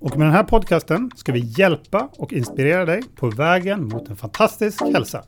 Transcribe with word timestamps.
Och 0.00 0.16
med 0.18 0.26
den 0.26 0.34
här 0.34 0.44
podcasten 0.44 1.10
ska 1.16 1.32
vi 1.32 1.40
hjälpa 1.58 2.08
och 2.12 2.32
inspirera 2.32 2.84
dig 2.84 3.02
på 3.16 3.30
vägen 3.30 3.88
mot 3.88 4.08
en 4.08 4.16
fantastisk 4.16 4.82
hälsa. 4.82 5.24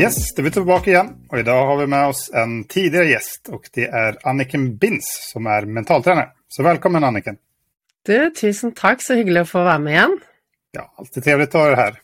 Yes, 0.00 0.34
då 0.34 0.42
är 0.42 0.44
vi 0.44 0.50
tillbaka 0.50 0.90
igen. 0.90 1.08
Och 1.28 1.38
idag 1.38 1.66
har 1.66 1.76
vi 1.76 1.86
med 1.86 2.08
oss 2.08 2.30
en 2.34 2.64
tidigare 2.64 3.06
gäst 3.06 3.48
och 3.48 3.62
det 3.74 3.84
är 3.84 4.28
Anniken 4.28 4.76
Bins 4.76 5.30
som 5.32 5.46
är 5.46 5.62
mentaltränare. 5.62 6.28
Så 6.48 6.62
välkommen 6.62 7.04
Anniken! 7.04 7.36
Du, 8.06 8.30
tusen 8.30 8.72
takk, 8.72 9.02
så 9.02 9.14
hyggelig 9.14 9.42
å 9.44 9.50
få 9.50 9.64
være 9.64 9.78
med 9.78 9.92
igjen. 9.92 10.14
Ja, 10.72 10.94
alltid 10.96 11.24
trevligt 11.24 11.54
att 11.54 11.60
ha 11.60 11.66
dig 11.66 11.76
här. 11.76 12.00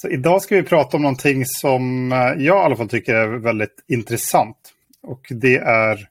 Så 0.00 0.08
idag 0.08 0.42
ska 0.42 0.56
vi 0.56 0.62
prata 0.62 0.96
om 0.96 1.02
någonting 1.02 1.44
som 1.46 2.12
eh, 2.12 2.18
jag 2.18 2.42
i 2.42 2.48
alla 2.48 2.76
fall 2.76 2.88
tycker 2.88 3.14
är 3.14 3.28
väldigt 3.28 3.84
intressant. 3.88 4.56
Och 5.02 5.26
det 5.30 5.56
är 5.56 6.08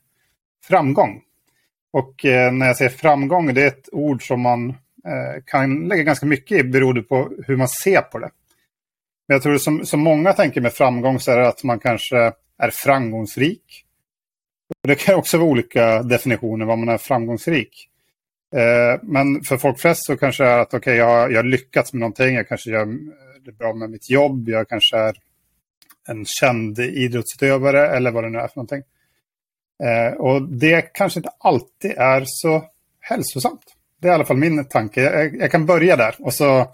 framgång. 0.67 1.21
Och 1.93 2.25
eh, 2.25 2.51
när 2.51 2.67
jag 2.67 2.77
säger 2.77 2.91
framgång, 2.91 3.53
det 3.53 3.63
är 3.63 3.67
ett 3.67 3.89
ord 3.91 4.27
som 4.27 4.41
man 4.41 4.69
eh, 4.69 5.43
kan 5.45 5.87
lägga 5.87 6.03
ganska 6.03 6.25
mycket 6.25 6.59
i 6.59 6.63
beroende 6.63 7.01
på 7.01 7.31
hur 7.47 7.55
man 7.55 7.67
ser 7.67 8.01
på 8.01 8.19
det. 8.19 8.29
Men 9.27 9.35
jag 9.35 9.43
tror 9.43 9.57
som, 9.57 9.85
som 9.85 9.99
många 9.99 10.33
tänker 10.33 10.61
med 10.61 10.73
framgång 10.73 11.19
så 11.19 11.31
är 11.31 11.37
det 11.37 11.47
att 11.47 11.63
man 11.63 11.79
kanske 11.79 12.17
är 12.57 12.69
framgångsrik. 12.69 13.85
Det 14.83 14.95
kan 14.95 15.15
också 15.15 15.37
vara 15.37 15.49
olika 15.49 16.03
definitioner 16.03 16.65
vad 16.65 16.77
man 16.77 16.89
är 16.89 16.97
framgångsrik. 16.97 17.89
Eh, 18.55 18.99
men 19.03 19.43
för 19.43 19.57
folk 19.57 19.79
flest 19.79 20.05
så 20.05 20.17
kanske 20.17 20.43
det 20.43 20.49
är 20.49 20.59
att 20.59 20.73
okay, 20.73 20.95
jag, 20.95 21.31
jag 21.31 21.37
har 21.37 21.43
lyckats 21.43 21.93
med 21.93 21.99
någonting, 21.99 22.35
jag 22.35 22.47
kanske 22.47 22.71
gör 22.71 22.85
det 23.47 23.57
bra 23.57 23.73
med 23.73 23.89
mitt 23.89 24.09
jobb, 24.09 24.49
jag 24.49 24.69
kanske 24.69 24.97
är 24.97 25.15
en 26.07 26.25
känd 26.25 26.79
idrottsutövare 26.79 27.87
eller 27.87 28.11
vad 28.11 28.23
det 28.23 28.29
nu 28.29 28.37
är 28.39 28.47
för 28.47 28.57
någonting. 28.57 28.83
Eh, 29.83 30.13
och 30.13 30.41
det 30.41 30.81
kanske 30.93 31.19
inte 31.19 31.29
alltid 31.39 31.91
är 31.97 32.23
så 32.25 32.63
hälsosamt. 32.99 33.61
Det 34.01 34.07
är 34.07 34.11
i 34.11 34.15
alla 34.15 34.25
fall 34.25 34.37
min 34.37 34.65
tanke. 34.65 35.01
Jag, 35.01 35.35
jeg 35.35 35.51
kan 35.51 35.65
börja 35.65 35.95
där. 35.95 36.15
Och 36.19 36.33
så, 36.33 36.71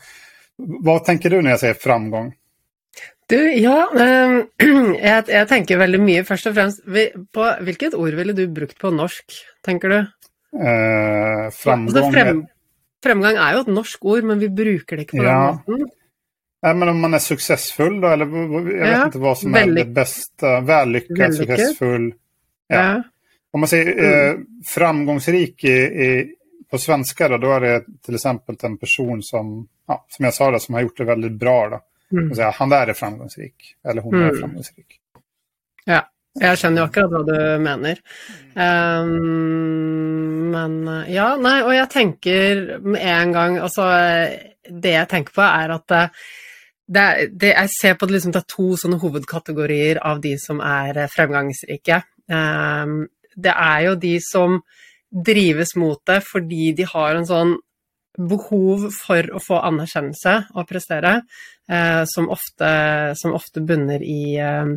vad 0.57 1.03
tänker 1.05 1.29
du 1.29 1.41
när 1.41 1.49
jeg 1.49 1.59
sier 1.59 1.73
framgång? 1.73 2.33
Du, 3.29 3.53
ja, 3.53 3.89
eh, 3.99 4.33
jeg, 4.99 5.23
jeg 5.31 5.47
tenker 5.49 5.79
veldig 5.79 5.99
mye 6.03 6.23
først 6.27 6.49
og 6.51 6.55
fremst 6.57 6.81
på 7.33 7.45
Hvilket 7.63 7.95
ord 7.95 8.13
ville 8.19 8.35
du 8.35 8.43
brukt 8.51 8.75
på 8.81 8.91
norsk, 8.91 9.37
tenker 9.65 9.89
du? 9.89 9.99
Eh, 10.59 11.47
Altså, 11.47 12.03
frem, 12.11 12.43
fremgang 13.03 13.39
er 13.39 13.55
jo 13.57 13.63
et 13.65 13.71
norsk 13.73 14.05
ord, 14.05 14.23
men 14.27 14.39
vi 14.43 14.49
bruker 14.53 14.99
det 14.99 15.07
ikke 15.07 15.17
på 15.21 15.23
Ja. 15.25 15.39
den 15.65 15.79
måten. 15.79 15.89
Nej, 16.63 16.73
men 16.75 16.89
om 16.89 16.99
man 16.99 17.13
är 17.13 17.19
successfull 17.19 18.01
då, 18.01 18.07
eller 18.07 18.25
jeg 18.25 18.47
vad- 18.47 18.63
vet 18.63 18.87
Ja, 18.87 19.05
inte 19.05 19.17
vad 19.17 19.37
som 19.37 19.55
är 19.55 19.67
det 19.67 19.85
bästa. 19.85 20.59
Vällyckad, 20.61 21.17
Vällyckad. 21.17 21.57
successfull. 21.59 22.13
Ja. 22.67 22.75
Ja. 22.75 23.03
Om 23.53 23.59
man 23.59 23.67
säger 23.67 24.03
eh, 24.29 24.35
framgångsrik 24.65 25.63
i, 25.63 25.71
i, 25.71 26.35
på 26.71 26.77
svenska 26.77 27.27
då, 27.29 27.37
då 27.37 27.51
är 27.51 27.59
det 27.61 27.83
till 28.05 28.15
exempel 28.15 28.55
en 28.63 28.77
person 28.77 29.23
som, 29.23 29.67
ja, 29.87 30.05
som 30.09 30.25
jag 30.25 30.33
sa, 30.33 30.51
då, 30.51 30.59
som 30.59 30.73
har 30.75 30.81
gjort 30.81 30.97
det 30.97 31.03
väldigt 31.03 31.31
bra. 31.39 31.69
Då. 31.69 31.79
Mm. 32.17 32.35
Säga, 32.35 32.51
han 32.55 32.69
där 32.69 32.87
är 32.87 32.93
framgångsrik, 32.93 33.75
eller 33.87 34.01
hon 34.01 34.15
är 34.15 34.23
Mm. 34.29 34.37
framgångsrik. 34.39 34.99
ja. 35.85 36.01
Jeg 36.41 36.57
skjønner 36.57 36.81
jo 36.81 36.85
akkurat 36.89 37.11
hva 37.13 37.19
du 37.27 37.59
mener. 37.61 37.99
Um, 39.13 40.49
men 40.51 40.87
eh, 40.87 41.11
ja, 41.13 41.35
nei, 41.37 41.59
og 41.61 41.73
jeg 41.75 41.89
tenker 41.93 42.61
med 42.81 43.01
en 43.05 43.33
gang 43.35 43.57
Altså, 43.61 43.85
det 44.81 44.93
jeg 44.95 45.09
tenker 45.11 45.35
på, 45.35 45.43
er 45.45 45.75
at 45.75 45.93
det, 46.87 47.31
det, 47.31 47.53
jeg 47.53 47.69
ser 47.71 47.97
på 47.97 48.07
det 48.07 48.17
liksom, 48.17 48.33
det 48.35 48.43
er 48.43 48.51
to 48.51 48.73
sånne 48.79 48.99
hovedkategorier 49.01 50.01
av 50.03 50.21
de 50.23 50.33
som 50.41 50.59
er 50.63 51.05
eh, 51.05 51.11
fremgangsrike. 51.11 52.01
Um, 52.27 53.05
det 53.39 53.53
er 53.53 53.85
jo 53.87 53.93
de 53.99 54.17
som 54.23 54.59
drives 55.13 55.75
mot 55.79 55.99
det 56.09 56.19
fordi 56.25 56.71
de 56.77 56.87
har 56.89 57.15
en 57.17 57.27
sånn 57.27 57.53
behov 58.17 58.89
for 58.93 59.29
å 59.33 59.41
få 59.41 59.59
anerkjennelse 59.69 60.35
og 60.53 60.67
prestere, 60.69 61.15
eh, 61.69 62.03
som, 62.09 62.29
ofte, 62.29 62.69
som 63.17 63.33
ofte 63.33 63.63
bunner 63.65 64.03
i, 64.05 64.35
eh, 64.37 64.75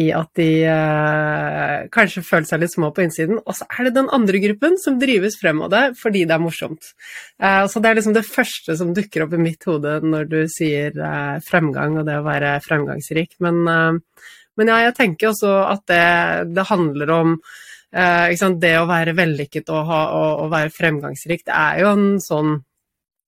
i 0.00 0.08
at 0.14 0.30
de 0.38 0.48
eh, 0.66 1.84
kanskje 1.94 2.24
føler 2.26 2.48
seg 2.48 2.62
litt 2.62 2.74
små 2.74 2.90
på 2.94 3.04
innsiden. 3.04 3.38
Og 3.44 3.58
så 3.58 3.66
er 3.70 3.86
det 3.86 3.94
den 3.98 4.10
andre 4.14 4.40
gruppen 4.42 4.78
som 4.82 4.98
drives 4.98 5.38
frem 5.40 5.62
av 5.64 5.70
det 5.74 5.84
fordi 6.00 6.24
det 6.26 6.34
er 6.34 6.42
morsomt. 6.42 6.90
Eh, 7.38 7.62
så 7.70 7.82
det 7.82 7.90
er 7.90 8.00
liksom 8.00 8.16
det 8.16 8.26
første 8.26 8.78
som 8.80 8.94
dukker 8.96 9.26
opp 9.26 9.36
i 9.36 9.42
mitt 9.44 9.68
hode 9.70 10.00
når 10.02 10.30
du 10.32 10.40
sier 10.50 10.94
eh, 10.94 11.36
fremgang 11.46 12.00
og 12.00 12.08
det 12.08 12.18
å 12.18 12.26
være 12.26 12.56
fremgangsrik. 12.64 13.38
Men, 13.44 13.62
eh, 13.70 14.32
men 14.58 14.72
ja, 14.72 14.80
jeg 14.88 14.98
tenker 14.98 15.30
også 15.30 15.54
at 15.68 15.86
det, 15.90 16.02
det 16.54 16.70
handler 16.72 17.14
om 17.14 17.38
Eh? 17.94 18.50
Det 18.58 18.74
å 18.80 18.88
være 18.90 19.14
vellykket 19.14 19.70
og, 19.70 19.82
ha, 19.86 20.00
og, 20.18 20.44
og 20.44 20.52
være 20.54 20.72
fremgangsrik, 20.74 21.44
det 21.46 21.54
er 21.54 21.82
jo 21.84 21.90
en 21.92 22.08
sånn 22.22 22.56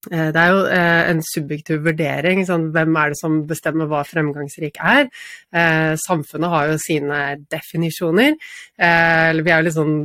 det 0.06 0.40
er 0.40 0.52
jo 0.54 0.64
eh, 0.70 1.02
en 1.10 1.22
subjektiv 1.26 1.84
vurdering. 1.86 2.42
Sånn, 2.48 2.70
hvem 2.74 2.98
er 3.00 3.12
det 3.12 3.20
som 3.20 3.40
bestemmer 3.48 3.90
hva 3.90 4.02
fremgangsrik 4.06 4.80
er? 4.80 5.08
Eh, 5.52 5.94
samfunnet 6.06 6.52
har 6.52 6.72
jo 6.72 6.82
sine 6.82 7.22
definisjoner. 7.50 8.36
Eh, 8.78 9.30
vi 9.40 9.52
er 9.52 9.56
jo 9.56 9.66
litt 9.66 9.78
sånn 9.78 9.96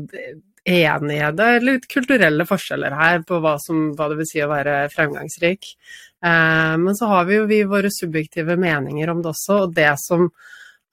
enige. 0.62 1.32
Det 1.38 1.50
er 1.50 1.66
litt 1.66 1.90
kulturelle 1.90 2.46
forskjeller 2.50 2.96
her 2.98 3.22
på 3.28 3.42
hva, 3.42 3.58
som, 3.62 3.92
hva 3.98 4.10
det 4.12 4.20
vil 4.22 4.30
si 4.30 4.42
å 4.44 4.50
være 4.52 4.86
fremgangsrik. 4.94 5.74
Eh, 6.22 6.76
men 6.82 6.98
så 6.98 7.10
har 7.10 7.30
vi 7.30 7.40
jo 7.40 7.48
vi 7.50 7.64
våre 7.70 7.90
subjektive 7.94 8.58
meninger 8.62 9.10
om 9.10 9.24
det 9.24 9.34
også, 9.34 9.64
og 9.66 9.78
det 9.78 9.94
som 10.02 10.30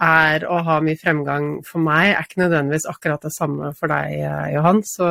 er 0.03 0.45
å 0.47 0.61
ha 0.67 0.77
mye 0.85 0.99
fremgang 0.99 1.49
for 1.67 1.83
meg, 1.83 2.13
er 2.13 2.27
ikke 2.27 2.43
nødvendigvis 2.45 2.87
akkurat 2.91 3.25
det 3.27 3.33
samme 3.35 3.73
for 3.79 3.91
deg, 3.91 4.13
eh, 4.23 4.53
Johan. 4.55 4.83
Så, 4.87 5.09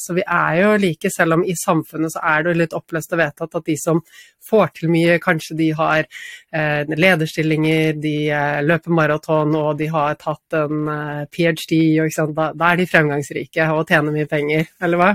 så 0.00 0.16
vi 0.16 0.24
er 0.24 0.62
jo 0.62 0.70
like, 0.80 1.12
selv 1.12 1.36
om 1.36 1.44
i 1.44 1.56
samfunnet 1.60 2.14
så 2.14 2.22
er 2.24 2.44
det 2.44 2.54
jo 2.54 2.60
litt 2.62 2.76
oppløst 2.78 3.12
og 3.12 3.20
vedtatt 3.20 3.58
at 3.60 3.68
de 3.68 3.76
som 3.80 4.00
får 4.46 4.72
til 4.78 4.92
mye, 4.94 5.18
kanskje 5.22 5.58
de 5.58 5.68
har 5.76 6.06
eh, 6.06 6.96
lederstillinger, 6.96 8.00
de 8.00 8.16
eh, 8.30 8.62
løper 8.64 8.94
maraton 8.96 9.54
og 9.58 9.76
de 9.80 9.90
har 9.92 10.16
tatt 10.22 10.58
en 10.62 10.88
eh, 10.92 11.22
ph.d.? 11.30 12.32
Da, 12.36 12.50
da 12.56 12.72
er 12.72 12.80
de 12.80 12.88
fremgangsrike 12.88 13.70
og 13.74 13.86
tjener 13.90 14.14
mye 14.14 14.30
penger, 14.30 14.70
eller 14.80 15.02
hva? 15.02 15.12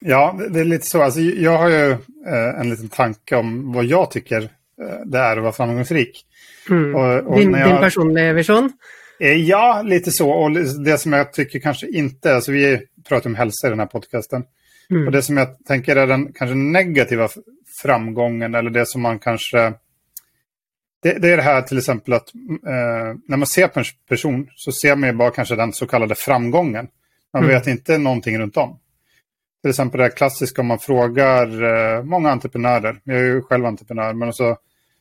Ja, 0.00 0.30
det, 0.32 0.56
er 0.62 0.68
litt 0.68 0.86
så. 0.88 1.02
Altså, 1.04 1.20
jeg 1.20 1.60
har 1.60 1.72
jo 1.72 1.84
eh, 1.92 2.50
en 2.56 2.72
liten 2.72 2.92
tanke 2.92 3.40
om 3.40 3.52
hva 3.74 3.84
jeg 3.84 4.12
tycker 4.16 4.46
eh, 4.48 5.02
det 5.04 5.20
er 5.20 5.40
å 5.40 5.44
være 5.44 5.56
framgångsrik. 5.58 6.22
Mm. 6.68 6.94
Og, 6.94 7.26
og 7.26 7.36
Din, 7.38 7.54
jeg, 7.54 7.64
din 7.70 7.78
personlige 7.80 8.34
visjon? 8.36 8.72
Eh, 9.20 9.36
Ja, 9.48 9.82
lite 9.82 10.10
så. 10.12 10.26
Og 10.30 10.54
det 10.84 10.98
som 11.00 11.12
jeg 11.12 11.32
tycker 11.32 11.60
kanskje 11.60 11.88
ikke 11.88 12.34
altså 12.36 12.52
vi 12.52 12.64
prater 13.08 13.30
om 13.30 13.36
helse 13.38 13.66
i 13.66 13.70
denne 13.70 13.86
podkasten. 13.88 14.44
Mm. 14.90 15.06
Og 15.06 15.12
det 15.12 15.22
som 15.24 15.36
jeg 15.38 15.48
tenker 15.68 15.96
er 15.96 16.06
den 16.10 16.32
kanskje 16.32 16.56
negativa 16.56 17.28
framgangen, 17.82 18.54
eller 18.54 18.70
det 18.70 18.86
som 18.88 19.02
man 19.02 19.18
kanskje 19.18 19.74
Det, 21.02 21.14
det 21.22 21.30
er 21.32 21.36
det 21.36 21.44
her 21.44 21.62
f.eks. 21.62 21.88
at 21.88 22.12
att 22.12 22.28
eh, 22.66 23.14
når 23.28 23.36
man 23.36 23.46
ser 23.46 23.68
på 23.68 23.80
en 23.80 23.86
person 24.08 24.48
så 24.56 24.72
ser 24.72 24.96
man 24.96 25.16
bare 25.16 25.30
kanske 25.30 25.56
den 25.56 25.72
så 25.72 25.86
kallade 25.86 26.14
Man 26.14 26.88
Man 27.32 27.42
Mm. 27.44 27.48
vet 27.54 27.66
noe 27.98 28.12
rundt 28.12 28.38
runt 28.40 28.56
om. 28.56 28.70
F.eks. 29.64 29.68
exempel 29.70 30.00
det 30.00 30.14
klassiske 30.16 30.60
om 30.60 30.66
man 30.66 30.78
frågar 30.78 31.46
eh, 31.62 32.02
mange 32.04 32.28
entreprenører. 32.30 33.00
Jeg 33.06 33.16
er 33.16 33.26
jo 33.34 33.42
selv 33.48 33.64
entreprenør. 33.66 34.12
men 34.14 34.28
alltså 34.28 34.56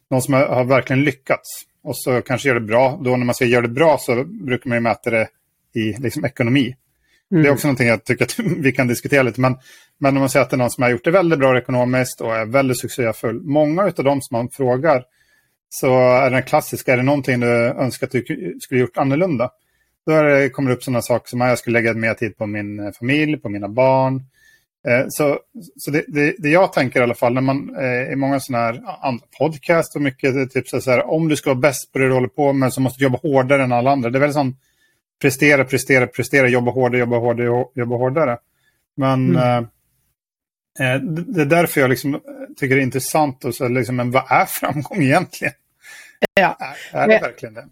någon 0.10 0.22
som 0.22 0.34
har, 0.34 0.64
verkligen 0.64 1.04
lyckats 1.04 1.66
och 1.84 1.98
så 1.98 2.22
kanske 2.22 2.48
gör 2.48 2.56
det 2.56 2.62
bra. 2.62 3.00
Då 3.04 3.18
när 3.18 3.26
man 3.26 3.36
säger 3.36 3.52
gör 3.52 3.62
det 3.62 3.68
bra 3.68 3.98
så 3.98 4.24
brukar 4.24 4.70
man 4.70 4.78
ju 4.78 4.82
mäta 4.82 5.10
det 5.10 5.28
i 5.74 5.94
liksom, 6.00 6.26
ekonomi. 6.26 6.76
Mm. 7.32 7.44
Det 7.44 7.50
är 7.50 7.54
också 7.54 7.68
någonting 7.68 7.88
jag 7.88 8.04
tycker 8.04 8.26
att 8.26 8.40
vi 8.58 8.72
kan 8.72 8.88
diskutera 8.88 9.24
lite. 9.24 9.42
Men, 9.42 9.58
men 9.98 10.16
om 10.16 10.20
man 10.20 10.30
säger 10.30 10.44
att 10.44 10.50
det 10.50 10.56
är 10.56 10.58
någon 10.58 10.72
som 10.72 10.84
har 10.84 10.90
gjort 10.90 11.04
det 11.04 11.12
väldigt 11.12 11.40
bra 11.40 11.58
ekonomiskt 11.58 12.22
och 12.22 12.36
är 12.36 12.46
väldigt 12.46 12.80
succéfull. 12.80 13.42
Många 13.44 13.84
av 13.84 14.04
dem 14.04 14.22
som 14.22 14.38
man 14.38 14.50
frågar 14.50 15.04
så 15.70 16.00
är 16.00 16.32
den 16.32 16.44
klassiska, 16.44 16.94
är 16.94 16.98
det 16.98 17.04
någonting 17.04 17.40
du 17.40 17.48
önskar 17.48 18.08
att 18.08 18.12
du 18.12 18.58
skulle 18.62 18.80
gjort 18.80 18.98
annorlunda? 18.98 19.52
Då 20.06 20.22
det, 20.22 20.50
kommer 20.50 20.70
det 20.70 20.76
upp 20.76 20.84
sådana 20.84 21.02
saker 21.02 21.30
som 21.30 21.42
att 21.42 21.50
jag 21.50 21.60
skulle 21.60 21.80
lägga 21.80 21.94
mer 21.94 22.14
tid 22.14 22.38
på 22.38 22.46
min 22.46 22.80
eh, 22.80 22.92
familj, 23.00 23.38
på 23.38 23.50
mina 23.50 23.68
barn. 23.68 24.24
Eh, 24.88 25.06
så 25.10 25.40
så 25.78 25.92
det, 25.92 26.06
det, 26.08 26.36
det, 26.38 26.50
jag 26.50 26.74
tänker 26.74 27.00
i 27.00 27.04
alla 27.04 27.16
fall 27.16 27.34
när 27.34 27.42
man 27.42 27.76
eh, 27.76 28.12
i 28.12 28.16
många 28.16 28.40
sådana 28.40 28.66
här 28.66 28.81
andra 29.02 29.26
podcast 29.40 29.96
och 29.96 30.02
mycket 30.02 30.52
typ 30.52 30.68
så 30.68 30.92
här, 30.92 31.10
om 31.10 31.28
du 31.28 31.36
ska 31.36 31.50
vara 31.50 31.60
bäst 31.60 31.94
på 31.94 32.00
det 32.00 32.08
du 32.08 32.14
håller 32.14 32.28
på 32.28 32.54
med 32.54 32.74
så 32.74 32.81
måste 32.81 33.00
du 33.00 33.04
jobba 33.04 33.18
hårdare 33.18 33.64
än 33.64 33.72
alla 33.72 33.92
andra. 33.92 34.10
Det 34.10 34.18
är 34.18 34.20
väl 34.22 34.34
sån 34.34 34.58
prestera, 35.22 35.66
prestera, 35.66 36.08
prestera, 36.08 36.48
jobba 36.48 36.72
hårdare, 36.72 37.00
jobba 37.00 37.18
hårdare, 37.18 37.66
jobba 37.76 37.96
hårdare. 37.96 38.38
Men 38.98 39.30
mm. 39.30 39.68
eh, 40.80 40.94
eh 40.94 41.02
det 41.02 41.42
är 41.42 41.46
därför 41.46 41.81
jag 41.81 41.90
liksom 41.90 42.22
tycker 42.58 42.76
det 42.76 42.81
är 42.81 42.84
intressant 42.84 43.46
och 43.46 43.56
så 43.56 43.68
liksom, 43.68 43.96
men 43.96 44.12
vad 44.12 44.24
är 44.30 44.46
framgång 44.46 45.04
egentligen? 45.04 45.54
Ja. 46.34 46.58
Är, 46.92 47.00
är 47.00 47.08
det 47.08 47.20
verkligen 47.20 47.54
det? 47.54 47.66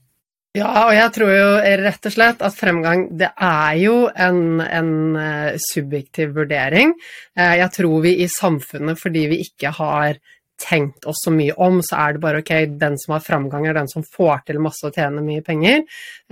Ja, 0.56 0.88
og 0.88 0.94
jeg 0.96 1.12
tror 1.14 1.32
jo 1.34 1.50
rett 1.84 2.08
og 2.08 2.14
slett 2.14 2.40
at 2.46 2.56
fremgang 2.56 3.04
det 3.20 3.30
er 3.36 3.76
jo 3.82 3.98
en, 4.10 4.62
en 4.64 4.94
uh, 5.14 5.58
subjektiv 5.62 6.32
vurdering. 6.38 6.96
Uh, 7.38 7.54
jeg 7.60 7.70
tror 7.76 8.02
vi 8.06 8.16
i 8.24 8.30
samfunnet, 8.32 8.98
fordi 9.02 9.28
vi 9.34 9.42
ikke 9.44 9.74
har 9.78 10.18
tenkt 10.58 11.06
oss 11.06 11.22
så 11.24 11.32
mye 11.34 11.54
om, 11.62 11.80
så 11.86 11.98
er 12.02 12.16
det 12.16 12.22
bare 12.24 12.42
ok, 12.42 12.52
den 12.82 12.98
som 13.00 13.14
har 13.16 13.24
framgang, 13.26 13.68
er 13.68 13.78
den 13.78 13.90
som 13.92 14.06
får 14.06 14.42
til 14.48 14.60
masse 14.64 14.86
og 14.88 14.96
tjener 14.98 15.26
mye 15.26 15.44
penger. 15.46 15.84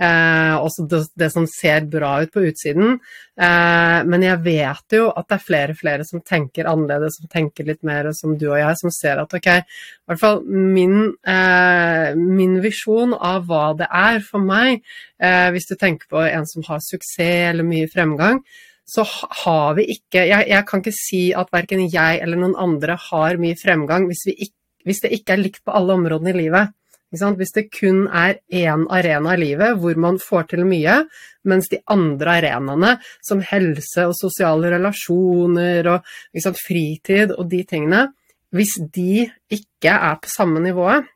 Eh, 0.02 0.54
også 0.58 0.86
det, 0.90 1.02
det, 1.14 1.30
som 1.34 1.46
ser 1.50 1.86
bra 1.90 2.12
ut 2.24 2.32
på 2.34 2.44
utsiden. 2.48 2.98
Eh, 3.38 3.98
men 4.10 4.26
jeg 4.26 4.42
vet 4.44 4.98
jo 4.98 5.08
at 5.12 5.28
det 5.30 5.38
er 5.38 5.46
flere 5.46 5.76
og 5.76 5.80
flere 5.80 6.08
som 6.08 6.24
tenker 6.26 6.70
annerledes, 6.70 7.20
som 7.20 7.30
tenker 7.32 7.68
litt 7.70 7.82
mer 7.86 8.10
som 8.18 8.34
du 8.38 8.48
og 8.50 8.58
jeg, 8.60 8.80
som 8.82 8.94
ser 8.94 9.22
at 9.22 9.38
ok, 9.38 9.50
i 9.62 10.10
hvert 10.10 10.22
fall 10.22 10.42
min, 10.46 11.12
eh, 11.26 12.12
min 12.18 12.60
visjon 12.64 13.14
av 13.14 13.46
hva 13.46 13.66
det 13.78 13.90
er 13.90 14.22
for 14.26 14.42
meg, 14.42 14.82
eh, 15.22 15.48
hvis 15.54 15.70
du 15.70 15.76
tenker 15.78 16.10
på 16.10 16.26
en 16.26 16.48
som 16.50 16.66
har 16.66 16.82
suksess 16.82 17.50
eller 17.52 17.66
mye 17.66 17.86
fremgang, 17.92 18.42
så 18.86 19.02
har 19.42 19.74
vi 19.78 19.88
ikke 19.96 20.22
jeg, 20.28 20.46
jeg, 20.46 20.64
kan 20.68 20.82
ikke 20.82 20.94
si 20.94 21.22
at 21.34 21.50
verken 21.54 21.86
jeg 21.90 22.20
eller 22.22 22.38
noen 22.38 22.56
andre 22.58 22.94
har 23.08 23.38
mye 23.42 23.58
fremgang 23.58 24.06
hvis, 24.06 24.22
ikke, 24.30 24.54
hvis 24.86 25.02
det 25.02 25.12
ikke 25.18 25.34
er 25.34 25.42
likt 25.42 25.64
på 25.66 25.74
alle 25.74 25.96
områdene 25.98 26.34
i 26.34 26.40
livet. 26.44 26.74
Hvis 27.10 27.54
det 27.54 27.68
kun 27.70 28.06
er 28.10 28.40
én 28.52 28.84
arena 28.92 29.34
i 29.36 29.40
livet 29.40 29.78
hvor 29.80 29.98
man 29.98 30.18
får 30.20 30.48
til 30.52 30.64
mye, 30.68 31.00
mens 31.46 31.70
de 31.70 31.78
andre 31.90 32.38
arenaene, 32.40 32.96
som 33.24 33.42
helse 33.46 34.08
og 34.10 34.16
sosiale 34.18 34.72
relasjoner 34.74 35.86
og 35.94 36.10
sant, 36.42 36.58
fritid 36.60 37.32
og 37.36 37.46
de 37.50 37.62
tingene, 37.64 38.08
hvis 38.54 38.74
de 38.94 39.26
ikke 39.52 39.94
er 39.94 40.18
på 40.22 40.30
samme 40.30 40.62
nivået 40.62 41.06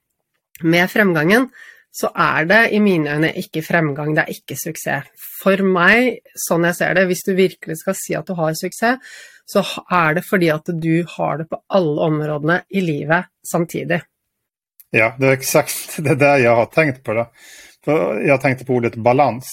med 0.63 0.91
fremgangen, 0.93 1.51
så 1.93 2.13
er 2.15 2.47
det 2.47 2.61
i 2.77 2.81
mine 2.83 3.17
øyne 3.17 3.33
ikke 3.41 3.65
fremgang, 3.67 4.15
det 4.15 4.23
er 4.25 4.35
ikke 4.35 4.57
suksess. 4.59 5.09
For 5.41 5.63
meg, 5.67 6.21
sånn 6.47 6.69
jeg 6.69 6.79
ser 6.79 6.95
det, 6.99 7.07
hvis 7.11 7.25
du 7.27 7.33
virkelig 7.35 7.81
skal 7.81 7.97
si 7.99 8.15
at 8.19 8.29
du 8.29 8.37
har 8.39 8.55
suksess, 8.59 9.17
så 9.51 9.65
er 9.91 10.15
det 10.19 10.23
fordi 10.29 10.51
at 10.55 10.69
du 10.71 11.03
har 11.17 11.41
det 11.41 11.49
på 11.51 11.59
alle 11.75 12.07
områdene 12.07 12.61
i 12.71 12.85
livet 12.85 13.33
samtidig. 13.43 13.99
Ja, 14.95 15.15
det 15.19 15.27
er 15.27 15.39
exakt 15.39 15.99
det 16.07 16.19
der 16.21 16.45
jeg 16.45 16.55
har 16.55 16.71
tenkt 16.75 17.03
på. 17.07 17.17
Da. 17.19 17.27
For 17.85 18.21
jeg 18.23 18.43
tenkte 18.43 18.69
på 18.69 18.79
ordet 18.79 18.99
balans. 19.03 19.51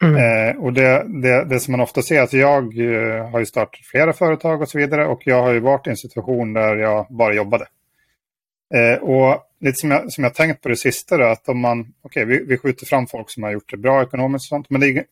Mm. 0.00 0.14
Eh, 0.16 0.56
og 0.56 0.72
det, 0.74 0.88
det, 1.22 1.34
det, 1.50 1.58
som 1.60 1.76
man 1.76 1.84
ofte 1.84 2.02
ser, 2.02 2.24
at 2.24 2.32
jeg 2.32 2.70
eh, 2.80 3.26
har 3.30 3.44
startet 3.44 3.84
flere 3.84 4.14
flera 4.16 4.16
företag 4.16 4.62
og, 4.64 4.70
så 4.70 4.80
videre, 4.80 5.04
og 5.12 5.26
jeg 5.28 5.36
har 5.36 5.54
jo 5.54 5.66
vært 5.66 5.90
i 5.90 5.92
en 5.92 6.00
situasjon 6.00 6.54
der 6.56 6.80
jeg 6.80 7.06
bare 7.20 7.36
jobbet. 7.36 7.68
Eh, 8.74 8.98
och 9.02 9.49
lite 9.60 9.78
som 9.78 9.90
jag, 9.90 10.12
som 10.12 10.24
jag 10.24 10.34
tänkt 10.34 10.62
på 10.62 10.68
det 10.68 10.76
sista 10.76 11.16
då, 11.16 11.24
att 11.24 11.48
om 11.48 11.60
man, 11.60 11.80
okej, 12.02 12.24
okay, 12.24 12.38
vi, 12.38 12.44
vi 12.44 12.58
skjuter 12.58 12.86
fram 12.86 13.06
folk 13.06 13.30
som 13.30 13.42
har 13.42 13.50
gjort 13.50 13.70
det 13.70 13.76
bra 13.76 14.02
ekonomiskt 14.02 14.44
och 14.44 14.56
sånt, 14.56 14.70
men 14.70 14.80
det, 14.80 15.04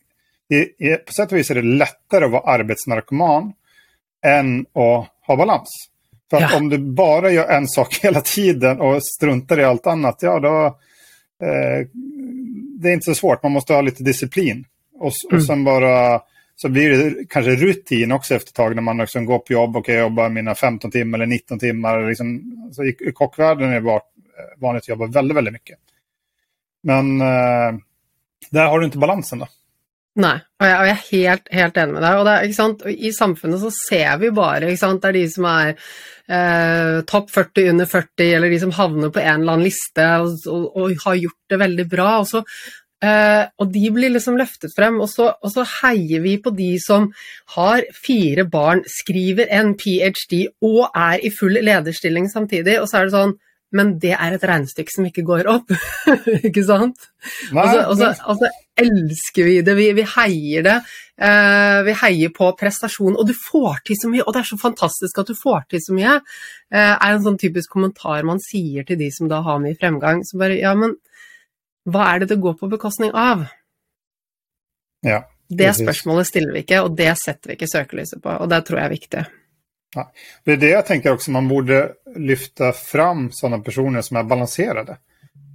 det, 0.49 0.97
på 1.07 1.13
sätt 1.13 1.33
och 1.33 1.39
vis 1.39 1.51
är 1.51 1.55
det 1.55 1.63
lättare 1.63 2.25
att 2.25 2.31
vara 2.31 2.53
arbetsnarkoman 2.53 3.53
än 4.27 4.61
att 4.61 5.09
ha 5.27 5.37
balans. 5.37 5.69
För 6.31 6.37
att 6.37 6.51
ja. 6.51 6.57
om 6.57 6.69
du 6.69 6.79
bara 6.79 7.31
gör 7.31 7.49
en 7.49 7.69
sak 7.69 7.99
hela 8.03 8.21
tiden 8.21 8.81
och 8.81 9.05
struntar 9.05 9.61
i 9.61 9.65
allt 9.65 9.87
annat, 9.87 10.19
ja 10.21 10.41
då, 10.41 10.67
eh, 11.47 11.87
det 12.81 12.89
är 12.89 12.93
inte 12.93 13.05
så 13.05 13.15
svårt, 13.15 13.43
man 13.43 13.53
måste 13.53 13.75
ha 13.75 13.81
lite 13.81 14.05
disciplin. 14.05 14.65
Och, 14.99 15.07
och 15.07 15.33
mm. 15.33 15.45
sen 15.45 15.65
bara 15.65 16.21
så 16.61 16.69
blir 16.69 16.91
det 16.91 17.25
kanske 17.29 17.51
rutin 17.57 18.13
också 18.13 18.35
efter 18.35 18.51
ett 18.51 18.55
tag 18.55 18.75
när 18.75 18.83
man 18.83 18.97
liksom 18.97 19.25
går 19.25 19.39
på 19.39 19.53
jobb 19.53 19.77
och 19.77 19.89
jag 19.89 20.01
jobbar 20.01 20.29
mina 20.29 20.55
15 20.55 20.91
timmar 20.91 21.19
eller 21.19 21.27
19 21.27 21.59
timmar. 21.59 22.09
Liksom, 22.09 22.43
så 22.73 22.85
I, 22.85 23.13
kockvärlden 23.15 23.69
är 23.69 23.75
det 23.75 23.81
vanligt 24.57 24.83
att 24.83 24.89
jobba 24.89 25.07
väldigt, 25.07 25.37
väldigt 25.37 25.53
mycket. 25.53 25.79
Men 26.83 27.21
eh, 27.21 27.79
der 28.51 28.67
har 28.67 28.81
du 28.81 28.87
ikke 28.87 29.03
balansen, 29.03 29.43
da. 29.45 29.49
Nei, 30.19 30.35
og 30.59 30.67
jeg, 30.67 30.79
og 30.79 30.89
jeg, 30.89 30.95
er 30.95 31.11
helt, 31.13 31.51
helt 31.55 31.77
enig 31.79 31.95
med 31.95 32.03
deg. 32.03 32.19
Og, 32.19 32.27
det, 32.27 32.71
og 32.89 32.89
I 32.91 33.13
samfunnet 33.15 33.63
så 33.63 33.71
ser 33.75 34.17
vi 34.23 34.33
bare? 34.35 34.73
Det 34.73 35.05
er 35.07 35.15
de 35.15 35.23
som 35.31 35.47
er 35.47 35.71
eh, 35.71 36.97
topp 37.07 37.31
40 37.35 37.71
under 37.75 37.91
40, 37.91 38.33
eller 38.35 38.51
de 38.51 38.59
som 38.65 38.75
havner 38.75 39.15
på 39.15 39.23
en 39.23 39.45
eller 39.45 39.55
annen 39.55 39.69
liste 39.69 40.09
og, 40.25 40.67
og, 40.73 40.97
har 41.05 41.23
gjort 41.23 41.55
det 41.55 41.61
veldig 41.63 41.87
bra. 41.93 42.09
Og 42.25 42.27
så 42.33 42.43
eh, 42.43 43.45
og 43.63 43.71
de 43.77 43.85
blir 43.95 44.15
liksom 44.17 44.41
løftet 44.41 44.75
frem, 44.75 44.99
så, 45.07 45.31
og 45.39 45.55
så, 45.55 45.67
heier 45.85 46.25
vi 46.25 46.35
på 46.43 46.51
de 46.57 46.73
som 46.83 47.13
har 47.55 47.87
fire 47.95 48.49
barn, 48.51 48.83
skriver 48.91 49.55
en 49.55 49.77
ph.d. 49.79 50.49
og 50.67 50.89
er 50.89 51.23
i 51.23 51.31
full 51.31 51.61
lederstilling 51.63 52.27
samtidig, 52.33 52.81
og 52.83 52.91
så 52.91 53.05
er 53.05 53.07
det 53.07 53.15
sånn 53.15 53.39
Men 53.77 53.99
det 54.01 54.15
er 54.17 54.33
et 54.33 54.45
regnestykke 54.49 54.95
som 54.95 55.07
ikke 55.09 55.27
går 55.29 55.49
opp, 55.53 55.73
ikke 56.49 56.65
sant? 56.65 57.11
Og, 57.53 57.59
så, 57.69 58.15
og, 58.25 58.41
så, 58.41 58.49
elsker 58.79 59.45
vi 59.45 59.57
det, 59.67 59.75
vi, 59.77 59.89
vi 59.97 60.05
heier 60.15 60.65
det. 60.65 60.77
Uh, 61.19 61.83
vi 61.85 61.97
heier 62.01 62.33
på 62.33 62.49
prestasjon, 62.57 63.17
og 63.19 63.27
du 63.29 63.35
får 63.37 63.83
til 63.89 63.99
så 63.99 64.11
mye, 64.13 64.23
og 64.25 64.33
det 64.33 64.41
er 64.41 64.49
så 64.53 64.61
fantastisk 64.61 65.19
at 65.21 65.29
du 65.29 65.37
får 65.37 65.67
til 65.73 65.83
så 65.85 65.97
mye, 65.97 66.15
uh, 66.23 66.95
er 66.95 67.09
en 67.11 67.25
sånn 67.25 67.41
typisk 67.43 67.75
kommentar 67.75 68.25
man 68.29 68.41
sier 68.41 68.87
til 68.89 69.01
de 69.01 69.11
som 69.13 69.29
da 69.29 69.43
har 69.45 69.61
mye 69.61 69.77
fremgang. 69.77 70.23
Så 70.25 70.39
bare, 70.41 70.61
ja, 70.63 70.73
men 70.79 70.95
hva 71.89 72.13
er 72.13 72.23
det 72.23 72.31
det 72.33 72.41
går 72.41 72.57
på 72.61 72.71
bekostning 72.71 73.13
av? 73.13 73.49
Ja, 75.05 75.27
det 75.49 75.75
spørsmålet 75.77 76.29
stiller 76.31 76.55
vi 76.55 76.65
ikke, 76.65 76.81
og 76.85 76.97
det 76.97 77.11
setter 77.21 77.51
vi 77.51 77.59
ikke 77.59 77.71
søkelyset 77.71 78.23
på, 78.25 78.33
og 78.33 78.49
det 78.53 78.63
tror 78.67 78.81
jeg 78.81 78.89
er 78.89 78.95
viktig. 78.95 79.27
Ja. 79.95 80.11
Det 80.45 80.53
er 80.53 80.61
det 80.63 80.71
jeg 80.71 80.87
tenker 80.87 81.15
også, 81.15 81.33
man 81.33 81.49
borde 81.49 81.79
lyfta 82.17 82.73
fram 82.77 83.29
sånne 83.33 83.63
personer 83.65 84.05
som 84.05 84.21
er 84.21 84.29
balanserade. 84.29 84.99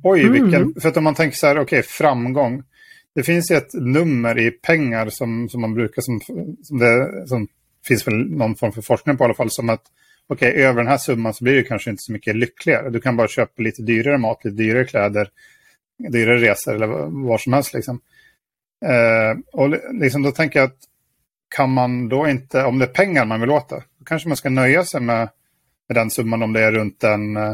Oi, 0.03 0.21
mm. 0.21 0.33
vilken, 0.33 0.81
för 0.81 0.97
om 0.97 1.03
man 1.03 1.15
tenker 1.15 1.37
så 1.37 1.47
här, 1.47 1.55
okej, 1.55 1.79
okay, 1.79 1.81
framgång. 1.83 2.63
Det 3.15 3.23
finns 3.23 3.51
ju 3.51 3.55
ett 3.55 3.73
nummer 3.73 4.39
i 4.39 4.51
pengar 4.51 5.09
som, 5.09 5.49
som 5.49 5.61
man 5.61 5.73
brukar, 5.73 6.01
som, 6.01 6.21
som 6.63 6.79
det 6.79 7.27
som 7.27 7.47
finns 7.87 8.07
väl 8.07 8.15
någon 8.15 8.55
form 8.55 8.71
för 8.71 8.81
forskning 8.81 9.17
på 9.17 9.23
i 9.23 9.25
alla 9.25 9.33
fall, 9.33 9.51
som 9.51 9.69
att 9.69 9.81
okej, 10.27 10.49
okay, 10.49 10.63
över 10.63 10.77
den 10.77 10.87
här 10.87 10.97
summan 10.97 11.33
så 11.33 11.43
blir 11.43 11.55
du 11.55 11.63
kanske 11.63 11.89
inte 11.89 12.01
så 12.01 12.11
mycket 12.11 12.35
lyckligare. 12.35 12.89
Du 12.89 13.01
kan 13.01 13.17
bara 13.17 13.27
köpa 13.27 13.61
lite 13.61 13.81
dyrare 13.81 14.17
mat, 14.17 14.45
lite 14.45 14.57
dyrare 14.57 14.85
kläder, 14.85 15.29
dyrare 16.09 16.37
resor 16.37 16.75
eller 16.75 16.87
var 17.27 17.37
som 17.37 17.53
helst. 17.53 17.73
Liksom. 17.73 18.01
Eh, 18.85 19.37
och 19.51 19.69
liksom, 19.93 20.23
då 20.23 20.31
tänker 20.31 20.59
jag 20.59 20.67
att 20.67 20.79
kan 21.55 21.69
man 21.69 22.09
då 22.09 22.27
inte, 22.27 22.63
om 22.63 22.79
det 22.79 22.85
är 22.85 22.89
pengar 22.89 23.25
man 23.25 23.41
vill 23.41 23.49
åta, 23.49 23.83
då 24.03 24.07
kanske 24.07 24.27
man 24.27 24.37
ska 24.37 24.49
nöja 24.49 24.85
sig 24.85 25.01
med, 25.01 25.29
med 25.87 25.97
den 25.97 26.09
summan 26.09 26.43
om 26.43 26.53
det 26.53 26.61
är 26.61 26.71
runt 26.71 27.03
en 27.03 27.37
eh, 27.37 27.53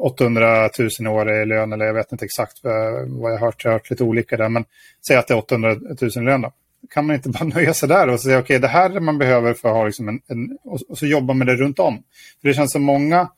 800 0.00 0.70
000 0.78 0.88
i 1.00 1.06
år 1.06 1.32
i 1.32 1.46
lön 1.46 1.72
eller 1.72 1.84
jag 1.84 1.94
vet 1.94 2.12
inte 2.12 2.24
exakt 2.24 2.60
vad, 2.62 3.08
vad 3.08 3.32
jag 3.32 3.38
har 3.38 3.46
hört. 3.46 3.64
Jag 3.64 3.70
har 3.70 3.78
hört 3.78 3.90
lite 3.90 4.04
olika 4.04 4.36
där, 4.36 4.48
men 4.48 4.64
säg 5.08 5.16
att 5.16 5.28
det 5.28 5.34
är 5.34 5.38
800 5.38 5.74
000 5.74 6.10
i 6.16 6.20
lön 6.20 6.40
då. 6.40 6.52
Kan 6.90 7.06
man 7.06 7.16
inte 7.16 7.28
bara 7.38 7.44
nöja 7.44 7.74
sig 7.74 7.88
där 7.88 8.08
och 8.08 8.20
säga 8.20 8.38
okej, 8.38 8.44
okay, 8.44 8.58
det 8.58 8.68
här 8.68 9.00
man 9.00 9.18
behöver 9.18 9.54
för 9.54 9.68
att 9.68 9.74
ha 9.74 9.84
liksom 9.84 10.08
en, 10.08 10.20
en 10.26 10.58
och, 10.64 10.80
och, 10.88 10.98
så 10.98 11.06
jobba 11.06 11.34
med 11.34 11.46
det 11.46 11.56
runt 11.56 11.78
om. 11.78 12.02
För 12.40 12.48
det 12.48 12.54
känns 12.54 12.72
som 12.72 12.82
många 12.82 13.28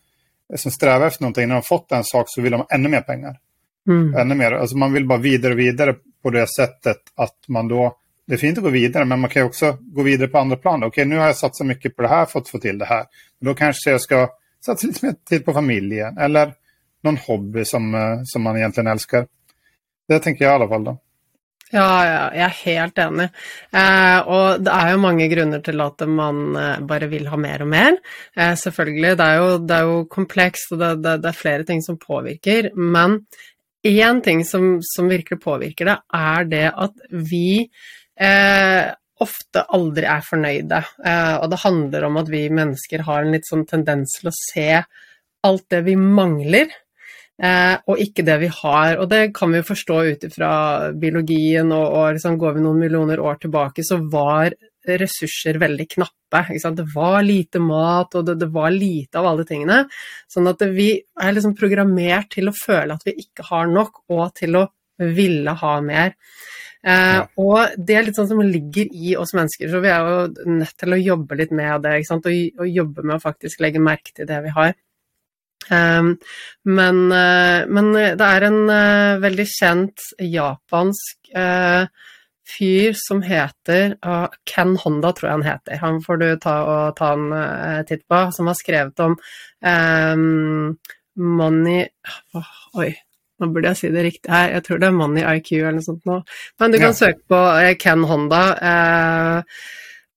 som 0.57 0.71
strävar 0.71 1.07
efter 1.07 1.23
någonting, 1.23 1.49
när 1.49 1.55
de 1.55 1.63
fått 1.63 1.93
en 1.93 2.05
sak 2.05 2.25
så 2.29 2.43
vill 2.43 2.53
de 2.53 2.61
ha 2.61 2.69
ännu 2.71 2.89
mer 2.89 3.01
pengar. 3.01 3.37
Mm. 3.89 4.15
Ännu 4.15 4.35
mer. 4.35 4.53
Alltså 4.53 4.77
man 4.77 4.93
vill 4.93 5.07
bara 5.07 5.19
vidare 5.19 5.53
och 5.53 5.59
vidare 5.59 5.95
på 6.23 6.31
det 6.31 6.47
sättet 6.47 6.97
att 7.15 7.37
man 7.49 7.69
då, 7.69 7.97
det 8.27 8.35
är 8.35 8.39
fint 8.39 8.59
att 8.59 8.65
gå 8.65 8.71
vidare, 8.71 9.05
men 9.05 9.21
man 9.21 9.31
kan 9.31 9.43
också 9.43 9.79
gå 9.81 10.03
vidare 10.03 10.29
på 10.29 10.39
andra 10.39 10.57
plan. 10.57 10.85
Okej, 10.85 11.05
nu 11.05 11.17
har 11.17 11.27
jag 11.27 11.37
satsat 11.37 11.67
mycket 11.67 11.97
på 11.97 12.03
det 12.03 12.09
här 12.09 12.27
för 12.27 12.39
att 12.39 12.49
få 12.49 12.59
till 12.59 12.79
det 12.79 12.85
här. 12.85 13.05
Då 13.41 13.55
kanske 13.55 13.91
jag 13.91 14.01
ska 14.01 14.29
satsa 14.67 14.87
lite 14.87 15.07
mer 15.07 15.15
tid 15.29 15.45
på 15.45 15.53
familjen 15.53 16.19
eller 16.19 16.53
någon 17.03 17.17
hobby 17.17 17.65
som, 17.65 17.95
eh, 17.95 18.21
som 18.25 18.43
man 18.43 18.57
egentligen 18.57 18.87
älskar. 18.87 19.27
Det 20.09 20.19
tenker 20.19 20.45
jeg 20.45 20.53
i 20.53 20.55
alle 20.55 20.69
fall, 20.69 20.85
da. 20.85 20.99
Ja, 21.75 21.87
ja, 22.07 22.19
jeg 22.31 22.45
er 22.47 22.59
helt 22.61 22.99
enig. 23.03 23.25
Eh, 23.75 24.29
og 24.31 24.63
det 24.63 24.71
er 24.71 24.93
jo 24.93 25.01
mange 25.03 25.27
grunner 25.33 25.63
til 25.67 25.83
at 25.83 26.05
man 26.07 26.39
eh, 26.55 26.85
bare 26.87 27.09
vil 27.11 27.27
ha 27.27 27.39
mer 27.43 27.65
og 27.65 27.71
mer. 27.73 27.99
Eh, 28.39 28.55
selvfølgelig, 28.61 29.17
det 29.19 29.27
er, 29.27 29.41
jo, 29.43 29.57
det 29.67 29.75
er 29.75 29.91
jo 29.91 29.97
komplekst, 30.13 30.71
og 30.77 30.83
det, 30.83 30.93
det, 31.03 31.17
det, 31.25 31.33
er 31.33 31.41
flere 31.41 31.67
ting 31.67 31.83
som 31.83 31.99
påvirker. 31.99 32.71
Men 32.79 33.19
én 33.87 34.23
ting 34.23 34.45
som, 34.47 34.77
som, 34.83 35.11
virkelig 35.11 35.41
påvirker 35.43 35.91
det, 35.91 35.99
er 36.15 36.47
det 36.55 36.65
at 36.71 36.95
vi 37.11 37.67
eh, 38.21 38.93
ofte 39.21 39.65
aldri 39.77 40.09
er 40.09 40.25
fornøyde. 40.25 40.81
Eh, 41.05 41.37
og 41.41 41.51
det 41.53 41.63
handler 41.65 42.09
om 42.09 42.19
at 42.21 42.33
vi 42.33 42.47
mennesker 42.53 43.07
har 43.07 43.25
en 43.25 43.37
litt 43.37 43.49
sånn 43.49 43.67
tendens 43.69 44.19
til 44.21 44.33
å 44.33 44.37
se 44.37 44.71
alt 45.47 45.67
det 45.71 45.85
vi 45.87 45.95
mangler 46.01 46.73
Eh, 47.37 47.75
og 47.85 48.01
ikke 48.01 48.25
det 48.25 48.39
vi 48.41 48.49
har. 48.63 48.97
Og 49.01 49.11
det 49.11 49.31
kan 49.37 49.53
vi 49.53 49.61
jo 49.61 49.69
forstå 49.69 49.99
ut 50.11 50.27
ifra 50.29 50.51
biologien, 50.97 51.73
og, 51.73 51.87
og 51.93 52.17
liksom 52.17 52.39
går 52.41 52.57
vi 52.57 52.65
noen 52.65 52.81
millioner 52.81 53.21
år 53.21 53.41
tilbake, 53.43 53.85
så 53.85 54.01
var 54.13 54.57
ressurser 54.87 55.59
veldig 55.61 55.89
knappe. 55.97 56.13
Det 56.63 56.87
var 56.95 57.21
lite 57.27 57.61
mat, 57.63 58.15
og 58.17 58.27
det, 58.27 58.39
det, 58.41 58.51
var 58.55 58.73
lite 58.75 59.21
av 59.21 59.29
alle 59.31 59.47
tingene. 59.49 59.85
Sånn 60.33 60.49
at 60.51 60.65
vi 60.73 60.91
er 60.97 61.37
liksom 61.37 61.57
programmert 61.59 62.31
til 62.35 62.51
å 62.51 62.57
føle 62.57 62.97
at 62.97 63.07
vi 63.07 63.17
ikke 63.27 63.47
har 63.51 63.69
nok, 63.73 64.05
og 64.13 64.29
til 64.39 64.63
å 64.63 64.67
ville 64.97 65.53
ha 65.61 65.75
mer. 65.85 66.15
Eh, 66.87 67.19
ja. 67.19 67.23
Og 67.43 67.79
det 67.83 67.97
er 67.99 68.07
litt 68.07 68.19
sånn 68.19 68.29
som 68.31 68.43
ligger 68.47 68.91
i 68.95 69.17
oss 69.19 69.35
mennesker, 69.35 69.71
så 69.71 69.83
vi 69.83 69.91
er 69.91 70.07
jo 70.07 70.51
nødt 70.61 70.77
til 70.79 70.95
å 70.95 71.03
jobbe 71.03 71.39
litt 71.41 71.55
med 71.57 71.83
det. 71.87 71.99
Og, 72.15 72.29
og, 72.61 72.67
jobbe 72.71 73.07
med 73.07 73.17
å 73.17 73.23
faktisk 73.23 73.63
legge 73.65 73.83
merke 73.83 74.15
til 74.15 74.29
det 74.29 74.43
vi 74.45 74.55
har. 74.55 74.77
Um, 75.67 76.13
men, 76.69 76.99
uh, 77.11 77.67
men, 77.67 77.89
det 77.97 78.27
er 78.27 78.45
en 78.47 78.61
uh, 78.71 79.19
veldig 79.19 79.47
kjent 79.51 80.05
japansk 80.23 81.33
fyr 82.47 82.93
som 82.95 83.19
heter 83.27 83.97
Ken 84.47 84.77
Honda, 84.79 85.11
tror 85.11 85.27
jeg 85.27 85.35
han 85.35 85.49
heter. 85.49 85.81
Han 85.83 85.99
får 86.05 86.21
du 86.21 86.27
ta, 86.39 86.55
og, 86.63 86.85
ta 86.95 87.09
en 87.17 87.83
titt 87.89 88.05
på. 88.07 88.21
Som 88.37 88.47
har 88.47 88.55
skrevet 88.55 89.03
om 89.03 89.17
um, 89.19 90.77
money 91.19 91.89
Oi, 92.79 92.93
nå 93.41 93.49
burde 93.53 93.73
jeg 93.73 93.81
si 93.81 93.91
det 93.93 94.05
riktig 94.07 94.33
her, 94.33 94.53
jeg 94.57 94.65
tror 94.67 94.81
det 94.81 94.89
er 94.89 94.97
Money 94.97 95.25
IQ 95.39 95.51
eller 95.59 95.77
noe 95.79 95.87
sånt 95.87 96.07
nå. 96.09 96.21
Men 96.61 96.73
du 96.73 96.79
kan 96.81 96.93
ja. 96.93 96.99
søke 97.01 97.23
på 97.33 97.41
eh, 97.61 97.73
Ken 97.81 98.07
Honda, 98.09 98.45
eh, 98.71 99.59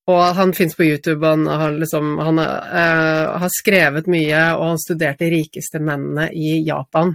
og 0.09 0.21
han 0.39 0.53
fins 0.57 0.73
på 0.77 0.87
YouTube. 0.87 1.21
Han, 1.27 1.45
har, 1.45 1.75
liksom, 1.77 2.15
han 2.23 2.41
eh, 2.41 3.39
har 3.43 3.51
skrevet 3.53 4.09
mye, 4.09 4.45
og 4.57 4.71
han 4.71 4.81
studerte 4.81 5.27
de 5.27 5.33
rikeste 5.35 5.81
mennene 5.83 6.31
i 6.33 6.59
Japan. 6.65 7.13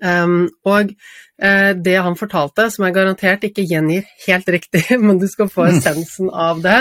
Um, 0.00 0.46
og 0.66 0.92
uh, 0.92 1.72
det 1.76 1.96
han 2.04 2.16
fortalte, 2.18 2.68
som 2.72 2.86
jeg 2.86 2.94
garantert 2.96 3.44
ikke 3.46 3.64
gjengir 3.68 4.06
helt 4.26 4.48
riktig, 4.54 4.84
men 5.04 5.20
du 5.20 5.26
skal 5.30 5.50
få 5.52 5.66
essensen 5.70 6.30
av 6.30 6.62
det, 6.64 6.78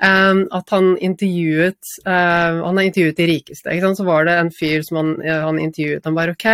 um, 0.00 0.44
at 0.56 0.72
han 0.74 0.94
intervjuet 0.96 1.92
uh, 2.06 2.62
Han 2.64 2.80
har 2.80 2.88
intervjuet 2.88 3.20
de 3.20 3.28
rikeste. 3.32 3.76
Så 3.98 4.08
var 4.08 4.26
det 4.28 4.38
en 4.40 4.52
fyr 4.54 4.86
som 4.86 5.02
han, 5.02 5.12
han 5.26 5.60
intervjuet. 5.62 6.04
Han 6.06 6.16
bare 6.16 6.36
OK, 6.36 6.48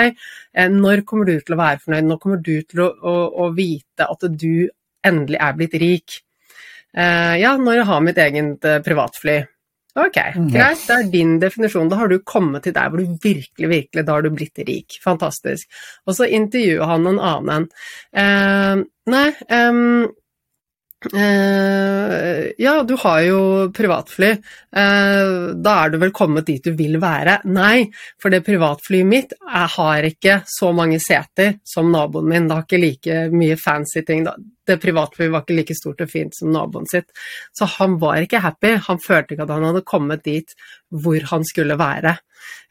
uh, 0.58 0.68
når 0.72 1.06
kommer 1.08 1.30
du 1.30 1.38
til 1.38 1.56
å 1.56 1.62
være 1.62 1.84
fornøyd? 1.84 2.10
Når 2.10 2.20
kommer 2.24 2.42
du 2.42 2.54
til 2.62 2.84
å, 2.84 2.90
å, 2.90 3.16
å 3.46 3.48
vite 3.56 4.08
at 4.08 4.28
du 4.28 4.68
endelig 5.06 5.40
er 5.40 5.56
blitt 5.58 5.80
rik? 5.82 6.20
ja, 6.92 7.54
når 7.56 7.78
jeg 7.78 7.84
har 7.88 8.00
mitt 8.04 8.18
eget 8.20 8.66
privatfly. 8.84 9.38
Ok, 9.92 10.16
mm. 10.36 10.48
greit. 10.52 10.86
Det 10.86 10.94
er 10.94 11.10
din 11.12 11.36
definisjon. 11.40 11.90
Da 11.92 11.98
har 12.00 12.08
du 12.08 12.16
kommet 12.24 12.64
til 12.64 12.72
der 12.76 12.88
hvor 12.88 13.02
du 13.02 13.18
virkelig, 13.20 13.68
virkelig 13.68 14.06
Da 14.06 14.16
har 14.16 14.24
du 14.24 14.32
blitt 14.32 14.64
rik. 14.64 14.96
Fantastisk. 15.04 15.68
Og 16.06 16.16
så 16.16 16.28
intervjuer 16.32 16.88
han 16.88 17.06
en 17.10 17.20
annen. 17.20 17.68
Uh, 18.16 18.84
nei 19.12 19.26
um, 19.52 20.06
uh, 21.12 22.40
Ja, 22.56 22.74
du 22.88 22.94
har 23.04 23.20
jo 23.26 23.42
privatfly. 23.76 24.32
Uh, 24.72 25.52
da 25.60 25.76
er 25.82 25.92
du 25.92 25.98
vel 26.00 26.14
kommet 26.16 26.48
dit 26.48 26.64
du 26.64 26.72
vil 26.78 26.96
være? 27.02 27.42
Nei, 27.52 27.90
for 28.16 28.32
det 28.32 28.46
privatflyet 28.48 29.08
mitt 29.08 29.36
jeg 29.36 29.72
har 29.76 30.08
ikke 30.08 30.40
så 30.48 30.72
mange 30.72 31.02
seter 31.04 31.58
som 31.68 31.92
naboen 31.92 32.32
min. 32.32 32.48
Det 32.48 32.56
har 32.56 32.64
ikke 32.64 32.80
like 32.80 33.20
mye 33.36 33.60
fancy 33.60 34.06
ting. 34.08 34.24
Da 34.24 34.38
det 34.68 34.78
privatflyet 34.82 35.32
var 35.32 35.44
ikke 35.44 35.56
like 35.58 35.76
stort 35.76 36.02
og 36.04 36.10
fint 36.10 36.36
som 36.36 36.52
naboen 36.54 36.86
sitt. 36.90 37.08
Så 37.56 37.68
han 37.78 37.98
var 38.02 38.22
ikke 38.22 38.42
happy. 38.44 38.76
Han 38.88 39.00
følte 39.02 39.34
ikke 39.34 39.46
at 39.46 39.54
han 39.54 39.66
hadde 39.70 39.86
kommet 39.88 40.24
dit 40.26 40.54
hvor 40.92 41.28
han 41.32 41.46
skulle 41.48 41.78
være. 41.80 42.16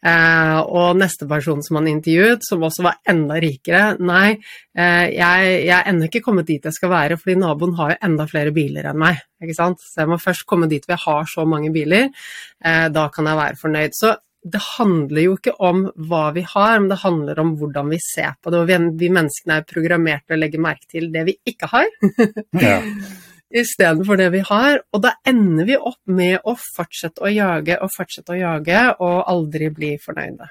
Eh, 0.05 0.59
og 0.61 0.97
neste 0.99 1.27
person 1.29 1.61
som 1.63 1.77
han 1.79 1.89
intervjuet, 1.91 2.43
som 2.45 2.63
også 2.65 2.83
var 2.83 2.97
enda 3.07 3.37
rikere 3.39 3.83
Nei, 4.01 4.33
eh, 4.75 5.05
jeg, 5.13 5.51
jeg, 5.67 5.75
er 5.77 5.87
ennå 5.91 6.09
ikke 6.09 6.23
kommet 6.25 6.49
dit 6.49 6.65
jeg 6.67 6.75
skal 6.75 6.91
være, 6.91 7.19
fordi 7.21 7.37
naboen 7.39 7.77
har 7.77 7.93
jo 7.93 8.01
enda 8.09 8.25
flere 8.29 8.53
biler 8.55 8.89
enn 8.91 8.99
meg. 9.01 9.21
ikke 9.41 9.57
sant? 9.57 9.83
Så 9.85 10.03
jeg 10.03 10.11
må 10.11 10.19
først 10.21 10.47
komme 10.49 10.69
dit 10.71 10.85
hvor 10.85 10.97
jeg 10.97 11.05
har 11.05 11.31
så 11.31 11.47
mange 11.47 11.71
biler. 11.73 12.09
Eh, 12.65 12.87
da 12.93 13.07
kan 13.13 13.29
jeg 13.29 13.41
være 13.43 13.61
fornøyd. 13.61 13.97
Så 13.97 14.15
det 14.43 14.61
handler 14.77 15.21
jo 15.21 15.33
ikke 15.37 15.53
om 15.61 15.83
hva 16.09 16.23
vi 16.33 16.43
har, 16.49 16.79
men 16.79 16.89
det 16.89 17.01
handler 17.03 17.39
om 17.43 17.53
hvordan 17.59 17.91
vi 17.93 17.99
ser 18.01 18.33
på 18.41 18.49
det. 18.49 18.61
Og 18.61 18.69
vi, 18.69 18.77
vi 19.03 19.11
menneskene 19.13 19.59
er 19.59 19.67
programmert 19.69 20.25
til 20.25 20.37
å 20.37 20.41
legge 20.41 20.61
merke 20.61 20.89
til 20.89 21.11
det 21.13 21.25
vi 21.27 21.35
ikke 21.51 21.69
har, 21.69 21.89
ja. 22.65 22.79
istedenfor 23.61 24.17
det 24.21 24.31
vi 24.33 24.43
har. 24.49 24.81
Og 24.91 25.03
da 25.05 25.13
ender 25.29 25.69
vi 25.69 25.77
opp 25.77 26.01
med 26.09 26.39
å 26.41 26.55
fortsette 26.57 27.21
å 27.21 27.33
jage 27.33 27.77
og 27.77 27.93
fortsette 27.93 28.33
å 28.33 28.39
jage, 28.39 28.85
og 28.97 29.19
aldri 29.29 29.69
bli 29.75 29.93
fornøyde. 30.01 30.49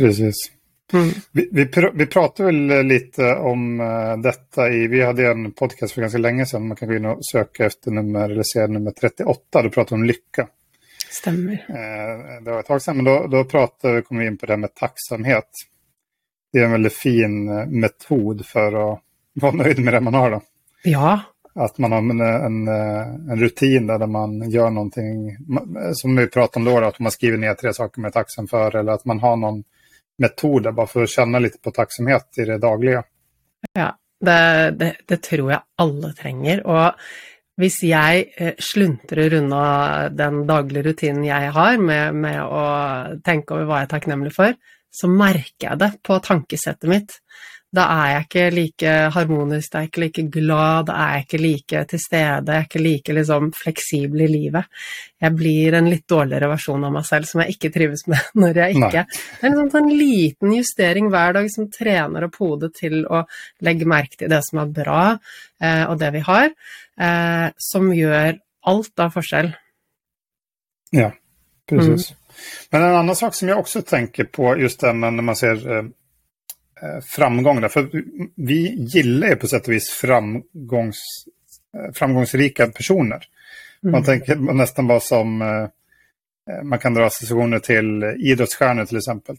Precis. 0.00 0.48
Mm. 0.90 1.10
Vi, 1.30 1.44
vi, 1.54 1.64
pr 1.70 1.92
vi, 1.94 2.06
prater 2.10 2.48
vel 2.48 2.86
litt 2.88 3.20
om 3.22 3.76
uh, 3.78 4.16
dette 4.18 4.64
i 4.74 4.88
Vi 4.90 5.04
hadde 5.06 5.28
en 5.30 5.52
podkast 5.54 5.94
for 5.94 6.02
ganske 6.02 6.18
lenge 6.18 6.48
siden. 6.50 6.72
Man 6.72 6.80
kan 6.80 6.90
gå 6.90 6.98
inn 6.98 7.12
og 7.12 7.22
søke 7.22 7.68
etter 7.68 7.94
nummer, 7.94 8.26
eller 8.26 8.48
se 8.48 8.66
nummer 8.66 8.96
38. 8.96 9.62
Du 9.62 9.70
prater 9.70 9.94
om 9.94 10.08
lykke. 10.08 10.50
Stämmer. 11.10 11.52
Eh, 11.52 12.42
det 12.44 12.50
var 12.50 12.60
ett 12.60 12.66
tag 12.66 12.82
sedan, 12.82 12.96
men 12.96 13.04
då, 13.04 13.26
då 13.26 13.44
pratade, 13.44 14.02
kom 14.02 14.18
vi 14.18 14.26
in 14.26 14.38
på 14.38 14.46
det 14.46 14.56
med 14.56 14.74
tacksamhet. 14.74 15.48
Det 16.52 16.58
är 16.58 16.64
en 16.64 16.72
väldigt 16.72 16.96
fin 16.96 17.48
eh, 17.48 17.66
metod 17.66 18.46
för 18.46 18.92
att 18.92 19.00
vara 19.34 19.52
nöjd 19.52 19.78
med 19.78 19.94
det 19.94 20.00
man 20.00 20.14
har. 20.14 20.30
Då. 20.30 20.42
Ja. 20.84 21.20
Att 21.54 21.78
man 21.78 21.92
har 21.92 21.98
en, 21.98 22.20
en, 22.20 22.68
en 23.30 23.40
rutin 23.40 23.86
där 23.86 24.06
man 24.06 24.50
gör 24.50 24.70
någonting, 24.70 25.36
som 25.92 26.16
vi 26.16 26.26
pratade 26.26 26.70
om 26.70 26.74
då, 26.74 26.86
att 26.86 26.98
man 26.98 27.12
skriver 27.12 27.38
ner 27.38 27.54
tre 27.54 27.74
saker 27.74 28.00
man 28.00 28.08
är 28.08 28.12
tacksam 28.12 28.48
för 28.48 28.76
eller 28.76 28.92
att 28.92 29.04
man 29.04 29.20
har 29.20 29.36
någon 29.36 29.64
metod 30.18 30.62
där 30.62 30.72
bara 30.72 30.86
för 30.86 31.02
att 31.02 31.10
känna 31.10 31.38
lite 31.38 31.58
på 31.58 31.70
tacksamhet 31.70 32.38
i 32.38 32.44
det 32.44 32.58
dagliga. 32.58 33.04
Ja, 33.72 33.98
det, 34.20 34.70
det, 34.70 34.96
det 35.06 35.22
tror 35.22 35.50
jeg 35.50 35.60
alle 35.76 36.12
trenger. 36.12 36.66
Og 36.66 36.94
hvis 37.60 37.80
jeg 37.86 38.26
eh, 38.36 38.56
sluntrer 38.60 39.38
unna 39.40 39.62
den 40.12 40.44
daglige 40.48 40.90
rutinen 40.90 41.24
jeg 41.28 41.54
har 41.56 41.80
med, 41.80 42.18
med, 42.24 42.40
å 42.42 43.20
tenke 43.26 43.56
over 43.56 43.68
hva 43.68 43.80
jeg 43.80 43.90
er 43.90 43.94
takknemlig 43.94 44.34
for, 44.36 44.58
så 44.90 45.10
merker 45.10 45.68
jeg 45.68 45.80
det 45.80 45.92
på 46.06 46.18
tankesettet 46.24 46.90
mitt. 46.90 47.20
Da 47.70 47.84
er 47.94 48.08
jeg 48.10 48.24
ikke 48.24 48.44
like 48.50 48.92
harmonisk, 49.14 49.70
da 49.70 49.78
er 49.78 49.84
jeg 49.84 49.90
ikke 49.92 50.02
like 50.02 50.22
glad, 50.34 50.88
da 50.88 50.96
er 51.04 51.12
jeg 51.12 51.26
ikke 51.26 51.38
like 51.44 51.82
til 51.92 52.00
stede, 52.02 52.50
jeg 52.50 52.56
er 52.56 52.66
ikke 52.66 52.82
like 52.82 53.14
liksom, 53.14 53.52
fleksibel 53.54 54.24
i 54.24 54.26
livet. 54.32 54.80
Jeg 55.22 55.36
blir 55.38 55.76
en 55.78 55.90
litt 55.92 56.06
dårligere 56.10 56.48
versjon 56.50 56.88
av 56.88 56.96
meg 56.96 57.06
selv 57.06 57.30
som 57.30 57.44
jeg 57.44 57.54
ikke 57.54 57.70
trives 57.76 58.02
med 58.10 58.32
når 58.42 58.58
jeg 58.64 58.74
ikke 58.80 59.04
Nei. 59.04 59.06
Det 59.12 59.46
er 59.46 59.52
en, 59.52 59.70
sånn, 59.70 59.86
en 59.86 60.02
liten 60.02 60.56
justering 60.56 61.12
hver 61.14 61.38
dag 61.38 61.46
som 61.54 61.70
trener 61.70 62.26
opp 62.26 62.40
hodet 62.42 62.72
til 62.80 63.04
å 63.06 63.22
legge 63.62 63.86
merke 63.94 64.18
til 64.18 64.34
det 64.34 64.42
som 64.48 64.64
er 64.64 64.74
bra, 64.80 65.04
eh, 65.62 65.84
og 65.86 65.94
det 66.02 66.10
vi 66.18 66.26
har 66.26 66.50
eh, 67.00 67.48
som 67.56 67.92
gjør 67.94 68.38
alt 68.66 69.00
av 69.00 69.14
forskjell. 69.16 69.52
Ja, 70.90 71.12
precis. 71.68 72.10
Mm. 72.10 72.16
Men 72.70 72.82
en 72.82 72.96
annen 72.96 73.16
sak 73.16 73.34
som 73.34 73.48
jeg 73.48 73.58
også 73.60 73.82
tenker 73.86 74.28
på, 74.32 74.52
just 74.60 74.80
det 74.80 74.92
når 74.96 75.22
man 75.22 75.36
ser 75.38 75.66
eh, 75.70 75.90
eh 76.82 77.00
framgång, 77.04 77.68
for 77.68 77.90
vi 78.36 78.60
gillar 78.94 79.34
på 79.34 79.48
sätt 79.48 79.68
och 79.68 79.72
vis 79.72 79.90
framgångs, 79.90 81.00
eh, 81.76 81.92
framgångsrika 81.94 82.66
personer. 82.66 83.26
Man 83.82 83.94
mm. 83.94 84.04
tänker 84.04 84.36
nästan 84.36 84.86
bara 84.86 85.00
som, 85.00 85.42
eh, 85.42 85.68
eh, 86.50 86.62
man 86.62 86.78
kan 86.78 86.94
dra 86.94 87.06
associationer 87.06 87.58
till 87.58 88.04
idrottsstjärnor 88.18 88.84
till 88.84 88.96
exempel. 88.96 89.36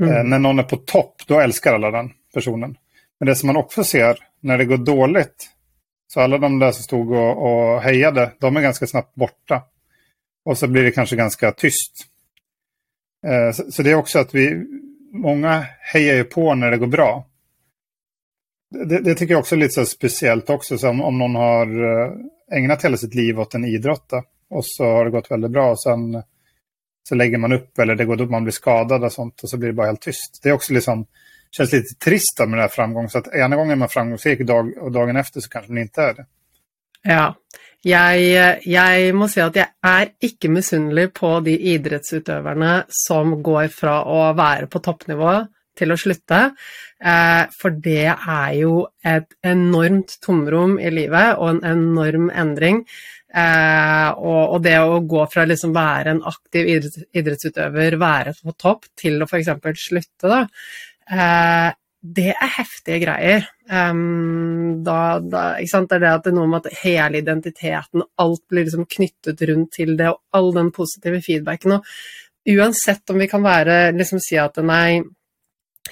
Mm. 0.00 0.14
Eh, 0.14 0.24
när 0.24 0.38
någon 0.38 0.58
är 0.58 0.62
på 0.62 0.76
topp, 0.76 1.22
då 1.26 1.40
älskar 1.40 1.74
alla 1.74 1.90
den 1.90 2.12
personen. 2.34 2.76
Men 3.20 3.26
det 3.26 3.36
som 3.36 3.46
man 3.46 3.56
också 3.56 3.84
ser 3.84 4.18
när 4.40 4.58
det 4.58 4.64
går 4.64 4.76
dåligt, 4.76 5.50
så 6.06 6.20
alla 6.20 6.38
de 6.38 6.58
där 6.58 6.72
som 6.72 6.82
stod 6.82 7.12
och, 7.12 7.42
och 7.46 7.82
hejade, 7.82 8.32
de 8.38 8.56
är 8.56 8.60
ganska 8.60 8.86
snabbt 8.86 9.14
borta. 9.14 9.62
Och 10.44 10.58
så 10.58 10.66
blir 10.66 10.82
det 10.82 10.90
kanske 10.90 11.16
ganska 11.16 11.52
tyst. 11.52 12.06
Eh, 13.26 13.52
så, 13.52 13.72
så, 13.72 13.82
det 13.82 13.90
är 13.90 13.94
också 13.94 14.18
att 14.18 14.34
vi, 14.34 14.66
många 15.12 15.66
hejar 15.80 16.14
ju 16.14 16.24
på 16.24 16.54
när 16.54 16.70
det 16.70 16.76
går 16.76 16.86
bra. 16.86 17.26
Det, 18.70 19.00
det 19.00 19.14
tycker 19.14 19.34
jag 19.34 19.40
också 19.40 19.56
är 19.56 19.68
så 19.68 19.86
speciellt 19.86 20.50
också, 20.50 20.78
så 20.78 20.88
om 20.88 21.18
någon 21.18 21.34
har 21.34 21.66
eh, 21.66 22.12
ägnat 22.52 22.84
hela 22.84 22.96
sitt 22.96 23.14
liv 23.14 23.40
åt 23.40 23.54
en 23.54 23.64
idrott 23.64 24.12
och 24.50 24.66
så 24.66 24.84
har 24.84 25.04
det 25.04 25.10
gått 25.10 25.30
väldigt 25.30 25.50
bra 25.50 25.70
och 25.70 25.82
sen 25.82 26.22
så 27.08 27.14
lägger 27.14 27.38
man 27.38 27.52
upp 27.52 27.78
eller 27.78 27.94
det 27.94 28.04
går 28.04 28.26
man 28.26 28.44
blir 28.44 28.52
skadad 28.52 29.04
och 29.04 29.12
sånt 29.12 29.42
och 29.42 29.50
så 29.50 29.56
blir 29.56 29.68
det 29.68 29.74
bara 29.74 29.86
helt 29.86 30.00
tyst. 30.00 30.40
Det 30.42 30.48
är 30.48 30.52
också 30.52 30.72
liksom 30.72 31.06
känns 31.50 31.72
lite 31.72 31.94
trist 31.94 32.38
med 32.38 32.48
den 32.48 32.58
här. 32.58 33.08
Så 33.08 33.18
att 33.18 33.34
ena 33.34 33.56
gången 33.56 33.70
är 33.70 33.76
man 33.76 33.88
framgångsrik 33.88 34.40
dag, 34.40 34.78
och 34.78 34.92
dagen 34.92 35.16
efter 35.16 35.40
så 35.40 35.48
kanskje 35.48 35.72
man 35.72 35.82
ikke 35.82 36.02
er 36.02 36.14
det. 36.14 36.26
Ja. 37.02 37.34
Jeg, 37.86 38.62
jeg, 38.66 39.10
må 39.14 39.28
si 39.30 39.38
at 39.44 39.54
jeg 39.54 39.68
er 39.86 40.08
ikke 40.26 40.48
misunnelig 40.50 41.12
på 41.14 41.36
de 41.46 41.52
idrettsutøverne 41.74 42.80
som 42.90 43.36
går 43.46 43.68
fra 43.70 44.00
å 44.10 44.32
være 44.34 44.66
på 44.66 44.80
toppnivå 44.82 45.36
til 45.78 45.92
å 45.94 45.98
slutte. 46.00 46.40
Eh, 46.98 47.44
for 47.54 47.76
det 47.84 48.08
er 48.10 48.56
jo 48.58 48.86
et 49.06 49.28
enormt 49.46 50.16
tomrom 50.24 50.80
i 50.80 50.90
livet 50.90 51.36
og 51.36 51.52
en 51.52 51.62
enorm 51.76 52.30
endring. 52.34 52.82
Eh, 53.36 54.10
og, 54.16 54.58
det 54.64 54.78
å 54.80 55.02
gå 55.04 55.22
fra 55.28 55.44
liksom 55.46 55.74
være 55.76 56.14
en 56.14 56.22
aktiv 56.26 56.70
idrettsutøver, 56.72 57.98
være 58.00 58.34
på 58.40 58.54
topp, 58.56 58.88
til 58.96 59.20
å 59.20 59.28
f.eks. 59.28 59.52
slutte, 59.82 60.30
da, 60.30 60.44
det 61.06 62.32
er 62.34 62.52
heftige 62.56 63.00
greier. 63.02 63.46
Um, 63.66 64.82
da, 64.86 65.18
da, 65.18 65.44
det 65.58 65.96
er 65.96 66.02
det 66.02 66.12
at 66.12 66.26
det 66.26 66.32
er 66.32 66.36
noe 66.38 66.50
med 66.50 66.66
at 66.66 66.80
hele 66.84 67.22
identiteten, 67.22 68.04
alt 68.22 68.42
blir 68.50 68.66
liksom 68.66 68.86
knyttet 68.90 69.42
rundt 69.50 69.72
til 69.74 69.96
det, 69.98 70.12
og 70.12 70.20
all 70.38 70.52
den 70.54 70.70
positive 70.74 71.22
feedbacken. 71.24 71.78
Og 71.78 72.52
uansett 72.56 73.10
om 73.10 73.18
vi 73.22 73.30
kan 73.30 73.44
være, 73.44 73.96
liksom 73.96 74.22
si 74.22 74.38
at 74.38 74.60
nei, 74.62 75.00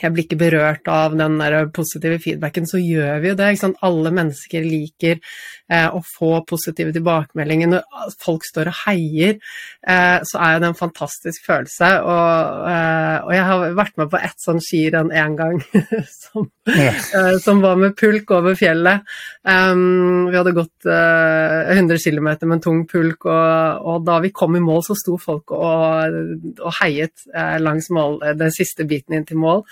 jeg 0.02 0.14
blir 0.14 0.26
ikke 0.26 0.40
berørt 0.40 0.88
av 0.90 1.14
den 1.18 1.38
der 1.40 1.68
positive 1.74 2.18
feedbacken, 2.22 2.66
så 2.68 2.80
gjør 2.80 3.22
vi 3.22 3.30
jo 3.32 3.38
det. 3.38 3.50
Alle 3.84 4.12
mennesker 4.14 4.64
liker 4.66 5.18
eh, 5.20 5.88
å 5.88 6.00
få 6.04 6.32
positive 6.48 6.94
tilbakemeldinger. 6.94 7.70
Når 7.74 8.16
folk 8.22 8.46
står 8.48 8.72
og 8.72 8.80
heier, 8.84 9.38
eh, 9.86 10.18
så 10.26 10.42
er 10.46 10.60
det 10.60 10.70
en 10.70 10.78
fantastisk 10.78 11.46
følelse. 11.46 11.90
Og, 12.02 12.66
eh, 12.72 13.16
og 13.24 13.32
jeg 13.36 13.48
har 13.50 13.78
vært 13.80 13.96
med 14.00 14.12
på 14.12 14.22
ett 14.30 14.44
sånn 14.44 14.62
skirenn 14.64 15.14
én 15.14 15.38
gang, 15.40 15.62
som. 16.22 16.50
Eh, 16.66 17.38
som, 17.44 17.60
var 17.60 17.76
med 17.76 17.96
pulk 17.96 18.30
over 18.32 18.54
fjellet. 18.56 19.04
Um, 19.44 20.30
vi 20.30 20.36
hadde 20.38 20.54
gått 20.56 20.86
100 20.88 21.94
eh, 21.94 22.00
km 22.00 22.24
med 22.24 22.52
en 22.56 22.62
tung 22.64 22.84
pulk, 22.88 23.26
og, 23.28 23.84
og, 23.84 23.98
da 24.06 24.18
vi 24.24 24.32
kom 24.32 24.56
i 24.56 24.62
mål, 24.64 24.80
så 24.86 24.96
sto 24.96 25.18
folk 25.20 25.52
og, 25.52 26.16
og 26.56 26.76
heiet 26.80 27.26
eh, 27.34 27.58
langs 27.60 27.90
mål, 27.92 28.22
den 28.40 28.54
siste 28.54 28.88
biten 28.88 29.18
inn 29.18 29.28
til 29.28 29.40
mål. 29.42 29.64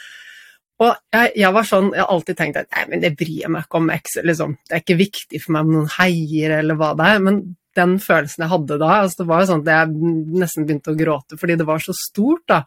Og 0.82 0.92
jeg, 1.14 1.32
jeg, 1.38 1.54
var 1.54 1.66
sånn, 1.68 1.90
jeg 1.94 2.02
har 2.02 2.12
alltid 2.12 2.38
tenkt 2.38 2.60
at 2.60 2.70
nei, 2.74 2.84
men 2.90 3.02
det 3.04 3.14
bryr 3.18 3.50
meg 3.52 3.66
ikke 3.66 3.82
om 3.82 3.90
X, 3.94 4.20
liksom. 4.26 4.54
det 4.68 4.78
er 4.78 4.84
ikke 4.84 5.00
viktig 5.00 5.42
for 5.42 5.56
meg 5.56 5.66
om 5.66 5.74
noen 5.78 5.90
heier 5.98 6.58
eller 6.58 6.78
hva 6.80 6.92
det 6.98 7.10
er. 7.12 7.26
Men 7.28 7.42
den 7.76 7.94
følelsen 8.02 8.44
jeg 8.44 8.52
hadde 8.52 8.78
da, 8.80 8.90
altså 9.02 9.22
det 9.22 9.28
var 9.30 9.42
jo 9.42 9.48
sånn 9.48 9.62
at 9.62 9.70
jeg 9.72 10.10
nesten 10.42 10.66
begynte 10.68 10.92
å 10.92 10.98
gråte 10.98 11.38
fordi 11.40 11.56
det 11.60 11.66
var 11.68 11.80
så 11.80 11.94
stort 11.96 12.44
da, 12.50 12.58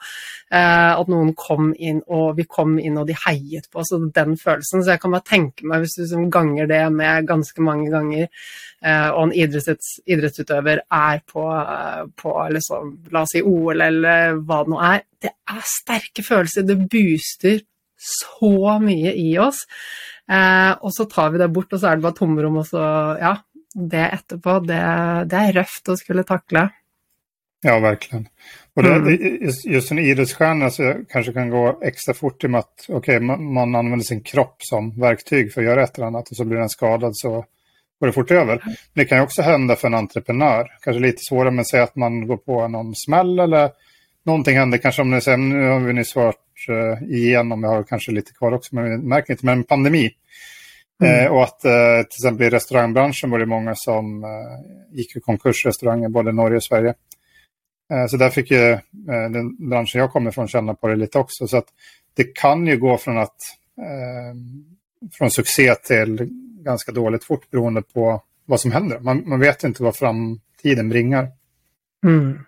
eh, 0.50 0.92
at 0.96 1.12
noen 1.12 1.34
kom 1.38 1.72
inn, 1.78 2.02
og 2.10 2.40
vi 2.40 2.48
kom 2.50 2.78
inn 2.82 2.98
og 3.02 3.06
de 3.10 3.18
heiet 3.26 3.70
på 3.70 3.84
oss, 3.84 3.94
og 3.96 4.08
den 4.16 4.34
følelsen. 4.40 4.82
Så 4.82 4.96
jeg 4.96 5.04
kan 5.04 5.14
bare 5.14 5.28
tenke 5.28 5.68
meg, 5.68 5.84
hvis 5.84 5.98
du 5.98 6.04
liksom 6.04 6.30
ganger 6.34 6.70
det 6.72 6.82
med 6.96 7.30
ganske 7.30 7.66
mange 7.66 7.92
ganger, 7.94 8.32
eh, 8.82 9.08
og 9.12 9.28
en 9.28 9.36
idrettsutøver 9.36 10.82
er 10.84 11.22
på, 11.30 11.46
på 12.22 12.36
liksom, 12.58 12.96
la 13.14 13.26
oss 13.26 13.36
si 13.36 13.44
OL 13.46 13.86
eller 13.86 14.42
hva 14.42 14.64
det 14.64 14.74
nå 14.74 14.82
er, 14.90 15.06
det 15.26 15.34
er 15.54 15.64
sterke 15.70 16.26
følelser. 16.26 16.66
Det 16.66 16.82
booster 16.90 17.62
så 17.98 18.80
mye 18.84 19.14
i 19.18 19.36
oss. 19.42 19.66
Eh, 20.32 20.72
og 20.82 20.94
så 20.96 21.06
tar 21.10 21.34
vi 21.34 21.42
det 21.42 21.52
bort, 21.54 21.74
og 21.74 21.82
så 21.82 21.92
er 21.92 22.00
det 22.00 22.08
bare 22.08 22.20
tomrom, 22.20 22.62
og 22.62 22.68
så 22.70 22.86
Ja, 23.22 23.36
det 23.76 24.08
etterpå, 24.22 24.60
det, 24.64 24.82
det 25.32 25.40
er 25.42 25.58
røft 25.60 25.92
å 25.92 25.98
skulle 26.00 26.24
takle. 26.28 26.70
Ja, 27.66 27.80
verkligen. 27.80 28.28
Och 28.76 28.84
det, 28.84 28.96
mm. 28.96 29.52
just 29.66 29.92
en 29.92 30.00
idrottsstjärna 30.00 30.70
så 30.70 30.94
kanske 31.10 31.34
kan 31.34 31.50
gå 31.50 31.80
extra 31.82 32.14
fort 32.14 32.44
i 32.44 32.48
och 32.48 32.52
med 32.52 32.60
att 32.60 32.86
okay, 32.90 33.20
man, 33.20 33.54
man, 33.54 33.76
använder 33.76 34.06
sin 34.06 34.22
kropp 34.22 34.56
som 34.60 35.00
verktyg 35.00 35.54
för 35.54 35.62
att 35.62 35.66
göra 35.66 35.84
ett 35.84 35.98
eller 35.98 36.08
annat 36.08 36.30
och 36.30 36.38
så 36.38 36.46
blir 36.46 36.58
den 36.58 36.70
skadad 36.70 37.12
så 37.14 37.46
går 38.00 38.08
det 38.08 38.14
fort 38.14 38.32
över. 38.32 38.64
Det 38.94 39.06
kan 39.06 39.18
ju 39.18 39.24
också 39.24 39.42
hända 39.42 39.76
för 39.76 39.88
en 39.88 39.94
entreprenör. 39.94 40.68
Kanske 40.82 41.00
lite 41.00 41.22
svårare 41.30 41.52
med 41.52 41.62
å 41.62 41.66
si 41.66 41.78
att 41.78 41.96
man 41.96 42.28
går 42.28 42.38
på 42.38 42.68
någon 42.68 42.96
smäll 42.96 43.40
eller 43.40 43.72
någonting 44.26 44.58
händer. 44.58 44.78
Kanske 44.78 45.02
om 45.02 45.12
ni 45.12 45.22
säger, 45.22 45.38
nu 45.38 45.70
har 45.70 45.80
vi 45.80 45.94
nyss 45.94 46.16
varit 46.16 46.45
uh, 46.70 47.04
igenom, 47.04 47.64
jag 47.64 47.70
har 47.70 47.84
kanske 47.84 48.12
lite 48.12 48.34
kvar 48.34 48.52
också, 48.52 48.76
men 48.76 49.08
märker 49.08 49.34
inte, 49.34 49.46
men 49.46 49.64
pandemi. 49.64 50.12
Mm. 51.04 51.26
Eh, 51.26 51.32
och 51.32 51.44
att 51.44 51.66
eh, 51.66 52.02
till 52.02 52.26
exempel 52.26 52.48
i 52.48 52.50
restaurangbranschen 52.50 53.30
var 53.30 53.40
det 53.40 53.46
många 53.46 53.76
som 53.76 54.24
eh, 54.24 54.98
gick 54.98 55.16
i 55.16 55.20
konkurs, 55.20 55.66
restauranger, 55.66 56.10
både 56.10 56.32
Norge 56.32 56.58
och 56.58 56.64
Sverige. 56.64 56.94
Eh, 57.92 58.08
så 58.08 58.18
där 58.18 58.30
fick 58.30 58.52
ju 58.52 58.72
eh, 58.72 58.80
den 59.32 59.70
branschen 59.70 60.02
jag 60.02 60.12
kommer 60.12 60.30
ifrån 60.30 60.48
känna 60.48 60.74
på 60.74 60.88
det 60.88 60.96
lite 60.96 61.20
också. 61.20 61.48
Så 61.48 61.58
att 61.58 61.68
det 62.14 62.36
kan 62.36 62.68
ju 62.68 62.78
gå 62.78 62.98
från 62.98 63.18
att 63.18 63.36
från 65.18 65.32
succé 65.32 65.76
till 65.76 66.30
ganska 66.64 66.92
dåligt 66.92 67.24
fort 67.24 67.52
beroende 67.52 67.82
på 67.82 68.22
vad 68.46 68.60
som 68.60 68.72
händer. 68.72 69.00
Man, 69.00 69.30
man 69.30 69.40
vet 69.40 69.64
inte 69.64 69.84
vad 69.84 69.96
framtiden 69.96 70.90
bringar. 70.90 71.28
Mm. 72.06 72.40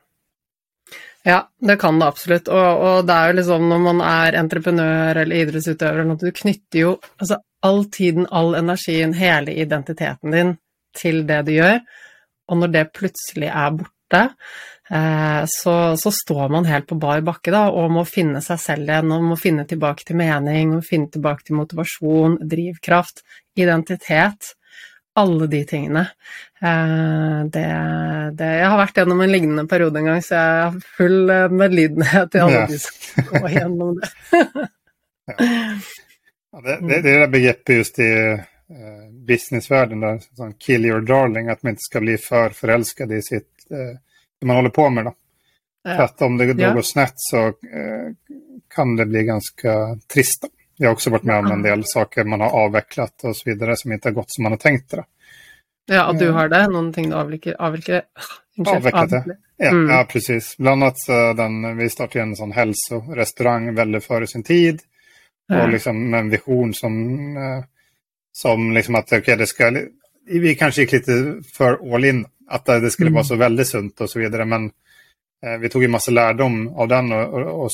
Ja, 1.27 1.49
det 1.59 1.75
kan 1.77 1.99
det 1.99 2.07
absolutt. 2.07 2.47
Og, 2.47 2.81
og, 2.87 3.01
det 3.07 3.15
er 3.15 3.31
jo 3.31 3.37
liksom 3.41 3.65
når 3.67 3.81
man 3.83 3.97
er 4.05 4.37
entreprenør 4.39 5.17
eller 5.25 5.41
idrettsutøver, 5.41 6.05
at 6.13 6.23
du 6.23 6.29
knytter 6.31 6.79
jo 6.79 6.93
altså, 7.17 7.41
all 7.67 7.83
tiden, 7.91 8.29
all 8.31 8.55
energien, 8.55 9.15
hele 9.17 9.57
identiteten 9.59 10.31
din 10.31 10.53
til 10.95 11.25
det 11.27 11.41
du 11.49 11.51
gjør. 11.57 11.81
Og 12.47 12.61
når 12.61 12.71
det 12.71 12.85
plutselig 12.95 13.49
er 13.51 13.75
borte, 13.75 14.21
eh, 14.87 15.41
så, 15.51 15.75
så, 15.99 16.13
står 16.15 16.53
man 16.55 16.69
helt 16.69 16.87
på 16.87 16.95
bar 16.95 17.19
bakke 17.27 17.51
da, 17.51 17.65
og 17.75 17.91
må 17.91 18.05
finne 18.07 18.39
seg 18.45 18.63
selv 18.63 18.87
igjen. 18.87 19.11
Og 19.11 19.27
må 19.33 19.39
finne 19.41 19.67
tilbake 19.67 20.07
til 20.07 20.21
mening, 20.23 20.77
og 20.77 20.87
finne 20.87 21.11
tilbake 21.11 21.49
til 21.49 21.59
motivasjon, 21.59 22.39
drivkraft, 22.55 23.25
identitet 23.59 24.53
alle 25.17 25.47
de 25.47 25.65
tingene. 25.65 26.07
Eh, 26.61 27.45
det, 27.53 27.65
det, 28.37 28.49
jeg 28.59 28.69
har 28.69 28.79
vært 28.79 28.99
gjennom 29.01 29.21
en 29.21 29.31
lignende 29.31 29.65
periode 29.69 30.01
en 30.01 30.09
gang, 30.11 30.23
så 30.25 30.35
jeg 30.37 30.59
har 30.63 30.75
full 30.97 31.31
eh, 31.33 31.53
medlidenhet 31.53 32.31
til 32.33 32.45
alle 32.45 32.59
ja. 32.59 32.67
de 32.69 32.79
som 32.83 33.31
går 33.31 33.47
gjennom 33.55 33.95
det. 33.97 34.11
ja. 36.51 36.61
det, 36.63 36.79
det, 36.81 37.01
det 37.01 37.15
är 37.15 37.27
begreppet 37.27 37.75
just 37.75 37.99
i 37.99 38.11
uh, 38.33 39.09
businessvärlden, 39.27 39.99
där, 39.99 40.19
kill 40.59 40.85
your 40.85 41.01
darling, 41.01 41.49
at 41.49 41.63
man 41.63 41.73
ikke 41.73 41.89
skal 41.89 42.05
bli 42.05 42.17
for 42.17 42.53
forelsket 42.53 43.11
i 43.11 43.21
sitt, 43.21 43.53
uh, 43.71 43.97
det 44.39 44.47
man 44.47 44.55
holder 44.55 44.75
på 44.75 44.89
med. 44.89 45.09
Da. 45.09 45.15
For 45.87 46.03
at 46.03 46.21
om 46.21 46.37
det 46.37 46.53
går 46.53 46.81
snett 46.81 47.17
så 47.29 47.47
uh, 47.47 48.07
kan 48.75 48.95
det 48.95 49.05
bli 49.05 49.23
ganske 49.23 49.75
trist. 50.13 50.45
Jag 50.77 50.87
har 50.87 50.93
också 50.93 51.09
varit 51.09 51.23
med 51.23 51.39
om 51.39 51.51
en 51.51 51.61
del 51.61 51.83
saker 51.85 52.23
man 52.23 52.41
har 52.41 52.49
avvecklat 52.49 53.23
och 53.23 53.37
så 53.37 53.49
vidare 53.49 53.75
som 53.77 53.91
inte 53.91 54.07
har 54.07 54.13
gått 54.13 54.31
som 54.31 54.43
man 54.43 54.51
har 54.51 54.59
tänkt 54.59 54.91
det. 54.91 55.03
Ja, 55.85 56.07
och 56.07 56.15
du 56.15 56.31
har 56.31 56.49
det? 56.49 56.67
Någonting 56.67 57.09
du 57.09 57.15
avviker? 57.15 57.61
avviker 57.61 58.01
avvecklat 58.65 59.09
det. 59.09 59.37
Ja, 59.57 59.69
mm. 59.69 59.89
ja, 59.89 60.07
precis. 60.09 60.57
Bland 60.57 60.83
annat 60.83 60.95
den, 61.37 61.77
vi 61.77 61.89
startade 61.89 62.23
en 62.23 62.35
sån 62.35 62.51
hälsorestaurang 62.51 63.75
väldigt 63.75 64.05
före 64.05 64.27
sin 64.27 64.43
tid. 64.43 64.81
Ja. 65.47 65.63
Och 65.63 65.69
liksom 65.69 66.13
en 66.13 66.29
vision 66.29 66.73
som, 66.73 67.17
eh, 67.37 67.63
som 68.31 68.73
liksom 68.73 68.95
att 68.95 69.13
okay, 69.13 69.35
det 69.35 69.47
ska, 69.47 69.81
vi 70.25 70.55
kanske 70.55 70.81
gick 70.81 70.91
lite 70.91 71.35
för 71.53 71.93
all 71.93 72.05
in. 72.05 72.25
Att 72.49 72.65
det 72.65 72.91
skulle 72.91 73.07
mm. 73.07 73.15
vara 73.15 73.23
så 73.23 73.35
väldigt 73.35 73.67
sunt 73.67 74.01
och 74.01 74.09
så 74.09 74.19
vidare. 74.19 74.45
Men 74.45 74.65
eh, 75.45 75.57
vi 75.59 75.69
tog 75.69 75.83
en 75.83 75.91
massa 75.91 76.11
lärdom 76.11 76.67
av 76.67 76.87
den 76.87 77.11
och, 77.11 77.33
och, 77.33 77.63
och 77.63 77.69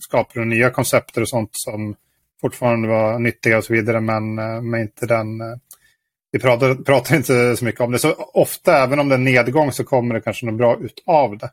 skapade 0.00 0.44
nya 0.44 0.70
koncepter 0.70 1.20
och 1.20 1.28
sånt 1.28 1.50
som 1.52 1.96
fortfarande 2.40 2.88
var 2.88 3.18
nyttiga 3.18 3.58
och 3.58 3.64
så 3.64 3.72
vidare, 3.72 4.00
men, 4.00 4.38
eh, 4.38 4.62
men 4.62 4.80
inte 4.80 5.06
den... 5.06 5.40
Eh, 5.40 5.56
vi 6.32 6.38
pratar, 6.38 6.74
pratar 6.74 7.16
inte 7.16 7.56
så 7.56 7.64
mycket 7.64 7.80
om 7.80 7.92
det. 7.92 7.98
Så 7.98 8.12
ofta, 8.34 8.82
även 8.82 8.98
om 8.98 9.08
det 9.08 9.14
är 9.14 9.18
nedgång, 9.18 9.72
så 9.72 9.84
kommer 9.84 10.14
det 10.14 10.20
kanske 10.20 10.46
något 10.46 10.58
bra 10.58 10.78
ut 10.80 11.02
av 11.06 11.38
det. 11.38 11.50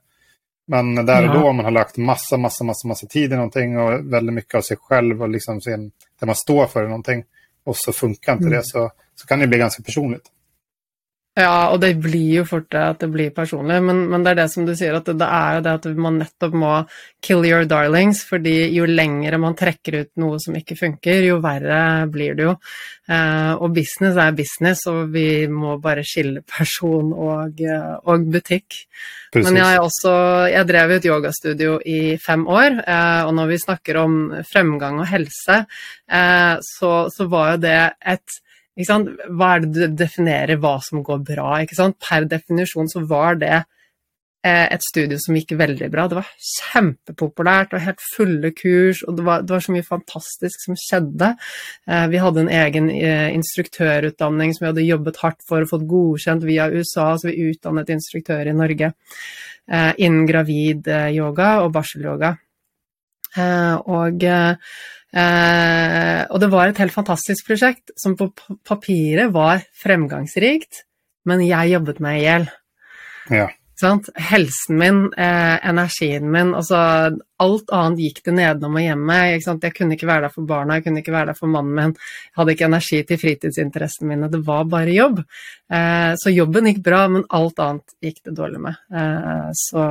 Men 0.68 1.06
där 1.06 1.28
och 1.28 1.34
då, 1.34 1.48
om 1.48 1.56
man 1.56 1.66
har 1.66 1.72
lagt 1.72 1.98
massa, 1.98 2.38
massa, 2.38 2.64
massa, 2.64 2.88
massa 2.88 3.08
tid 3.08 3.34
i 3.34 3.36
någonting 3.36 3.78
och 3.78 4.14
väldigt 4.14 4.34
mycket 4.34 4.56
av 4.56 4.62
sig 4.62 4.78
själv 4.78 5.22
och 5.22 5.30
liksom 5.30 5.62
sin, 5.62 5.92
det 6.20 6.26
man 6.26 6.36
står 6.36 6.68
för 6.68 6.84
någonting 6.84 7.24
och 7.64 7.78
så 7.78 7.94
funkar 7.94 8.34
inte 8.34 8.46
mm. 8.46 8.58
det, 8.58 8.64
så, 8.64 8.92
så 9.16 9.28
kan 9.28 9.40
det 9.40 9.48
bli 9.48 9.58
ganska 9.58 9.84
personligt. 9.84 10.32
Ja, 11.36 11.68
og 11.74 11.82
det 11.84 11.98
blir 12.00 12.38
jo 12.38 12.44
fort 12.48 12.70
det 12.72 12.80
at 12.80 13.02
det 13.04 13.10
blir 13.12 13.32
personlig, 13.36 13.82
men, 13.84 14.06
men, 14.08 14.24
det 14.24 14.32
er 14.32 14.38
det 14.40 14.46
som 14.54 14.64
du 14.64 14.72
sier, 14.72 14.96
at 14.96 15.10
det, 15.10 15.18
det, 15.20 15.28
er 15.28 15.58
jo 15.58 15.64
det 15.66 15.74
at 15.82 15.88
man 16.00 16.20
nettopp 16.22 16.54
må 16.56 16.70
kill 17.26 17.44
your 17.44 17.66
darlings, 17.68 18.22
fordi 18.24 18.54
jo 18.72 18.86
lengre 18.88 19.36
man 19.44 19.58
trekker 19.60 19.98
ut 20.00 20.12
noe 20.24 20.40
som 20.40 20.56
ikke 20.56 20.78
funker, 20.80 21.26
jo 21.28 21.42
verre 21.44 22.06
blir 22.14 22.38
det 22.40 22.46
jo. 22.48 22.54
Eh, 23.12 23.52
og 23.52 23.76
business 23.76 24.16
er 24.16 24.38
business, 24.38 24.86
og 24.88 25.12
vi 25.12 25.26
må 25.52 25.76
bare 25.84 26.06
skille 26.08 26.46
person 26.48 27.12
og, 27.12 27.60
og 28.08 28.32
butikk. 28.32 28.80
Precis. 29.36 29.50
Men 29.50 29.60
jeg, 29.60 29.84
også, 29.84 30.16
jeg 30.54 30.72
drev 30.72 30.96
et 30.96 31.10
yogastudio 31.12 31.76
i 31.84 32.00
fem 32.16 32.48
år, 32.48 32.80
eh, 32.80 33.22
og 33.28 33.36
når 33.36 33.52
vi 33.52 33.60
snakker 33.66 34.00
om 34.06 34.18
fremgang 34.48 35.04
og 35.04 35.12
helse, 35.12 35.66
eh, 36.08 36.56
så, 36.64 36.96
så 37.12 37.28
var 37.28 37.58
jo 37.58 37.64
det 37.68 37.80
et 38.16 38.40
hva 38.76 39.54
er 39.56 39.64
det 39.64 39.72
du 39.72 39.96
definerer 40.04 40.60
hva 40.60 40.76
som 40.84 41.04
går 41.04 41.24
bra? 41.24 41.62
Per 41.96 42.28
definisjon 42.28 42.90
så 42.92 43.06
var 43.08 43.40
det 43.40 43.54
eh, 43.56 44.68
et 44.68 44.84
studio 44.84 45.18
som 45.22 45.38
gikk 45.38 45.56
veldig 45.56 45.88
bra. 45.94 46.08
Det 46.12 46.20
var 46.20 46.34
kjempepopulært 46.50 47.74
og 47.74 47.86
helt 47.86 48.04
fulle 48.16 48.52
kurs, 48.52 49.04
og 49.08 49.16
det 49.16 49.26
var, 49.28 49.46
det 49.46 49.56
var 49.56 49.64
så 49.64 49.76
mye 49.78 49.88
fantastisk 49.88 50.68
som 50.68 50.80
skjedde. 50.80 51.32
Eh, 51.88 52.06
vi 52.12 52.22
hadde 52.26 52.44
en 52.44 52.54
egen 52.60 52.92
eh, 52.92 53.32
instruktørutdanning 53.38 54.54
som 54.54 54.66
vi 54.66 54.72
hadde 54.74 54.88
jobbet 54.90 55.24
hardt 55.24 55.48
for 55.48 55.64
og 55.64 55.72
fått 55.72 55.90
godkjent 55.96 56.48
via 56.48 56.68
USA, 56.74 57.14
så 57.16 57.32
vi 57.32 57.52
utdannet 57.54 57.96
instruktører 57.96 58.52
i 58.52 58.60
Norge 58.64 58.96
innen 59.66 60.28
gravid-yoga 60.30 61.48
og 61.64 61.72
barselyoga. 61.74 62.36
Og 63.38 64.24
Eh, 65.16 66.22
og 66.28 66.42
det 66.44 66.50
var 66.52 66.68
et 66.68 66.80
helt 66.82 66.92
fantastisk 66.96 67.48
prosjekt 67.48 67.94
som 68.00 68.18
på 68.20 68.28
papiret 68.68 69.32
var 69.32 69.62
fremgangsrikt, 69.80 70.84
men 71.30 71.46
jeg 71.46 71.72
jobbet 71.72 72.02
meg 72.04 72.20
i 72.20 72.26
hjel. 72.26 72.48
Ja. 73.32 73.46
Helsen 74.16 74.78
min, 74.78 75.14
eh, 75.18 75.68
energien 75.68 76.32
min, 76.32 76.54
altså 76.56 76.78
alt 77.44 77.72
annet 77.76 78.00
gikk 78.00 78.22
det 78.24 78.34
nedenom 78.38 78.78
og 78.80 78.84
hjemme. 78.86 79.18
Jeg 79.34 79.74
kunne 79.76 79.98
ikke 79.98 80.08
være 80.08 80.28
der 80.28 80.32
for 80.32 80.48
barna, 80.48 80.78
jeg 80.78 80.86
kunne 80.86 81.02
ikke 81.04 81.12
være 81.12 81.32
der 81.34 81.40
for 81.40 81.52
mannen 81.52 81.76
min. 81.76 81.96
Jeg 81.96 82.40
hadde 82.40 82.56
ikke 82.56 82.70
energi 82.70 83.02
til 83.04 83.20
fritidsinteressene 83.20 84.08
mine, 84.08 84.32
det 84.32 84.40
var 84.48 84.64
bare 84.72 84.96
jobb. 84.96 85.20
Eh, 85.20 86.14
så 86.16 86.32
jobben 86.32 86.72
gikk 86.72 86.82
bra, 86.86 87.02
men 87.12 87.28
alt 87.36 87.60
annet 87.60 87.98
gikk 88.06 88.22
det 88.24 88.38
dårlig 88.38 88.64
med. 88.64 88.80
Eh, 88.96 89.50
så, 89.66 89.84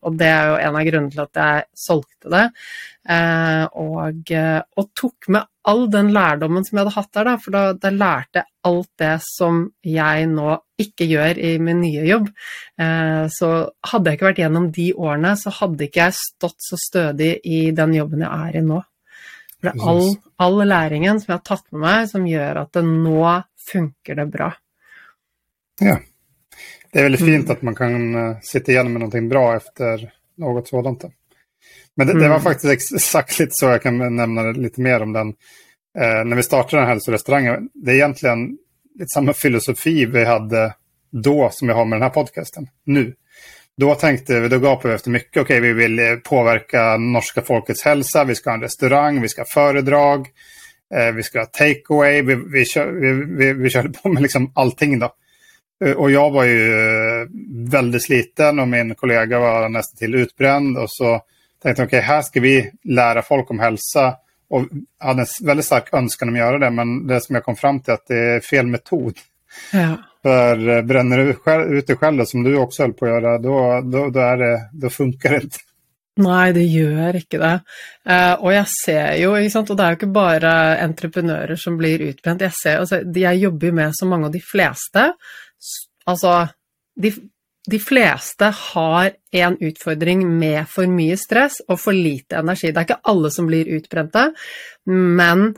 og 0.00 0.16
det 0.16 0.32
er 0.32 0.48
jo 0.52 0.56
en 0.64 0.80
av 0.80 0.88
grunnene 0.88 1.12
til 1.12 1.24
at 1.26 1.42
jeg 1.42 1.68
solgte 1.84 2.32
det. 2.32 2.46
Eh, 3.08 3.64
og, 3.76 4.32
og 4.80 4.90
tok 4.96 5.28
med 5.36 5.52
all 5.68 5.84
den 5.92 6.12
lærdommen 6.14 6.64
som 6.64 6.78
jeg 6.78 6.86
hadde 6.86 6.94
hatt 6.96 7.10
der, 7.16 7.28
da, 7.28 7.34
for 7.42 7.54
da, 7.54 7.62
da 7.76 7.92
lærte 7.92 8.40
jeg 8.40 8.48
alt 8.68 8.90
det 9.00 9.14
som 9.24 9.62
jeg 9.84 10.28
nå 10.30 10.54
ikke 10.80 11.08
gjør 11.08 11.40
i 11.44 11.54
min 11.62 11.80
nye 11.82 12.04
jobb. 12.08 12.28
Eh, 12.80 13.24
så 13.34 13.50
hadde 13.90 14.10
jeg 14.10 14.18
ikke 14.18 14.28
vært 14.30 14.42
gjennom 14.44 14.68
de 14.74 14.86
årene, 14.96 15.34
så 15.40 15.52
hadde 15.58 15.88
ikke 15.88 16.06
jeg 16.06 16.16
stått 16.18 16.58
så 16.64 16.78
stødig 16.80 17.32
i 17.44 17.60
den 17.76 17.96
jobben 17.98 18.24
jeg 18.24 18.48
er 18.48 18.60
i 18.60 18.64
nå. 18.64 18.80
For 19.58 19.68
det 19.68 19.74
er 19.74 19.90
all, 19.90 20.04
all 20.44 20.62
læringen 20.70 21.20
som 21.20 21.32
jeg 21.32 21.40
har 21.40 21.46
tatt 21.50 21.66
med 21.72 21.82
meg, 21.82 22.10
som 22.12 22.28
gjør 22.30 22.62
at 22.62 22.72
det 22.78 22.84
nå 22.86 23.18
funker 23.68 24.20
det 24.22 24.28
bra. 24.32 24.52
Ja. 25.82 25.98
Det 26.88 27.02
er 27.02 27.10
veldig 27.10 27.20
fint 27.20 27.44
mm. 27.44 27.52
at 27.52 27.64
man 27.66 27.76
kan 27.76 28.04
eh, 28.16 28.44
sitte 28.46 28.72
igjen 28.72 28.88
med 28.94 29.04
noe 29.04 29.24
bra 29.28 29.48
etter 29.58 30.08
noe 30.40 30.62
sånt. 30.64 31.10
Men 31.98 32.06
det, 32.06 32.20
det, 32.20 32.28
var 32.28 32.40
faktiskt 32.40 32.70
faktisk 32.70 32.94
exakt 32.94 33.38
litt 33.38 33.56
så 33.58 33.72
jeg 33.72 33.82
kan 33.82 33.98
nämna 34.16 34.52
litt 34.54 34.76
mer 34.78 35.02
om 35.02 35.12
den. 35.12 35.28
Eh, 35.98 36.24
när 36.24 36.36
vi 36.36 36.42
startade 36.42 36.82
den 36.82 36.88
hälsorestaurangen, 36.88 37.68
det 37.74 37.90
är 37.90 37.94
egentligen 37.94 38.58
litt 38.98 39.10
samme 39.10 39.32
filosofi 39.32 40.04
vi 40.04 40.24
hadde 40.24 40.74
da 41.10 41.50
som 41.50 41.68
vi 41.68 41.74
har 41.74 41.84
med 41.84 42.00
denne 42.00 42.10
podcasten 42.10 42.68
nu. 42.86 43.14
Da 43.76 43.94
tänkte 43.94 44.40
vi, 44.40 44.48
då 44.48 44.58
gapade 44.58 44.88
vi 44.88 44.94
efter 44.94 45.10
mycket, 45.10 45.42
okej 45.42 45.58
okay, 45.58 45.60
vi 45.60 45.72
vil 45.72 45.98
eh, 45.98 46.14
påverka 46.14 46.96
norska 46.96 47.42
folkets 47.42 47.82
hälsa, 47.82 48.24
vi 48.24 48.34
skal 48.34 48.50
ha 48.50 48.54
en 48.54 48.62
restaurang, 48.62 49.20
vi 49.20 49.28
skal 49.28 49.42
ha 49.42 49.48
föredrag, 49.48 50.26
eh, 50.94 51.12
vi 51.12 51.22
skal 51.22 51.40
ha 51.40 51.46
takeaway, 51.46 52.22
vi, 52.22 52.34
vi, 52.34 52.64
vi, 53.00 53.12
vi, 53.12 53.52
vi 53.52 53.70
körde 53.70 53.88
på 53.88 54.08
med 54.08 54.22
liksom 54.22 54.52
allting 54.54 54.98
då. 54.98 55.06
Och 55.80 56.00
og 56.00 56.10
jeg 56.10 56.32
var 56.32 56.44
jo 56.44 56.54
väldigt 56.58 57.72
veldig 57.72 58.00
sliten 58.02 58.58
og 58.58 58.68
min 58.68 58.94
kollega 58.94 59.38
var 59.38 59.68
nesten 59.68 59.98
til 59.98 60.14
utbränd 60.14 60.78
og 60.78 60.90
så 60.90 61.20
tenkte 61.62 61.86
ok, 61.88 61.94
her 62.04 62.24
skal 62.26 62.44
vi 62.44 62.56
lære 62.98 63.24
folk 63.26 63.50
om 63.54 63.62
helse. 63.62 64.08
og 64.48 64.64
hadde 65.04 65.26
en 65.26 65.48
veldig 65.48 65.64
sterk 65.64 65.90
ønske 65.92 66.24
om 66.24 66.32
å 66.32 66.38
gjøre 66.38 66.60
det, 66.62 66.68
men 66.72 66.92
det 67.08 67.18
som 67.20 67.36
jeg 67.36 67.44
kom 67.44 67.56
fram 67.56 67.82
til, 67.84 67.98
at 67.98 68.06
det 68.08 68.20
er 68.36 68.46
feil 68.46 68.70
metod. 68.72 69.20
Ja. 69.76 69.90
For 70.24 70.70
eh, 70.72 70.84
brenner 70.88 71.20
du 71.20 71.32
ut 71.34 71.86
deg 71.90 72.00
selv, 72.00 72.24
som 72.30 72.46
du 72.46 72.54
også 72.56 72.86
holdt 72.86 72.96
på 72.98 73.06
å 73.06 73.10
gjøre, 73.12 73.34
da 73.44 74.92
funker 74.92 75.36
det 75.36 75.42
ikke. 75.50 75.64
Nei, 76.18 76.50
det 76.50 76.64
gjør 76.66 77.20
ikke 77.20 77.38
det. 77.38 77.52
Uh, 78.08 78.34
og 78.42 78.50
jeg 78.50 78.70
ser 78.72 79.12
jo, 79.20 79.34
og 79.36 79.68
det 79.70 79.84
er 79.84 79.92
jo 79.92 79.98
ikke 80.00 80.10
bare 80.16 80.52
entreprenører 80.82 81.60
som 81.60 81.76
blir 81.78 82.02
utbrent. 82.08 82.42
Jeg, 82.42 82.56
ser, 82.58 82.80
altså, 82.82 82.98
jeg 83.14 83.42
jobber 83.44 83.76
med 83.76 83.94
så 83.94 84.08
mange 84.10 84.26
av 84.26 84.34
de 84.34 84.42
fleste. 84.42 85.04
Altså, 86.10 86.32
de, 86.98 87.12
de 87.68 87.78
fleste 87.82 88.48
har 88.72 89.10
en 89.42 89.56
utfordring 89.60 90.22
med 90.38 90.68
for 90.70 90.88
mye 90.90 91.18
stress 91.20 91.60
og 91.68 91.80
for 91.82 91.96
lite 91.96 92.40
energi. 92.40 92.70
Det 92.72 92.80
er 92.80 92.88
ikke 92.88 93.12
alle 93.12 93.30
som 93.34 93.48
blir 93.48 93.68
utbrente, 93.76 94.24
men 94.88 95.50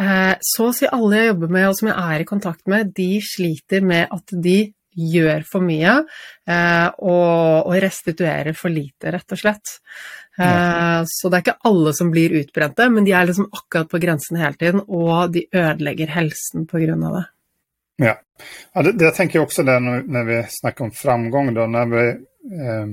eh, 0.00 0.34
så 0.40 0.70
å 0.70 0.74
si 0.76 0.88
alle 0.88 1.20
jeg 1.20 1.30
jobber 1.32 1.54
med 1.58 1.68
og 1.68 1.78
som 1.78 1.90
jeg 1.90 2.14
er 2.14 2.24
i 2.24 2.28
kontakt 2.28 2.64
med, 2.70 2.94
de 2.96 3.10
sliter 3.24 3.84
med 3.84 4.08
at 4.14 4.36
de 4.48 4.58
gjør 4.98 5.44
for 5.46 5.62
mye 5.62 5.92
eh, 6.48 6.88
og, 7.06 7.68
restituerer 7.84 8.56
for 8.58 8.72
lite, 8.72 9.12
rett 9.14 9.36
og 9.36 9.40
slett. 9.40 9.78
Eh, 10.40 11.00
så 11.06 11.28
det 11.30 11.38
er 11.38 11.44
ikke 11.44 11.70
alle 11.70 11.94
som 11.94 12.10
blir 12.14 12.34
utbrente, 12.40 12.88
men 12.90 13.06
de 13.06 13.14
er 13.14 13.28
liksom 13.28 13.50
akkurat 13.52 13.90
på 13.92 14.00
grensen 14.02 14.40
hele 14.40 14.58
tiden, 14.58 14.86
og 14.88 15.34
de 15.36 15.46
ødelegger 15.52 16.16
helsen 16.16 16.66
på 16.70 16.82
grunn 16.82 17.04
av 17.10 17.20
det. 17.20 17.26
Ja, 17.98 18.14
ja 18.74 18.82
det, 18.82 18.92
det 19.00 19.10
tenker 19.16 19.38
jeg 19.38 19.48
også 19.48 19.64
det 19.66 19.74
når, 19.82 20.04
når, 20.06 20.26
vi 20.28 20.38
snakker 20.60 20.86
om 20.86 20.94
framgang. 20.94 21.52
Då, 21.54 21.66
vi, 21.66 22.04
eh, 22.08 22.86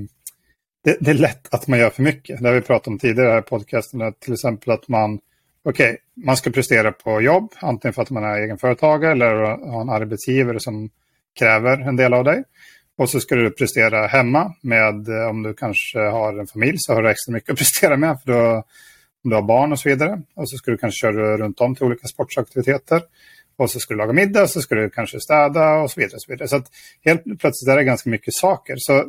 det, 0.83 0.97
det, 0.99 1.11
är 1.11 1.13
lätt 1.13 1.53
att 1.53 1.67
man 1.67 1.79
gjør 1.79 1.89
for 1.89 2.03
mye. 2.03 2.21
Det 2.39 2.47
har 2.47 2.53
vi 2.53 2.61
pratet 2.61 2.87
om 2.87 2.99
tidligere 2.99 3.39
i 3.39 3.41
podcasten. 3.41 4.13
Till 4.19 4.33
exempel 4.33 4.77
man, 4.87 5.19
okay, 5.63 5.97
man 6.25 6.37
skal 6.37 6.53
prestere 6.53 6.91
på 6.91 7.21
jobb, 7.21 7.53
antingen 7.61 7.93
for 7.93 8.05
at 8.05 8.13
man 8.17 8.23
er 8.23 8.45
egenföretagare 8.45 9.11
eller 9.11 9.43
har 9.71 9.81
en 9.81 9.93
arbeidsgiver 9.93 10.59
som 10.59 10.87
krever 11.39 11.85
en 11.89 11.97
del 11.97 12.13
av 12.13 12.25
deg. 12.25 12.43
Og 12.97 13.09
så 13.11 13.19
skal 13.19 13.43
du 13.43 13.51
prestere 13.51 14.05
hjemme 14.13 14.45
med, 14.63 15.09
eh, 15.09 15.29
om 15.29 15.43
du 15.43 15.53
kanskje 15.53 16.09
har 16.11 16.39
en 16.39 16.47
familie, 16.47 16.81
så 16.81 16.95
har 16.95 17.03
du 17.03 17.11
ekstra 17.11 17.35
mye 17.35 17.45
å 17.45 17.59
prestere 17.61 17.97
med. 17.97 18.17
for 18.23 18.31
då, 18.31 18.41
om 19.25 19.29
du 19.29 19.35
har 19.35 19.47
barn 19.47 19.73
og 19.73 19.79
så 19.81 19.89
videre. 19.89 20.19
Og 20.37 20.49
så 20.49 20.57
skal 20.57 20.75
du 20.75 20.81
kanskje 20.81 21.07
kjøre 21.07 21.37
rundt 21.41 21.61
om 21.61 21.75
til 21.75 21.89
ulike 21.89 22.09
sportsaktiviteter. 22.09 23.07
Och 23.57 23.71
så 23.71 23.79
ska 23.79 23.93
du 23.93 23.97
laga 23.97 24.13
middag, 24.13 24.47
så 24.47 24.61
ska 24.61 24.75
du 24.75 24.89
kanske 24.89 25.19
städa 25.19 25.73
och 25.73 25.91
så 25.91 25.99
vidare. 25.99 26.19
Så 26.19 26.47
så 26.47 26.63
helt 27.05 27.23
plötsligt 27.23 27.69
är 27.69 27.75
det 27.75 27.83
ganska 27.83 28.09
mycket 28.09 28.33
saker. 28.33 28.75
Så 28.77 29.03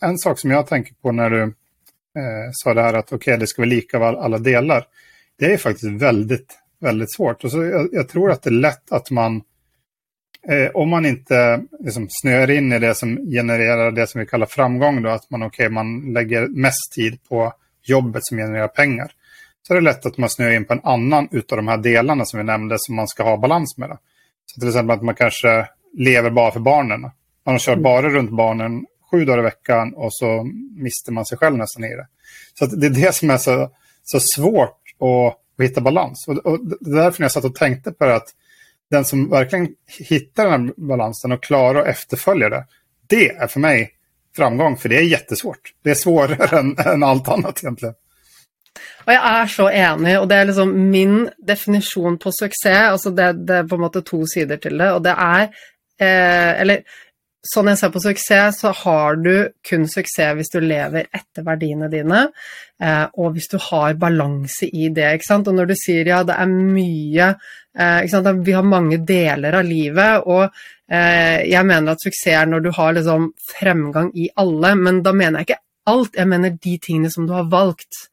en 0.00 0.18
sak 0.18 0.38
som 0.38 0.50
jag 0.50 0.66
tänker 0.66 0.94
på 0.94 1.12
när 1.12 1.30
du 1.30 1.42
eh, 1.42 2.50
sa 2.52 2.74
det 2.74 2.82
här 2.82 2.94
att 2.94 3.12
okay, 3.12 3.36
det 3.36 3.46
ska 3.46 3.62
vara 3.62 3.68
lika 3.68 3.96
av 3.96 4.02
alla 4.02 4.38
delar. 4.38 4.84
Det 5.38 5.52
är 5.52 5.56
faktiskt 5.56 6.02
väldigt, 6.02 6.58
väldigt 6.80 7.14
svårt. 7.14 7.44
Och 7.44 7.50
så 7.50 7.88
tror 8.08 8.30
att 8.30 8.42
det 8.42 8.50
är 8.50 8.52
lätt 8.52 8.92
att 8.92 9.10
man, 9.10 9.42
eh, 10.48 10.70
om 10.74 10.88
man 10.88 11.06
inte 11.06 11.62
liksom, 11.80 12.06
snöar 12.10 12.50
in 12.50 12.72
i 12.72 12.78
det 12.78 12.94
som 12.94 13.16
genererar 13.16 13.90
det 13.90 14.06
som 14.06 14.20
vi 14.20 14.26
kallar 14.26 14.46
framgång, 14.46 15.06
att 15.06 15.30
man, 15.30 15.42
okay, 15.42 15.68
man 15.68 16.12
lägger 16.12 16.48
mest 16.48 16.92
tid 16.94 17.18
på 17.28 17.52
jobbet 17.82 18.24
som 18.24 18.38
genererar 18.38 18.68
pengar 18.68 19.12
så 19.62 19.72
är 19.72 19.74
det 19.74 19.84
lätt 19.84 20.06
att 20.06 20.18
man 20.18 20.30
snöar 20.30 20.50
in 20.50 20.64
på 20.64 20.72
en 20.72 20.80
annan 20.84 21.28
utav 21.30 21.56
de 21.56 21.68
här 21.68 21.76
delarna 21.76 22.24
som 22.24 22.38
vi 22.38 22.44
nämnde 22.44 22.76
som 22.78 22.96
man 22.96 23.08
ska 23.08 23.22
ha 23.22 23.36
balans 23.36 23.78
med. 23.78 23.98
Så 24.46 24.60
till 24.60 24.68
exempel 24.68 24.96
att 24.96 25.02
man 25.02 25.14
kanske 25.14 25.68
lever 25.92 26.30
bara 26.30 26.52
för 26.52 26.60
barnen. 26.60 27.10
Man 27.46 27.58
kör 27.58 27.72
mm. 27.72 27.82
bara 27.82 28.08
runt 28.08 28.30
barnen 28.30 28.86
sju 29.10 29.24
dagar 29.24 29.38
i 29.38 29.42
veckan 29.42 29.94
och 29.94 30.14
så 30.14 30.50
mister 30.76 31.12
man 31.12 31.26
sig 31.26 31.38
själv 31.38 31.56
nästan 31.56 31.84
i 31.84 31.96
det. 31.96 32.06
Så 32.58 32.66
det 32.66 32.86
är 32.86 32.90
det 32.90 33.14
som 33.14 33.30
är 33.30 33.38
så, 33.38 33.70
så 34.02 34.20
svårt 34.20 34.80
att, 35.00 35.38
att 35.58 35.64
hitta 35.64 35.80
balans. 35.80 36.24
Och, 36.28 36.36
och 36.36 36.66
det 36.66 36.90
är 36.90 36.94
därför 36.94 37.22
jeg 37.22 37.24
jag 37.24 37.32
satt 37.32 37.44
och 37.44 37.54
tänkte 37.54 37.92
på 37.92 38.04
det 38.04 38.14
att 38.14 38.28
den 38.90 39.04
som 39.04 39.30
verkligen 39.30 39.68
hittar 39.98 40.50
den 40.50 40.52
här 40.52 40.72
balansen 40.76 41.32
och 41.32 41.42
klarar 41.42 41.80
att 41.80 41.86
efterfölja 41.86 42.48
det, 42.48 42.66
det 43.06 43.28
är 43.28 43.46
för 43.46 43.60
mig 43.60 43.90
framgång, 44.36 44.76
för 44.76 44.88
det 44.88 44.96
är 44.96 45.02
jättesvårt. 45.02 45.74
Det 45.82 45.90
är 45.90 45.94
svårare 45.94 46.58
än, 46.58 46.78
än 46.78 47.02
allt 47.02 47.28
annat 47.28 47.62
egentligen. 47.62 47.94
Og 49.06 49.12
jeg 49.12 49.20
er 49.20 49.52
så 49.52 49.68
enig, 49.68 50.16
og 50.18 50.28
det 50.30 50.38
er 50.38 50.48
liksom 50.48 50.74
min 50.92 51.16
definisjon 51.52 52.18
på 52.22 52.32
suksess. 52.32 52.90
altså 52.94 53.10
Det, 53.10 53.32
det 53.46 53.56
er 53.60 53.68
på 53.68 53.78
en 53.78 53.86
måte 53.86 54.04
to 54.06 54.22
sider 54.26 54.60
til 54.62 54.78
det, 54.78 54.90
og 54.96 55.02
det 55.04 55.14
er 55.16 55.48
eh, 56.00 56.60
Eller 56.62 56.84
sånn 57.42 57.72
jeg 57.72 57.80
ser 57.80 57.90
på 57.90 58.02
suksess, 58.02 58.60
så 58.62 58.70
har 58.84 59.16
du 59.18 59.32
kun 59.66 59.88
suksess 59.90 60.36
hvis 60.38 60.52
du 60.52 60.60
lever 60.62 61.08
etter 61.10 61.42
verdiene 61.46 61.88
dine, 61.90 62.28
eh, 62.82 63.06
og 63.18 63.34
hvis 63.34 63.50
du 63.50 63.58
har 63.70 63.98
balanse 63.98 64.68
i 64.70 64.88
det. 64.94 65.08
ikke 65.16 65.28
sant? 65.28 65.50
Og 65.50 65.58
når 65.58 65.72
du 65.72 65.74
sier 65.78 66.06
ja, 66.06 66.22
det 66.26 66.38
er 66.38 66.52
mye 66.52 67.32
eh, 67.32 67.98
ikke 68.04 68.12
sant? 68.14 68.46
Vi 68.46 68.54
har 68.54 68.66
mange 68.66 69.00
deler 69.08 69.58
av 69.58 69.66
livet, 69.66 70.22
og 70.30 70.46
eh, 70.46 71.42
jeg 71.50 71.66
mener 71.66 71.92
at 71.92 72.06
suksess 72.06 72.38
er 72.38 72.46
når 72.46 72.62
du 72.62 72.70
har 72.78 72.94
liksom 72.94 73.32
fremgang 73.50 74.12
i 74.14 74.30
alle, 74.38 74.74
men 74.78 75.02
da 75.02 75.14
mener 75.16 75.42
jeg 75.42 75.50
ikke 75.50 75.62
alt, 75.90 76.14
jeg 76.14 76.30
mener 76.30 76.58
de 76.62 76.78
tingene 76.78 77.10
som 77.10 77.26
du 77.26 77.34
har 77.34 77.50
valgt. 77.50 78.06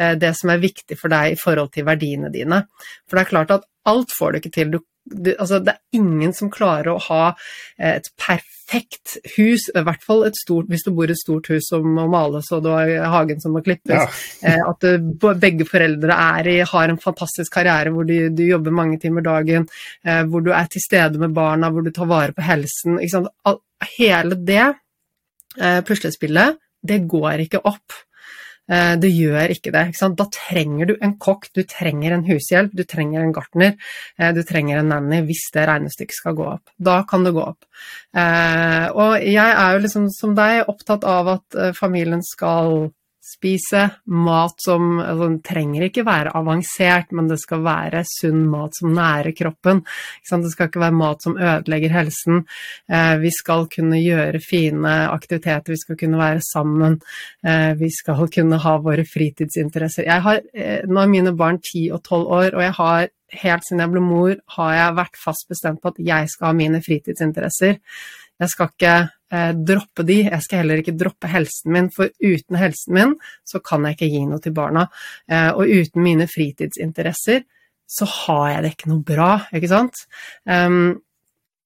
Eh, 0.00 0.14
det 0.18 0.32
som 0.38 0.52
er 0.52 0.62
viktig 0.62 0.96
for 0.98 1.12
deg 1.12 1.34
i 1.34 1.40
forhold 1.40 1.74
til 1.74 1.86
verdiene 1.88 2.32
dine. 2.32 2.64
For 3.06 3.18
det 3.18 3.26
er 3.26 3.34
klart 3.34 3.54
at 3.58 3.68
alt 3.88 4.14
får 4.14 4.32
du 4.32 4.40
ikke 4.40 4.54
til. 4.54 4.72
Du, 4.72 4.78
du, 5.04 5.32
altså, 5.34 5.58
det 5.60 5.74
er 5.74 5.98
ingen 6.00 6.32
som 6.36 6.50
klarer 6.52 6.94
å 6.94 7.00
ha 7.10 7.22
eh, 7.32 7.98
et 7.98 8.08
perfekt 8.16 9.18
hus, 9.34 9.66
i 9.68 9.82
hvert 9.84 10.04
fall 10.06 10.24
et 10.24 10.38
stort, 10.38 10.70
hvis 10.72 10.86
du 10.86 10.92
bor 10.96 11.10
i 11.10 11.12
et 11.12 11.20
stort 11.20 11.50
hus 11.52 11.68
som 11.68 11.84
må 11.84 12.06
males 12.08 12.48
og 12.54 12.62
du 12.64 12.70
har 12.72 12.92
hagen 13.12 13.42
som 13.42 13.56
må 13.56 13.64
klippes. 13.64 13.98
Ja. 13.98 14.08
Eh, 14.42 14.58
at 14.58 14.82
du, 14.82 15.12
begge 15.38 15.66
foreldre 15.68 16.16
i, 16.50 16.56
har 16.66 16.90
en 16.90 16.98
fantastisk 16.98 17.52
karriere 17.54 17.92
hvor 17.94 18.06
du, 18.08 18.14
du 18.34 18.42
jobber 18.42 18.74
mange 18.74 18.98
timer 18.98 19.22
dagen, 19.22 19.68
hvor 20.02 20.42
du 20.42 20.50
er 20.50 20.66
til 20.70 20.82
stede 20.82 21.20
med 21.20 21.34
barna, 21.36 21.70
hvor 21.70 21.84
du 21.86 21.92
tar 21.94 22.08
vare 22.10 22.34
på 22.34 22.42
helsen. 22.42 22.98
Hele 23.92 24.38
det 24.50 24.64
puslespillet, 25.86 26.58
det 26.82 27.04
går 27.06 27.44
ikke 27.44 27.62
opp 27.70 28.02
det 28.70 29.10
gjør 29.10 29.52
ikke 29.52 29.72
det. 29.74 29.82
Ikke 29.90 30.10
da 30.16 30.26
trenger 30.32 30.92
du 30.92 30.94
en 31.02 31.16
kokk, 31.20 31.48
du 31.56 31.62
trenger 31.68 32.14
en 32.14 32.24
hushjelp, 32.28 32.72
du 32.76 32.84
trenger 32.88 33.24
en 33.24 33.34
gartner, 33.34 33.74
eh, 34.18 34.32
du 34.32 34.42
trenger 34.46 34.80
en 34.80 34.92
nanny 34.94 35.22
hvis 35.26 35.48
det 35.54 35.66
regnestykket 35.68 36.18
skal 36.20 36.38
gå 36.38 36.46
opp. 36.54 36.72
Da 36.78 37.02
kan 37.08 37.26
det 37.26 37.34
gå 37.36 37.42
opp. 37.42 37.66
Eh, 38.14 38.86
og 38.94 39.18
jeg 39.20 39.50
er 39.50 39.74
jo 39.74 39.84
liksom 39.84 40.08
som 40.14 40.36
deg 40.38 40.70
opptatt 40.70 41.04
av 41.08 41.36
at 41.36 41.62
familien 41.76 42.22
skal 42.24 42.92
spise 43.22 43.84
mat 44.06 44.54
som 44.58 44.98
altså, 44.98 45.28
Den 45.28 45.38
trenger 45.46 45.86
ikke 45.86 46.04
være 46.06 46.32
avansert, 46.34 47.12
men 47.14 47.28
det 47.30 47.38
skal 47.42 47.62
være 47.62 48.02
sunn 48.08 48.44
mat 48.50 48.74
som 48.78 48.92
nærer 48.94 49.34
kroppen. 49.38 49.84
Det 50.26 50.50
skal 50.50 50.70
ikke 50.70 50.82
være 50.82 50.98
mat 50.98 51.22
som 51.22 51.38
ødelegger 51.38 51.94
helsen. 51.94 52.42
Eh, 52.90 53.14
vi 53.22 53.30
skal 53.34 53.68
kunne 53.70 54.00
gjøre 54.02 54.42
fine 54.42 54.94
aktiviteter, 55.12 55.74
vi 55.74 55.80
skal 55.80 55.98
kunne 56.00 56.18
være 56.18 56.42
sammen. 56.48 56.98
Eh, 57.46 57.72
vi 57.78 57.90
skal 57.94 58.26
kunne 58.32 58.58
ha 58.64 58.76
våre 58.82 59.06
fritidsinteresser. 59.06 60.10
Har, 60.26 60.42
eh, 60.54 60.82
nå 60.88 61.00
er 61.00 61.14
mine 61.14 61.36
barn 61.36 61.60
10 61.62 61.90
og 61.92 62.02
12 62.02 62.26
år, 62.26 62.54
og 62.54 62.62
jeg 62.62 62.72
har 62.72 63.08
helt 63.42 63.64
siden 63.64 63.80
jeg 63.80 63.92
ble 63.94 64.02
mor, 64.04 64.34
har 64.56 64.74
jeg 64.74 64.98
vært 64.98 65.16
fast 65.16 65.48
bestemt 65.48 65.80
på 65.80 65.92
at 65.94 66.02
jeg 66.02 66.28
skal 66.28 66.50
ha 66.50 66.52
mine 66.52 66.82
fritidsinteresser. 66.84 67.78
Jeg 68.42 68.50
skal 68.50 68.72
ikke 68.72 68.96
eh, 69.32 69.52
droppe 69.56 70.04
de, 70.08 70.18
jeg 70.28 70.44
skal 70.44 70.62
heller 70.62 70.82
ikke 70.82 70.96
droppe 70.98 71.30
helsen 71.32 71.72
min, 71.74 71.88
for 71.94 72.12
uten 72.20 72.60
helsen 72.60 72.96
min 72.98 73.16
så 73.48 73.62
kan 73.64 73.88
jeg 73.88 73.98
ikke 73.98 74.12
gi 74.12 74.26
noe 74.28 74.42
til 74.44 74.54
barna. 74.56 74.86
Eh, 75.30 75.50
og 75.50 75.66
uten 75.66 76.04
mine 76.04 76.28
fritidsinteresser 76.30 77.42
så 77.92 78.08
har 78.08 78.44
jeg 78.54 78.62
det 78.64 78.76
ikke 78.76 78.92
noe 78.92 79.04
bra, 79.04 79.32
ikke 79.52 79.70
sant. 79.70 80.06
Um, 80.48 81.02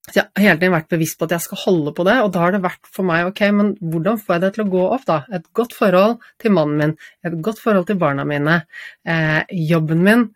så 0.07 0.21
jeg 0.21 0.27
har 0.27 0.43
hele 0.45 0.59
tiden 0.61 0.75
vært 0.75 0.91
bevisst 0.93 1.19
på 1.19 1.27
at 1.27 1.35
jeg 1.35 1.45
skal 1.45 1.61
holde 1.65 1.93
på 1.95 2.05
det, 2.07 2.17
og 2.23 2.29
da 2.35 2.45
har 2.45 2.55
det 2.55 2.63
vært 2.63 2.91
for 2.95 3.07
meg 3.07 3.27
ok, 3.27 3.41
men 3.59 3.73
hvordan 3.83 4.21
får 4.23 4.37
jeg 4.37 4.45
det 4.45 4.51
til 4.55 4.65
å 4.65 4.69
gå 4.75 4.83
opp, 4.95 5.07
da? 5.09 5.17
Et 5.35 5.47
godt 5.59 5.75
forhold 5.75 6.21
til 6.43 6.55
mannen 6.55 6.83
min, 6.83 6.93
et 7.27 7.39
godt 7.47 7.63
forhold 7.63 7.89
til 7.89 7.99
barna 7.99 8.27
mine, 8.29 8.61
eh, 9.07 9.41
jobben 9.71 10.05
min, 10.07 10.29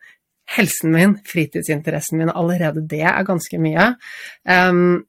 helsen 0.56 0.90
min, 0.94 1.14
fritidsinteressen 1.26 2.18
min, 2.18 2.32
allerede 2.34 2.82
det 2.90 3.04
er 3.06 3.26
ganske 3.26 3.62
mye. 3.62 3.92
Um, 4.42 5.04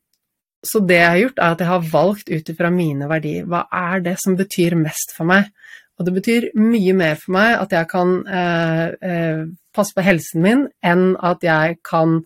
så 0.61 0.81
det 0.85 0.99
jeg 0.99 1.09
har 1.09 1.21
gjort, 1.23 1.39
er 1.39 1.55
at 1.55 1.63
jeg 1.63 1.71
har 1.71 1.89
valgt 1.91 2.29
ut 2.29 2.51
ifra 2.53 2.69
mine 2.73 3.07
verdier. 3.09 3.47
Hva 3.49 3.63
er 3.73 4.03
det 4.05 4.17
som 4.21 4.37
betyr 4.37 4.77
mest 4.77 5.15
for 5.17 5.29
meg? 5.29 5.49
Og 5.97 6.05
det 6.07 6.13
betyr 6.15 6.47
mye 6.57 6.93
mer 6.97 7.17
for 7.21 7.35
meg 7.35 7.57
at 7.61 7.73
jeg 7.75 7.89
kan 7.91 8.13
eh, 8.25 8.85
eh, 9.05 9.41
passe 9.73 9.93
på 9.93 10.05
helsen 10.05 10.45
min, 10.45 10.63
enn 10.85 11.11
at 11.17 11.43
jeg 11.45 11.77
kan 11.85 12.19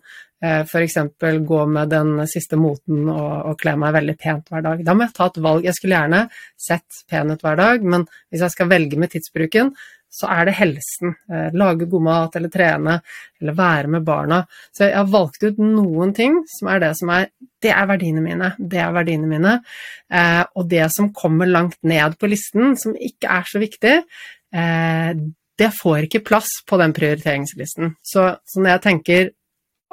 eh, 0.44 0.62
f.eks. 0.64 0.96
gå 1.48 1.60
med 1.72 1.92
den 1.92 2.14
siste 2.30 2.60
moten 2.60 3.10
og, 3.12 3.34
og 3.52 3.58
kle 3.60 3.76
meg 3.80 3.96
veldig 3.98 4.16
pent 4.20 4.48
hver 4.52 4.64
dag. 4.64 4.84
Da 4.86 4.96
må 4.96 5.04
jeg 5.04 5.16
ta 5.16 5.28
et 5.28 5.42
valg. 5.48 5.68
Jeg 5.68 5.76
skulle 5.76 5.98
gjerne 5.98 6.22
sett 6.68 7.04
pen 7.10 7.32
ut 7.32 7.44
hver 7.44 7.60
dag, 7.60 7.84
men 7.84 8.08
hvis 8.30 8.46
jeg 8.46 8.56
skal 8.56 8.72
velge 8.72 9.00
med 9.00 9.12
tidsbruken, 9.12 9.74
så 10.16 10.28
er 10.32 10.48
det 10.48 10.56
helsen. 10.56 11.14
Eh, 11.30 11.48
lage 11.56 11.88
god 11.90 12.04
mat 12.06 12.36
eller 12.38 12.52
trene 12.52 12.98
eller 13.40 13.56
være 13.56 13.92
med 13.92 14.06
barna. 14.06 14.42
Så 14.72 14.86
jeg 14.86 14.96
har 14.96 15.12
valgt 15.12 15.44
ut 15.44 15.60
noen 15.60 16.14
ting 16.16 16.38
som 16.56 16.70
er 16.72 16.82
det 16.86 16.94
som 17.00 17.12
er 17.14 17.30
Det 17.62 17.72
er 17.72 17.86
verdiene 17.88 18.20
mine. 18.22 18.50
Det 18.58 18.78
er 18.78 18.92
verdiene 18.92 19.26
mine. 19.26 19.54
Eh, 20.12 20.44
og 20.54 20.68
det 20.70 20.86
som 20.92 21.08
kommer 21.16 21.48
langt 21.48 21.78
ned 21.82 22.18
på 22.20 22.28
listen, 22.28 22.76
som 22.76 22.92
ikke 22.94 23.30
er 23.32 23.48
så 23.48 23.58
viktig, 23.58 23.94
eh, 24.54 25.12
det 25.56 25.70
får 25.72 26.04
ikke 26.04 26.24
plass 26.24 26.50
på 26.68 26.76
den 26.78 26.92
prioriteringslisten. 26.92 27.96
Så, 28.04 28.28
så 28.44 28.60
når 28.60 28.70
jeg 28.74 28.82
tenker 28.84 29.30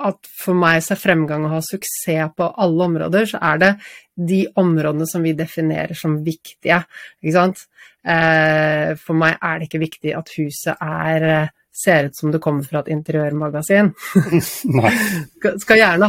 at 0.01 0.29
for 0.29 0.57
meg 0.57 0.81
så 0.83 0.95
er 0.95 1.01
fremgang 1.01 1.45
å 1.45 1.53
ha 1.53 1.59
suksess 1.63 2.33
på 2.37 2.47
alle 2.65 2.87
områder, 2.89 3.27
så 3.29 3.41
er 3.51 3.59
det 3.61 3.71
de 4.13 4.43
områdene 4.59 5.07
som 5.09 5.25
vi 5.25 5.35
definerer 5.37 5.97
som 5.97 6.17
viktige. 6.25 6.81
Ikke 7.21 7.35
sant? 7.35 7.65
Eh, 8.03 8.93
for 8.99 9.17
meg 9.17 9.37
er 9.37 9.59
det 9.59 9.69
ikke 9.69 9.83
viktig 9.85 10.15
at 10.17 10.33
huset 10.37 10.81
er 10.81 11.27
eh, 11.29 11.51
ser 11.73 12.09
ut 12.09 12.17
som 12.17 12.31
det 12.31 12.41
kommer 12.41 12.63
fra 12.63 12.83
et 12.83 12.91
interiørmagasin. 12.93 13.93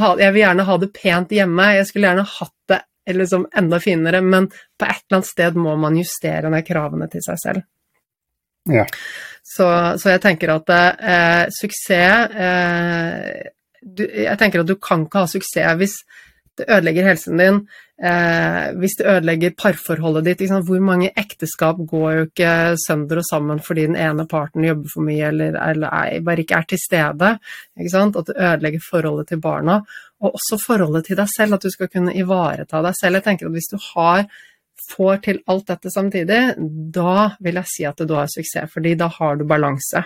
ha, 0.00 0.10
jeg 0.20 0.32
vil 0.34 0.42
gjerne 0.42 0.66
ha 0.68 0.76
det 0.80 0.90
pent 0.92 1.32
hjemme, 1.32 1.70
jeg 1.78 1.86
skulle 1.88 2.10
gjerne 2.10 2.26
hatt 2.28 2.56
det 2.68 2.82
liksom 3.16 3.46
enda 3.56 3.80
finere, 3.80 4.20
men 4.20 4.48
på 4.50 4.88
et 4.88 5.04
eller 5.06 5.20
annet 5.20 5.28
sted 5.28 5.56
må 5.60 5.76
man 5.80 5.96
justere 5.96 6.52
ned 6.52 6.66
kravene 6.66 7.08
til 7.12 7.24
seg 7.24 7.40
selv. 7.40 7.64
Ja. 8.68 8.84
Så, 9.44 9.66
så, 10.00 10.08
jeg 10.14 10.22
tenker 10.24 10.54
at 10.54 10.70
eh, 10.72 11.42
suksess 11.52 12.32
eh, 12.32 13.50
du, 13.84 14.04
Jeg 14.08 14.38
tenker 14.40 14.62
at 14.62 14.70
du 14.70 14.76
kan 14.80 15.04
ikke 15.06 15.24
ha 15.24 15.30
suksess 15.30 15.80
hvis 15.80 15.98
det 16.54 16.68
ødelegger 16.70 17.08
helsen 17.08 17.40
din, 17.40 17.56
eh, 17.98 18.68
hvis 18.78 18.94
det 18.98 19.06
ødelegger 19.10 19.56
parforholdet 19.58 20.28
ditt. 20.28 20.44
Hvor 20.68 20.80
mange 20.86 21.10
ekteskap 21.18 21.80
går 21.90 22.12
jo 22.14 22.26
ikke 22.28 22.52
sønder 22.78 23.18
og 23.18 23.26
sammen 23.26 23.58
fordi 23.58 23.88
den 23.88 23.98
ene 23.98 24.26
parten 24.30 24.66
jobber 24.66 24.92
for 24.92 25.06
mye 25.06 25.32
eller, 25.32 25.58
eller 25.58 25.90
er, 25.90 26.22
bare 26.22 26.44
ikke 26.44 26.60
er 26.60 26.68
til 26.70 26.78
stede? 26.78 27.32
At 27.74 28.30
det 28.30 28.38
ødelegger 28.38 28.86
forholdet 28.86 29.32
til 29.32 29.42
barna, 29.42 29.80
og 30.22 30.38
også 30.38 30.60
forholdet 30.62 31.08
til 31.08 31.18
deg 31.18 31.30
selv. 31.34 31.58
At 31.58 31.66
du 31.66 31.74
skal 31.74 31.90
kunne 31.90 32.14
ivareta 32.14 32.82
deg 32.86 32.98
selv. 33.00 33.18
Jeg 33.18 33.26
tenker 33.28 33.50
at 33.50 33.56
hvis 33.58 33.72
du 33.72 33.78
har 33.94 34.26
får 34.90 35.16
til 35.24 35.40
alt 35.48 35.68
dette 35.70 35.90
samtidig, 35.90 36.40
da 36.94 37.30
vil 37.42 37.60
jeg 37.60 37.70
si 37.70 37.86
at 37.88 38.02
du 38.04 38.14
har 38.14 38.30
suksess, 38.30 38.72
fordi 38.72 38.94
da 38.98 39.08
har 39.08 39.38
du 39.38 39.46
balanse. 39.48 40.02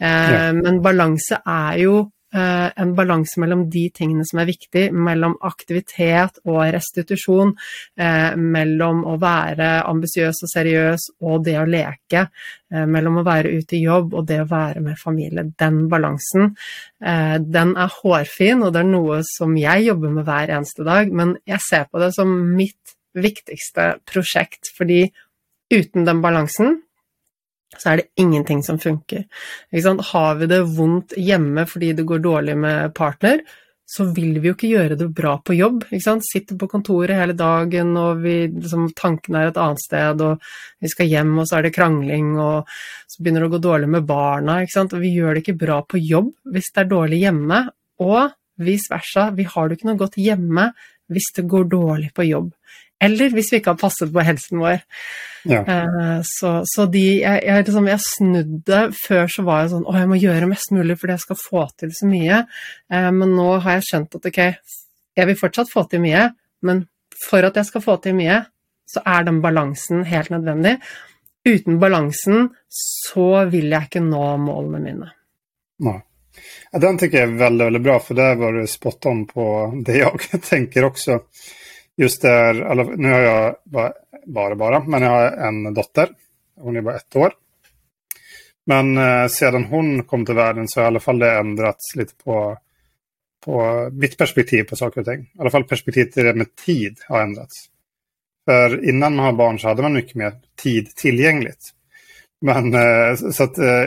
Eh, 0.00 0.32
ja. 0.34 0.52
Men 0.56 0.80
balanse 0.82 1.38
er 1.40 1.78
jo 1.84 1.98
en 2.34 2.94
balanse 2.96 3.40
mellom 3.40 3.64
de 3.70 3.84
tingene 3.94 4.24
som 4.26 4.40
er 4.42 4.48
viktig, 4.48 4.88
mellom 4.92 5.36
aktivitet 5.46 6.40
og 6.44 6.60
restitusjon, 6.74 7.54
eh, 7.96 8.34
mellom 8.36 9.04
å 9.06 9.16
være 9.22 9.70
ambisiøs 9.86 10.42
og 10.42 10.52
seriøs 10.52 11.06
og 11.22 11.44
det 11.46 11.56
å 11.60 11.66
leke, 11.68 12.26
eh, 12.72 12.86
mellom 12.86 13.20
å 13.20 13.26
være 13.26 13.54
ute 13.54 13.78
i 13.78 13.84
jobb 13.84 14.14
og 14.14 14.26
det 14.26 14.40
å 14.42 14.48
være 14.50 14.82
med 14.82 14.98
familie. 14.98 15.46
Den 15.58 15.88
balansen, 15.88 16.56
den 17.00 17.76
er 17.76 17.90
hårfin, 18.00 18.62
og 18.64 18.72
det 18.72 18.80
er 18.80 18.88
noe 18.88 19.20
som 19.22 19.54
jeg 19.56 19.84
jobber 19.86 20.10
med 20.10 20.24
hver 20.24 20.48
eneste 20.48 20.84
dag, 20.84 21.12
men 21.12 21.36
jeg 21.46 21.60
ser 21.60 21.84
på 21.92 22.00
det 22.00 22.14
som 22.14 22.30
mitt 22.56 22.94
viktigste 23.14 23.98
prosjekt, 24.08 24.70
fordi 24.76 25.12
uten 25.72 26.06
den 26.06 26.22
balansen 26.24 26.80
så 27.78 27.90
er 27.90 28.00
det 28.00 28.10
ingenting 28.20 28.62
som 28.66 28.78
funker. 28.80 29.26
Har 30.12 30.40
vi 30.40 30.48
det 30.50 30.62
vondt 30.76 31.16
hjemme 31.18 31.66
fordi 31.70 31.92
det 31.96 32.06
går 32.08 32.24
dårlig 32.24 32.56
med 32.58 32.94
partner, 32.94 33.42
så 33.84 34.06
vil 34.16 34.38
vi 34.40 34.48
jo 34.48 34.54
ikke 34.56 34.70
gjøre 34.70 34.96
det 34.96 35.10
bra 35.14 35.34
på 35.44 35.56
jobb. 35.58 35.84
Sitter 35.92 36.56
på 36.56 36.68
kontoret 36.72 37.18
hele 37.18 37.34
dagen, 37.36 37.92
og 38.00 38.22
vi, 38.24 38.46
liksom, 38.48 38.88
tankene 38.96 39.42
er 39.42 39.52
et 39.52 39.60
annet 39.60 39.82
sted, 39.82 40.22
og 40.24 40.40
vi 40.80 40.90
skal 40.92 41.10
hjem, 41.10 41.34
og 41.38 41.48
så 41.48 41.58
er 41.58 41.66
det 41.66 41.74
krangling, 41.76 42.32
og 42.40 42.70
så 43.10 43.20
begynner 43.20 43.44
det 43.44 43.50
å 43.50 43.54
gå 43.56 43.62
dårlig 43.66 43.90
med 43.92 44.08
barna. 44.08 44.62
Og 44.64 44.96
vi 45.02 45.12
gjør 45.18 45.36
det 45.36 45.44
ikke 45.44 45.60
bra 45.66 45.82
på 45.84 46.00
jobb 46.00 46.32
hvis 46.54 46.72
det 46.72 46.84
er 46.84 46.90
dårlig 46.94 47.20
hjemme, 47.26 47.60
og 48.04 48.34
vice 48.64 48.90
versa. 48.90 49.28
Vi 49.36 49.46
har 49.52 49.68
det 49.68 49.78
ikke 49.78 49.90
noe 49.90 50.00
godt 50.00 50.18
hjemme 50.22 50.70
hvis 51.12 51.34
det 51.36 51.44
går 51.52 51.68
dårlig 51.68 52.10
på 52.16 52.24
jobb. 52.24 52.54
Eller 53.02 53.32
hvis 53.34 53.50
vi 53.52 53.58
ikke 53.60 53.74
har 53.74 53.80
passet 53.80 54.12
på 54.12 54.22
helsen 54.24 54.60
vår. 54.62 54.78
Ja. 55.50 55.60
Uh, 55.66 56.20
så, 56.24 56.54
så, 56.64 56.86
de 56.88 57.02
Jeg, 57.20 57.42
jeg, 57.44 57.64
liksom, 57.66 57.88
jeg 57.90 58.04
snudde. 58.04 58.80
Før 58.96 59.28
så 59.30 59.44
var 59.44 59.64
jeg 59.64 59.74
sånn 59.74 59.84
Å, 59.84 59.96
jeg 60.00 60.08
må 60.08 60.20
gjøre 60.20 60.48
mest 60.48 60.72
mulig 60.72 60.96
fordi 61.00 61.16
jeg 61.16 61.24
skal 61.26 61.40
få 61.40 61.66
til 61.80 61.92
så 61.96 62.08
mye. 62.08 62.40
Uh, 62.92 63.10
men 63.16 63.34
nå 63.36 63.50
har 63.64 63.78
jeg 63.78 63.88
skjønt 63.90 64.18
at 64.20 64.30
ok, 64.30 64.40
jeg 65.14 65.30
vil 65.30 65.38
fortsatt 65.38 65.70
få 65.70 65.84
til 65.90 66.02
mye, 66.02 66.28
men 66.66 66.86
for 67.24 67.46
at 67.46 67.58
jeg 67.60 67.68
skal 67.68 67.84
få 67.84 67.98
til 68.02 68.16
mye, 68.18 68.40
så 68.90 69.02
er 69.06 69.26
den 69.28 69.38
balansen 69.44 70.02
helt 70.08 70.32
nødvendig. 70.32 70.78
Uten 71.46 71.78
balansen 71.78 72.48
så 72.72 73.44
vil 73.52 73.70
jeg 73.70 73.88
ikke 73.88 74.02
nå 74.02 74.24
målene 74.42 74.80
mine. 74.82 75.12
Nei. 75.84 76.00
Ja, 76.72 76.80
den 76.82 76.96
tenker 76.98 77.20
jeg 77.20 77.28
er 77.28 77.36
veldig, 77.38 77.68
veldig 77.68 77.82
bra, 77.84 77.98
for 78.02 78.18
der 78.18 78.34
var 78.40 78.56
du 78.56 78.64
spot 78.66 79.06
on 79.06 79.22
på 79.28 79.44
det 79.86 80.00
jeg 80.00 80.40
tenker 80.50 80.88
også 80.88 81.20
just 81.96 82.22
där, 82.22 82.60
alla, 82.60 82.82
nu 82.82 83.12
har 83.12 83.20
jag 83.20 83.56
bara, 83.64 83.92
bara, 84.26 84.54
bara, 84.54 84.84
men 84.84 85.02
jag 85.02 85.10
har 85.10 85.30
en 85.30 85.74
dotter. 85.74 86.08
Hon 86.56 86.76
är 86.76 86.80
bara 86.80 86.96
ett 86.96 87.16
år. 87.16 87.32
Men 88.66 88.98
eh, 88.98 89.26
sedan 89.26 89.64
hon 89.64 90.02
kom 90.02 90.26
till 90.26 90.34
världen 90.34 90.68
så 90.68 90.80
har 90.80 90.84
i 90.84 90.86
alla 90.86 91.00
fall 91.00 91.18
det 91.18 91.38
ändrats 91.38 91.96
lite 91.96 92.14
på, 92.24 92.58
på 93.44 93.88
mitt 93.92 94.18
perspektiv 94.18 94.64
på 94.64 94.76
saker 94.76 95.00
och 95.00 95.06
ting. 95.06 95.20
I 95.20 95.40
alla 95.40 95.50
fall 95.50 95.64
perspektivet 95.64 96.12
till 96.12 96.24
det 96.24 96.34
med 96.34 96.56
tid 96.56 96.98
har 97.08 97.22
ändrats. 97.22 97.66
För 98.44 98.88
innan 98.88 99.16
man 99.16 99.24
har 99.24 99.32
barn 99.32 99.58
så 99.58 99.68
hade 99.68 99.82
man 99.82 99.92
mycket 99.92 100.14
mer 100.14 100.32
tid 100.62 100.96
tillgängligt. 100.96 101.70
Men 102.40 102.74
eh, 102.74 103.16
så 103.32 103.42
att, 103.42 103.58
eh, 103.58 103.84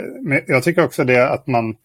jag 0.48 0.64
tycker 0.64 0.84
också 0.84 1.04
det 1.04 1.30
att 1.30 1.48
man, 1.48 1.76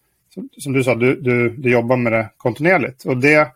som 0.57 0.73
du 0.73 0.83
sa, 0.83 0.95
du, 0.95 1.15
du, 1.21 1.49
du 1.49 1.71
jobbar 1.71 1.97
med 1.97 2.11
det 2.11 2.29
kontinuerligt. 2.37 3.05
Och 3.05 3.17
det 3.17 3.51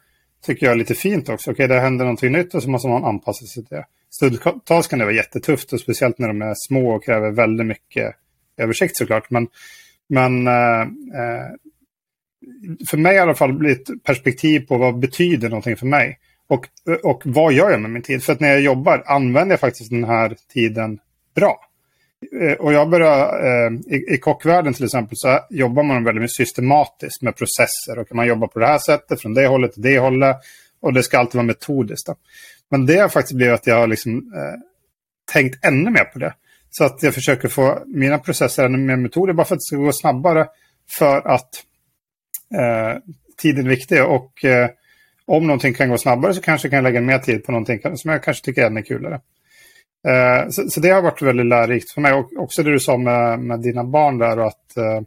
tycker 0.47 0.65
jag 0.65 0.73
är 0.73 0.77
lite 0.77 0.95
fint 0.95 1.29
också. 1.29 1.51
Okej, 1.51 1.67
det 1.67 1.79
händer 1.79 2.05
någonting 2.05 2.31
nytt 2.31 2.53
och 2.53 2.63
så 2.63 2.69
måste 2.69 2.87
man 2.87 3.03
anpassa 3.03 3.45
sig 3.45 3.65
till 3.65 3.77
det. 3.77 3.85
Stundtals 4.09 4.87
kan 4.87 4.99
det 4.99 5.05
vara 5.05 5.15
jättetufft 5.15 5.73
och 5.73 5.79
speciellt 5.79 6.19
när 6.19 6.27
de 6.27 6.41
är 6.41 6.53
små 6.67 6.95
och 6.95 7.03
kräver 7.03 7.31
väldigt 7.31 7.65
mycket 7.65 8.15
översikt 8.57 8.97
såklart. 8.97 9.29
Men, 9.29 9.47
men 10.09 10.47
eh, 10.47 10.81
eh, 10.81 11.47
för 12.89 12.97
mig 12.97 13.15
i 13.15 13.19
alla 13.19 13.35
fall 13.35 13.53
blir 13.53 13.71
ett 13.71 14.03
perspektiv 14.03 14.59
på 14.59 14.77
vad 14.77 14.99
betyder 14.99 15.49
någonting 15.49 15.77
för 15.77 15.85
mig. 15.85 16.19
Och, 16.47 16.67
och 17.03 17.21
vad 17.25 17.53
gör 17.53 17.71
jag 17.71 17.81
med 17.81 17.91
min 17.91 18.01
tid? 18.01 18.23
För 18.23 18.33
att 18.33 18.39
när 18.39 18.49
jag 18.49 18.61
jobbar 18.61 19.03
använder 19.05 19.53
jag 19.53 19.59
faktiskt 19.59 19.89
den 19.89 20.03
här 20.03 20.35
tiden 20.53 20.99
bra. 21.35 21.66
Eh, 22.41 22.53
och 22.53 22.73
jag 22.73 22.89
börjar, 22.89 23.45
eh, 23.45 23.71
i, 23.95 24.13
i 24.13 24.17
kockvärlden 24.17 24.73
till 24.73 24.89
så 24.89 25.39
jobbar 25.49 25.83
man 25.83 26.03
väldigt 26.03 26.35
systematiskt 26.35 27.21
med 27.21 27.35
processer. 27.35 27.99
Och 27.99 28.15
man 28.15 28.27
jobbar 28.27 28.47
på 28.47 28.59
det 28.59 28.67
här 28.67 28.79
sättet, 28.79 29.21
från 29.21 29.33
det 29.33 29.47
hållet 29.47 29.73
till 29.73 29.81
det 29.81 29.99
hållet. 29.99 30.37
Och 30.79 30.93
det 30.93 31.03
ska 31.03 31.17
alltid 31.19 31.35
vara 31.35 31.45
metodiskt. 31.45 32.07
Då. 32.07 32.15
Men 32.69 32.85
det 32.85 32.97
har 32.97 33.09
faktiskt 33.09 33.35
blivit 33.35 33.53
att 33.53 33.67
jag 33.67 33.75
har 33.75 33.87
liksom, 33.87 34.17
eh, 34.17 34.59
tänkt 35.33 35.65
ännu 35.65 35.89
mer 35.89 36.03
på 36.03 36.19
det. 36.19 36.33
Så 36.69 36.83
att 36.83 37.03
jag 37.03 37.13
försöker 37.13 37.47
få 37.47 37.83
mina 37.85 38.17
processer 38.17 38.65
ännu 38.65 38.77
mer 38.77 38.95
metoder 38.95 39.33
bara 39.33 39.45
för 39.45 39.55
att 39.55 39.59
det 39.59 39.65
ska 39.65 39.75
gå 39.75 39.91
snabbare. 39.91 40.47
För 40.97 41.27
att 41.27 41.63
eh, 42.53 43.01
tiden 43.41 43.65
är 43.65 43.69
viktig 43.69 44.03
och 44.03 44.45
eh, 44.45 44.69
om 45.25 45.47
någonting 45.47 45.73
kan 45.73 45.89
gå 45.89 45.97
snabbare 45.97 46.33
så 46.33 46.41
kanske 46.41 46.67
jag 46.67 46.71
kan 46.71 46.83
lägga 46.83 47.01
mer 47.01 47.19
tid 47.19 47.43
på 47.43 47.51
någonting 47.51 47.97
som 47.97 48.11
jag 48.11 48.23
kanske 48.23 48.45
tycker 48.45 48.61
är 48.61 48.65
ännu 48.65 48.83
kulare. 48.83 49.21
Eh, 50.07 50.49
så, 50.49 50.69
så, 50.69 50.79
det 50.79 50.93
har 50.93 51.03
vært 51.03 51.21
veldig 51.21 51.45
lærerikt 51.47 51.91
for 51.93 52.05
meg. 52.05 52.15
Og 52.15 52.45
også 52.45 52.63
det 52.63 52.77
du 52.77 52.83
sa 52.83 52.97
med, 52.97 53.43
med 53.49 53.65
dina 53.65 53.83
barn 53.83 54.17
der, 54.21 54.45
att 54.47 54.77
eh, 54.77 55.01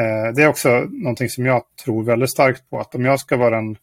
eh, 0.00 0.28
det 0.34 0.44
er 0.44 0.52
også 0.52 0.78
noe 0.90 1.28
som 1.28 1.50
jeg 1.50 1.66
tror 1.84 2.08
veldig 2.12 2.30
starkt 2.30 2.64
på. 2.70 2.80
At 2.80 2.94
om 2.94 3.10
jeg 3.10 3.24
skal 3.24 3.42
være 3.42 3.60
den 3.60 3.76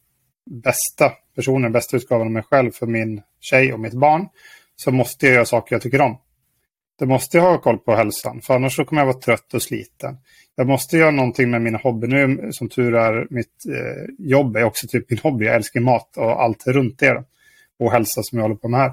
beste 0.64 1.12
personen, 1.34 1.68
den 1.68 1.76
beste 1.76 2.00
utgaven 2.00 2.30
av 2.30 2.36
meg 2.38 2.50
selv 2.50 2.76
for 2.76 2.90
min 2.90 3.16
tjej 3.40 3.72
og 3.74 3.80
mitt 3.80 3.96
barn 3.98 4.28
så 4.76 4.90
må 4.90 5.06
jeg 5.06 5.36
gjøre 5.36 5.46
saker 5.46 5.76
jeg 5.76 5.84
liker 5.86 6.02
om. 6.02 6.16
Då 6.98 7.06
må 7.10 7.18
jeg 7.18 7.42
ha 7.42 7.58
koll 7.58 7.78
på 7.82 7.94
helsen, 7.98 8.40
for 8.42 8.68
så 8.70 8.84
kommer 8.86 9.02
jeg 9.02 9.08
være 9.08 9.22
trøtt 9.22 9.56
og 9.58 9.62
sliten. 9.62 10.18
Jeg 10.54 10.66
må 10.66 10.76
gjøre 10.78 11.14
noe 11.14 11.46
med 11.50 11.62
min 11.62 11.78
hobby. 11.82 12.10
Nå, 12.10 12.50
som 12.54 12.68
tur 12.70 12.94
er, 12.94 13.24
mitt 13.34 13.66
eh, 13.66 14.04
jobb 14.18 14.56
er 14.56 14.68
også 14.68 14.86
typ 14.90 15.10
min 15.10 15.22
hobby. 15.24 15.48
Jeg 15.48 15.62
elsker 15.62 15.82
mat 15.82 16.20
og 16.22 16.42
alt 16.44 16.66
rundt 16.66 16.98
det. 16.98 17.16
og 17.82 17.90
helse 17.90 18.22
som 18.22 18.38
jeg 18.38 18.44
holder 18.44 18.60
på 18.62 18.68
med 18.68 18.80
här. 18.80 18.92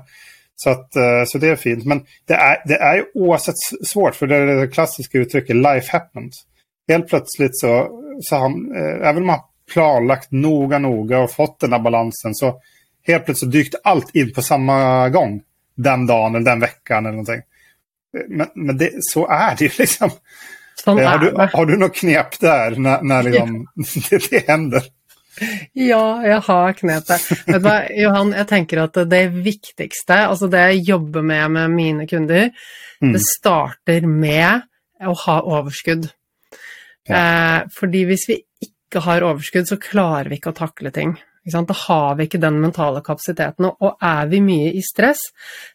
Så, 0.64 0.70
att, 0.70 0.96
eh, 0.96 1.24
så 1.28 1.38
det 1.38 1.48
är 1.48 1.56
fint. 1.56 1.86
Men 1.86 2.06
det 2.26 2.34
är, 2.34 2.58
det 2.66 2.76
är 2.76 2.96
ju 2.96 3.06
oavsett 3.14 3.56
svårt, 3.86 4.16
för 4.16 4.28
det 4.28 4.36
är 4.36 4.46
det 4.46 4.68
klassiska 4.68 5.18
uttrycket 5.18 5.56
life 5.56 5.92
happens. 5.92 6.46
Helt 6.88 7.08
plötsligt 7.08 7.60
så, 7.60 8.02
så 8.22 8.36
har, 8.36 8.50
eh, 8.50 9.08
även 9.10 9.18
om 9.18 9.28
man 9.28 9.40
planlagt 9.74 10.32
noga, 10.32 10.80
noga 10.80 11.20
och 11.20 11.32
fått 11.32 11.60
den 11.60 11.74
här 11.74 11.80
balansen 11.80 12.36
så 12.36 12.60
helt 13.08 13.26
plötsligt 13.26 13.52
dykt 13.52 13.76
allt 13.84 14.16
in 14.16 14.34
på 14.34 14.42
samma 14.42 15.10
gång. 15.10 15.42
Den 15.76 16.08
dagen 16.08 16.36
eller 16.36 16.46
den 16.46 16.60
veckan 16.60 17.06
eller 17.06 17.12
någonting. 17.12 17.42
Men, 18.28 18.48
men 18.56 18.78
det, 18.78 18.90
så 19.02 19.28
är 19.28 19.56
det 19.56 19.66
ju 19.66 19.72
liksom. 19.80 20.10
Som 20.84 20.98
har, 20.98 21.18
du, 21.18 21.58
har 21.58 21.66
du 21.66 21.78
något 21.78 21.96
knep 21.96 22.40
där 22.40 22.76
när, 22.76 23.02
när 23.02 23.24
liksom, 23.24 23.68
det, 24.10 24.30
det 24.30 24.48
händer? 24.48 24.84
Ja, 25.78 26.04
jeg 26.26 26.40
har 26.48 26.74
knepet. 26.78 27.28
Vet 27.48 27.62
du 27.62 27.66
hva, 27.66 27.76
Johan, 27.96 28.34
jeg 28.36 28.50
tenker 28.50 28.84
at 28.84 29.00
det 29.10 29.22
viktigste, 29.32 30.18
altså 30.28 30.50
det 30.52 30.64
jeg 30.74 30.84
jobber 30.92 31.26
med 31.26 31.56
med 31.56 31.76
mine 31.76 32.08
kunder, 32.10 32.52
mm. 33.02 33.14
det 33.16 33.24
starter 33.24 34.08
med 34.08 34.68
å 35.02 35.16
ha 35.26 35.40
overskudd. 35.58 36.10
Ja. 37.10 37.22
Eh, 37.22 37.60
fordi 37.74 38.06
hvis 38.10 38.28
vi 38.30 38.42
ikke 38.68 39.04
har 39.08 39.26
overskudd, 39.26 39.70
så 39.70 39.80
klarer 39.82 40.30
vi 40.30 40.42
ikke 40.42 40.54
å 40.54 40.60
takle 40.62 40.92
ting. 40.94 41.16
Da 41.42 41.64
har 41.88 42.18
vi 42.20 42.28
ikke 42.28 42.42
den 42.42 42.60
mentale 42.62 43.02
kapasiteten. 43.02 43.72
Og 43.72 44.04
er 44.06 44.28
vi 44.30 44.42
mye 44.46 44.74
i 44.78 44.84
stress, 44.86 45.32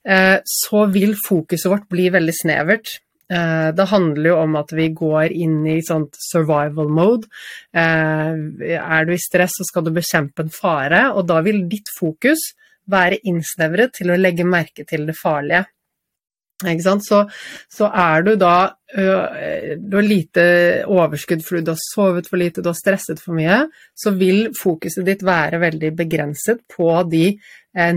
eh, 0.06 0.38
så 0.46 0.86
vil 0.92 1.16
fokuset 1.18 1.70
vårt 1.72 1.88
bli 1.90 2.08
veldig 2.14 2.34
snevert. 2.34 3.00
Eh, 3.32 3.68
det 3.74 3.88
handler 3.90 4.30
jo 4.30 4.36
om 4.38 4.56
at 4.60 4.72
vi 4.76 4.88
går 4.94 5.34
inn 5.34 5.58
i 5.66 5.80
sånt 5.84 6.14
survival 6.28 6.90
mode. 6.94 7.30
Eh, 7.74 8.34
er 8.78 9.06
du 9.06 9.14
i 9.14 9.22
stress, 9.22 9.58
så 9.58 9.66
skal 9.66 9.86
du 9.86 9.94
bekjempe 9.96 10.44
en 10.44 10.52
fare, 10.54 11.08
og 11.12 11.26
da 11.30 11.40
vil 11.46 11.64
ditt 11.70 11.90
fokus 11.98 12.52
være 12.86 13.18
innsnevret 13.26 13.96
til 13.98 14.12
å 14.12 14.20
legge 14.20 14.46
merke 14.46 14.86
til 14.86 15.08
det 15.08 15.16
farlige. 15.18 15.66
Så, 16.56 17.18
så, 17.68 17.88
er 17.92 18.22
du 18.24 18.30
da 18.40 18.70
Du 18.88 19.96
har 19.98 20.06
lite 20.06 20.44
overskudd 20.88 21.42
fordi 21.44 21.60
du 21.66 21.74
har 21.74 21.82
sovet 21.82 22.30
for 22.30 22.40
lite, 22.40 22.62
du 22.64 22.70
har 22.70 22.78
stresset 22.78 23.20
for 23.20 23.36
mye, 23.36 23.58
så 23.92 24.14
vil 24.16 24.54
fokuset 24.56 25.04
ditt 25.04 25.26
være 25.26 25.60
veldig 25.60 25.90
begrenset 25.98 26.62
på 26.72 26.88
de 27.12 27.26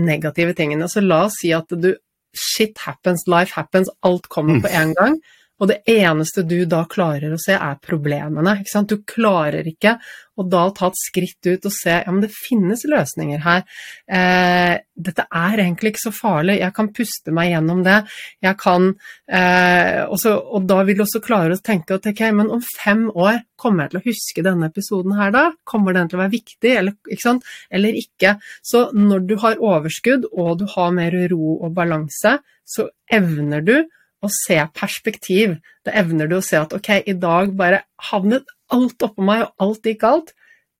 negative 0.02 0.52
tingene. 0.58 0.90
Så 0.92 1.00
la 1.00 1.22
oss 1.30 1.40
si 1.40 1.54
at 1.56 1.72
du 1.72 1.94
shit 2.34 2.78
happens, 2.78 3.26
life 3.26 3.54
happens, 3.54 3.90
alt 4.02 4.28
kommer 4.28 4.60
på 4.60 4.66
en 4.66 4.94
gang. 4.94 5.20
Og 5.60 5.68
det 5.68 5.82
eneste 5.92 6.42
du 6.48 6.58
da 6.68 6.84
klarer 6.88 7.34
å 7.34 7.40
se, 7.40 7.52
er 7.52 7.80
problemene. 7.84 8.56
Ikke 8.62 8.72
sant? 8.72 8.92
Du 8.92 9.04
klarer 9.04 9.66
ikke 9.68 9.98
å 10.40 10.44
da 10.48 10.62
ta 10.72 10.88
et 10.88 10.96
skritt 10.96 11.48
ut 11.50 11.66
og 11.68 11.74
se 11.74 11.98
ja, 11.98 12.08
men 12.08 12.22
det 12.24 12.30
finnes 12.32 12.86
løsninger 12.88 13.42
her. 13.44 13.66
Eh, 14.08 14.78
dette 14.96 15.26
er 15.26 15.60
egentlig 15.66 15.92
ikke 15.92 16.06
så 16.06 16.14
farlig, 16.16 16.58
jeg 16.62 16.74
kan 16.76 16.88
puste 16.96 17.34
meg 17.36 17.52
gjennom 17.52 17.82
det. 17.84 17.98
Jeg 18.44 18.56
kan 18.60 18.88
eh, 19.28 20.00
også, 20.06 20.34
Og 20.56 20.64
da 20.70 20.80
vil 20.88 21.00
du 21.00 21.04
også 21.04 21.22
klare 21.24 21.56
å 21.56 21.62
tenke 21.64 21.98
at 21.98 22.08
ok, 22.08 22.24
men 22.36 22.52
om 22.56 22.64
fem 22.64 23.06
år 23.12 23.42
kommer 23.60 23.84
jeg 23.84 23.92
til 23.92 24.00
å 24.00 24.06
huske 24.08 24.46
denne 24.46 24.70
episoden 24.72 25.16
her 25.18 25.34
da? 25.34 25.46
Kommer 25.68 25.96
den 25.96 26.08
til 26.08 26.16
å 26.16 26.24
være 26.24 26.36
viktig, 26.38 26.72
eller 26.72 26.96
ikke? 27.12 27.36
Eller 27.68 28.00
ikke? 28.00 28.36
Så 28.64 28.88
når 28.96 29.28
du 29.28 29.36
har 29.44 29.60
overskudd, 29.60 30.30
og 30.32 30.62
du 30.62 30.68
har 30.72 30.94
mer 30.96 31.20
ro 31.32 31.58
og 31.58 31.74
balanse, 31.76 32.38
så 32.64 32.88
evner 33.12 33.64
du 33.66 33.74
å 34.20 34.30
se 34.32 34.58
perspektiv. 34.76 35.58
Da 35.86 35.94
evner 36.02 36.28
du 36.30 36.38
å 36.38 36.44
se 36.44 36.58
at 36.60 36.74
ok, 36.76 36.92
i 37.08 37.16
dag 37.18 37.54
bare 37.58 37.84
havnet 38.10 38.48
alt 38.74 39.06
oppå 39.06 39.24
meg, 39.26 39.46
og 39.46 39.66
alt 39.66 39.86
gikk 39.88 40.02
galt, 40.04 40.34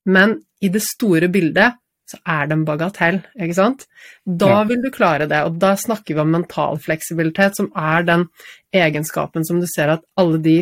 men 0.09 0.39
i 0.61 0.71
det 0.73 0.83
store 0.85 1.31
bildet 1.33 1.79
så 2.11 2.19
er 2.27 2.49
det 2.51 2.57
en 2.57 2.67
bagatell, 2.67 3.21
ikke 3.39 3.57
sant? 3.57 3.85
Da 4.27 4.65
vil 4.67 4.81
du 4.83 4.91
klare 4.95 5.29
det, 5.31 5.45
og 5.47 5.61
da 5.63 5.77
snakker 5.79 6.17
vi 6.17 6.23
om 6.23 6.33
mental 6.35 6.81
fleksibilitet, 6.83 7.59
som 7.59 7.71
er 7.79 8.07
den 8.09 8.27
egenskapen 8.75 9.47
som 9.47 9.61
du 9.63 9.69
ser 9.71 9.93
at 9.95 10.03
alle 10.19 10.41
de, 10.43 10.57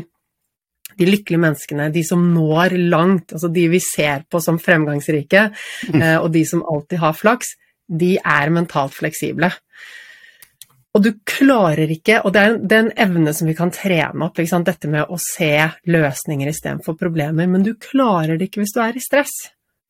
de 1.00 1.08
lykkelige 1.08 1.44
menneskene, 1.46 1.88
de 1.94 2.02
som 2.04 2.26
når 2.34 2.76
langt, 2.92 3.32
altså 3.32 3.48
de 3.54 3.64
vi 3.72 3.80
ser 3.84 4.26
på 4.28 4.42
som 4.44 4.60
fremgangsrike, 4.60 5.46
mm. 5.94 6.02
eh, 6.02 6.18
og 6.18 6.28
de 6.36 6.44
som 6.48 6.64
alltid 6.68 7.00
har 7.04 7.16
flaks, 7.16 7.54
de 7.88 8.16
er 8.20 8.52
mentalt 8.52 8.92
fleksible. 8.98 9.48
Og 10.98 11.04
du 11.04 11.12
klarer 11.22 11.90
ikke 11.94 12.22
Og 12.26 12.32
det 12.34 12.40
er, 12.42 12.56
det 12.58 12.74
er 12.74 12.86
en 12.86 12.96
evne 13.06 13.34
som 13.36 13.46
vi 13.46 13.54
kan 13.58 13.70
trene 13.74 14.26
opp, 14.26 14.40
dette 14.66 14.90
med 14.90 15.06
å 15.06 15.18
se 15.22 15.52
løsninger 15.86 16.50
istedenfor 16.50 16.98
problemer, 16.98 17.46
men 17.46 17.62
du 17.62 17.76
klarer 17.78 18.36
det 18.36 18.48
ikke 18.48 18.64
hvis 18.64 18.74
du 18.74 18.82
er 18.82 18.98
i 18.98 19.04
stress. 19.04 19.36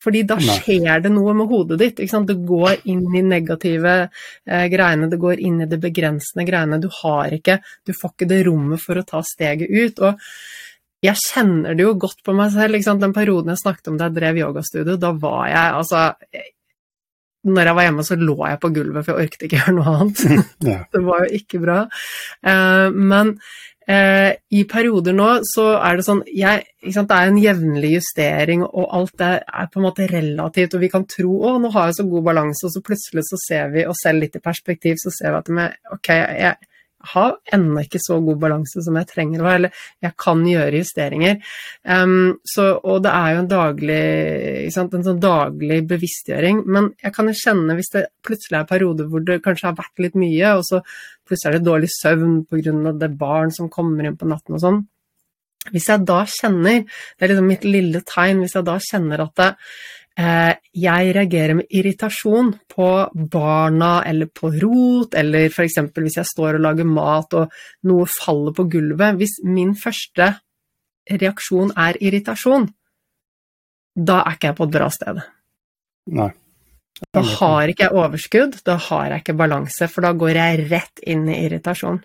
Fordi 0.04 0.22
da 0.28 0.36
skjer 0.38 1.00
det 1.02 1.10
noe 1.10 1.32
med 1.34 1.48
hodet 1.50 1.78
ditt. 1.80 1.98
Det 1.98 2.36
går 2.46 2.84
inn 2.92 3.06
i 3.16 3.24
negative 3.24 3.94
eh, 4.04 4.66
greiene, 4.70 5.08
det 5.10 5.18
går 5.18 5.40
inn 5.42 5.64
i 5.64 5.70
det 5.70 5.80
begrensende 5.82 6.46
greiene. 6.46 6.78
Du 6.78 6.86
har 7.00 7.34
ikke 7.34 7.58
Du 7.86 7.94
får 7.96 8.14
ikke 8.14 8.28
det 8.30 8.44
rommet 8.46 8.82
for 8.82 9.00
å 9.00 9.06
ta 9.08 9.24
steget 9.26 9.66
ut. 9.72 10.04
Og 10.06 11.02
jeg 11.02 11.18
kjenner 11.24 11.74
det 11.74 11.86
jo 11.86 11.96
godt 11.98 12.22
på 12.26 12.36
meg 12.36 12.54
selv. 12.54 12.78
Den 13.02 13.16
perioden 13.16 13.54
jeg 13.54 13.64
snakket 13.64 13.90
om 13.90 13.98
da 13.98 14.06
jeg 14.06 14.20
drev 14.20 14.38
yogastudio, 14.44 15.00
da 15.00 15.12
var 15.18 15.48
jeg 15.50 15.74
altså 15.80 16.04
når 17.54 17.70
jeg 17.70 17.78
var 17.78 17.88
hjemme, 17.88 18.04
så 18.06 18.18
lå 18.20 18.36
jeg 18.42 18.60
på 18.62 18.72
gulvet, 18.76 19.06
for 19.06 19.14
jeg 19.14 19.28
orket 19.28 19.46
ikke 19.46 19.62
gjøre 19.62 19.74
noe 19.78 19.94
annet. 19.94 20.22
Det 20.94 21.02
var 21.06 21.24
jo 21.24 21.40
ikke 21.40 21.62
bra. 21.62 21.80
Uh, 22.44 22.88
men 22.94 23.34
uh, 23.90 24.30
i 24.54 24.64
perioder 24.70 25.16
nå 25.16 25.28
så 25.48 25.68
er 25.76 25.98
det 25.98 26.06
sånn 26.06 26.22
jeg, 26.28 26.64
Det 26.84 27.04
er 27.04 27.32
en 27.32 27.40
jevnlig 27.42 27.92
justering, 27.98 28.64
og 28.68 28.88
alt 29.00 29.14
det 29.20 29.34
er 29.42 29.68
på 29.72 29.80
en 29.80 29.88
måte 29.88 30.08
relativt, 30.10 30.76
og 30.76 30.84
vi 30.84 30.92
kan 30.92 31.06
tro 31.10 31.36
å, 31.50 31.56
nå 31.62 31.72
har 31.74 31.90
jeg 31.90 32.00
så 32.00 32.08
god 32.10 32.26
balanse, 32.30 32.66
og 32.68 32.74
så 32.74 32.84
plutselig 32.84 33.26
så 33.28 33.40
ser 33.44 33.70
vi 33.74 33.86
oss 33.88 34.02
selv 34.06 34.24
litt 34.24 34.38
i 34.38 34.44
perspektiv, 34.44 35.00
så 35.02 35.14
ser 35.14 35.34
vi 35.34 35.42
at 35.42 35.54
med, 35.60 35.78
ok, 35.98 36.12
jeg, 36.14 36.72
har 37.12 37.36
ennå 37.54 37.82
ikke 37.84 38.00
så 38.02 38.18
god 38.24 38.40
balanse 38.42 38.82
som 38.84 38.96
jeg 38.98 39.08
trenger 39.10 39.42
å 39.42 39.46
ha, 39.46 39.54
eller 39.58 39.84
jeg 40.04 40.16
kan 40.18 40.42
gjøre 40.46 40.80
justeringer. 40.80 41.38
Um, 41.86 42.38
så, 42.46 42.70
og 42.82 43.04
det 43.04 43.12
er 43.14 43.34
jo 43.34 43.42
en 43.42 43.50
daglig, 43.52 44.02
sant, 44.74 44.96
en 44.96 45.06
sånn 45.06 45.22
daglig 45.22 45.80
bevisstgjøring, 45.90 46.64
men 46.66 46.90
jeg 47.04 47.14
kan 47.14 47.30
jo 47.30 47.38
kjenne 47.38 47.78
hvis 47.78 47.94
det 47.94 48.04
plutselig 48.26 48.60
er 48.60 48.70
perioder 48.72 49.08
hvor 49.10 49.24
det 49.24 49.40
kanskje 49.44 49.70
har 49.70 49.78
vært 49.78 50.04
litt 50.04 50.18
mye, 50.18 50.54
og 50.58 50.66
så 50.66 50.82
plutselig 51.28 51.52
er 51.52 51.58
det 51.58 51.68
dårlig 51.68 51.90
søvn 51.94 52.38
pga. 52.48 52.94
det 52.98 53.12
barn 53.18 53.54
som 53.54 53.70
kommer 53.70 54.08
inn 54.08 54.18
på 54.18 54.28
natten 54.28 54.58
og 54.58 54.64
sånn. 54.64 54.86
Hvis 55.72 55.88
jeg 55.90 56.04
da 56.08 56.22
kjenner, 56.30 56.84
det 56.84 57.24
er 57.24 57.32
liksom 57.32 57.48
mitt 57.50 57.64
lille 57.66 58.00
tegn, 58.06 58.42
hvis 58.42 58.56
jeg 58.56 58.66
da 58.66 58.78
kjenner 58.80 59.24
at 59.24 59.34
det, 59.36 59.48
jeg 60.18 61.12
reagerer 61.14 61.54
med 61.60 61.70
irritasjon 61.70 62.50
på 62.72 62.88
barna 63.30 63.90
eller 64.08 64.26
på 64.34 64.50
rot, 64.50 65.14
eller 65.14 65.46
f.eks. 65.46 65.78
hvis 65.94 66.18
jeg 66.18 66.26
står 66.26 66.58
og 66.58 66.64
lager 66.64 66.88
mat 66.90 67.36
og 67.38 67.54
noe 67.86 68.08
faller 68.10 68.56
på 68.56 68.66
gulvet. 68.72 69.14
Hvis 69.20 69.38
min 69.46 69.76
første 69.78 70.32
reaksjon 71.08 71.70
er 71.78 72.00
irritasjon, 72.02 72.66
da 73.94 74.20
er 74.24 74.36
ikke 74.36 74.50
jeg 74.50 74.58
på 74.58 74.68
et 74.68 74.74
bra 74.74 74.90
sted. 74.94 75.22
Nei. 76.18 76.30
Da 77.14 77.22
har 77.22 77.70
ikke 77.70 77.86
jeg 77.86 77.94
overskudd, 77.94 78.58
da 78.66 78.74
har 78.88 79.12
jeg 79.12 79.22
ikke 79.22 79.38
balanse, 79.38 79.86
for 79.86 80.02
da 80.02 80.10
går 80.18 80.34
jeg 80.34 80.64
rett 80.66 81.02
inn 81.06 81.28
i 81.30 81.38
irritasjon. 81.44 82.00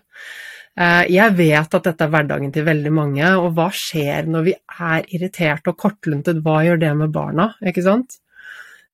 Eh, 0.74 1.04
jeg 1.14 1.36
vet 1.38 1.76
at 1.78 1.86
dette 1.86 2.06
er 2.06 2.10
hverdagen 2.10 2.50
til 2.54 2.66
veldig 2.66 2.92
mange, 2.94 3.30
og 3.38 3.52
hva 3.54 3.68
skjer 3.74 4.26
når 4.30 4.46
vi 4.48 4.54
er 4.58 5.06
irriterte 5.14 5.70
og 5.70 5.78
kortluntet? 5.78 6.42
Hva 6.42 6.62
gjør 6.66 6.82
det 6.82 6.92
med 6.98 7.14
barna, 7.14 7.52
ikke 7.62 7.84
sant? 7.86 8.18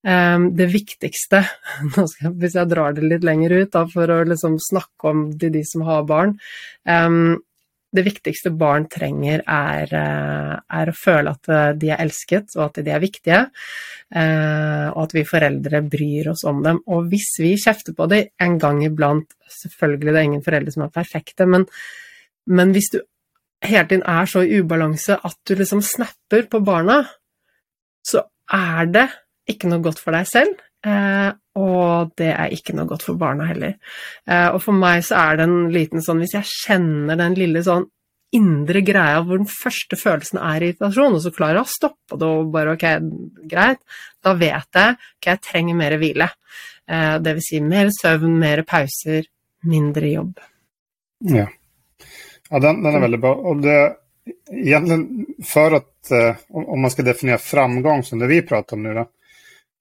Ehm, 0.07 0.51
det 0.57 0.71
viktigste, 0.73 1.43
hvis 2.41 2.57
jeg 2.57 2.69
drar 2.71 2.95
det 2.97 3.05
litt 3.05 3.25
lenger 3.27 3.53
ut 3.61 3.77
for 3.93 4.13
å 4.13 4.23
liksom 4.25 4.57
snakke 4.71 5.13
om 5.13 5.27
de 5.37 5.61
som 5.69 5.85
har 5.85 6.07
barn 6.09 6.39
ehm, 6.89 7.37
det 7.91 8.05
viktigste 8.07 8.53
barn 8.55 8.87
trenger, 8.91 9.43
er, 9.51 9.93
eh, 9.99 10.53
er, 10.81 10.91
å 10.91 10.97
føle 10.97 11.33
at 11.35 11.51
eh, 11.51 11.71
de 11.79 11.91
er 11.91 12.03
elsket, 12.05 12.55
og 12.57 12.69
at 12.69 12.83
de 12.87 12.93
er 12.95 13.03
viktige, 13.03 13.41
eh, 14.15 14.87
og 14.93 15.01
at 15.05 15.15
vi 15.17 15.27
foreldre 15.27 15.83
bryr 15.91 16.31
oss 16.31 16.45
om 16.47 16.63
dem. 16.67 16.79
Og 16.87 17.09
hvis 17.11 17.33
vi 17.43 17.57
kjefter 17.59 17.97
på 17.99 18.07
dem 18.11 18.31
en 18.41 18.59
gang 18.63 18.85
iblant 18.87 19.37
Selvfølgelig 19.51 20.13
det 20.15 20.19
er 20.21 20.27
ingen 20.29 20.43
foreldre 20.47 20.71
som 20.71 20.85
er 20.85 20.93
perfekte, 20.95 21.43
men, 21.51 21.65
men 22.55 22.71
hvis 22.71 22.93
du 22.95 23.01
hele 23.67 23.89
tiden 23.91 24.05
er 24.07 24.29
så 24.31 24.45
i 24.47 24.61
ubalanse 24.63 25.17
at 25.27 25.37
du 25.43 25.57
liksom 25.59 25.83
snapper 25.83 26.47
på 26.53 26.61
barna, 26.65 27.01
så 28.07 28.23
er 28.55 28.87
det 28.95 29.09
ikke 29.51 29.73
noe 29.73 29.83
godt 29.83 29.99
for 29.99 30.15
deg 30.15 30.29
selv, 30.31 30.55
og 31.61 32.13
det 32.19 32.31
er 32.33 32.53
ikke 32.55 32.75
noe 32.77 32.89
godt 32.89 33.05
for 33.05 33.21
barna 33.21 33.49
heller. 33.51 33.77
Eh, 34.29 34.49
og 34.49 34.61
for 34.65 34.77
meg 34.77 35.03
så 35.07 35.19
er 35.21 35.41
det 35.41 35.49
en 35.49 35.73
liten 35.75 36.05
sånn 36.05 36.23
Hvis 36.23 36.37
jeg 36.39 36.49
kjenner 36.51 37.19
den 37.21 37.37
lille 37.39 37.65
sånn 37.67 37.89
indre 38.37 38.79
greia 38.87 39.25
hvor 39.27 39.41
den 39.41 39.51
første 39.51 39.99
følelsen 39.99 40.39
er 40.39 40.63
irritasjon, 40.63 41.17
og 41.17 41.23
så 41.25 41.33
klarer 41.35 41.59
jeg 41.59 41.67
å 41.67 41.73
stoppe 41.73 42.19
det 42.21 42.29
og 42.31 42.53
bare 42.55 42.77
ok, 42.77 42.85
greit, 43.51 43.81
da 44.23 44.37
vet 44.39 44.79
jeg 44.79 44.95
at 44.95 45.27
jeg 45.27 45.43
trenger 45.49 45.79
mer 45.81 45.97
hvile. 45.99 46.29
Eh, 46.87 47.17
det 47.23 47.35
vil 47.39 47.47
si 47.49 47.63
mer 47.65 47.91
søvn, 47.95 48.37
mer 48.39 48.63
pauser, 48.69 49.27
mindre 49.67 50.13
jobb. 50.13 50.39
Ja, 51.27 51.49
ja 52.49 52.63
den, 52.63 52.85
den, 52.85 52.95
er 52.95 53.03
veldig 53.03 53.21
bra. 53.23 53.35
Og 53.51 53.65
det 53.67 53.81
egentlig 54.47 55.27
for 55.51 55.81
at 55.81 56.13
eh, 56.15 56.47
om 56.55 56.79
man 56.81 56.95
skal 56.95 57.11
definere 57.11 57.43
framgang 57.43 58.05
som 58.07 58.23
det 58.23 58.31
vi 58.31 58.45
prater 58.47 58.79
om 58.79 58.87
nå, 58.87 58.95
da, 58.95 59.09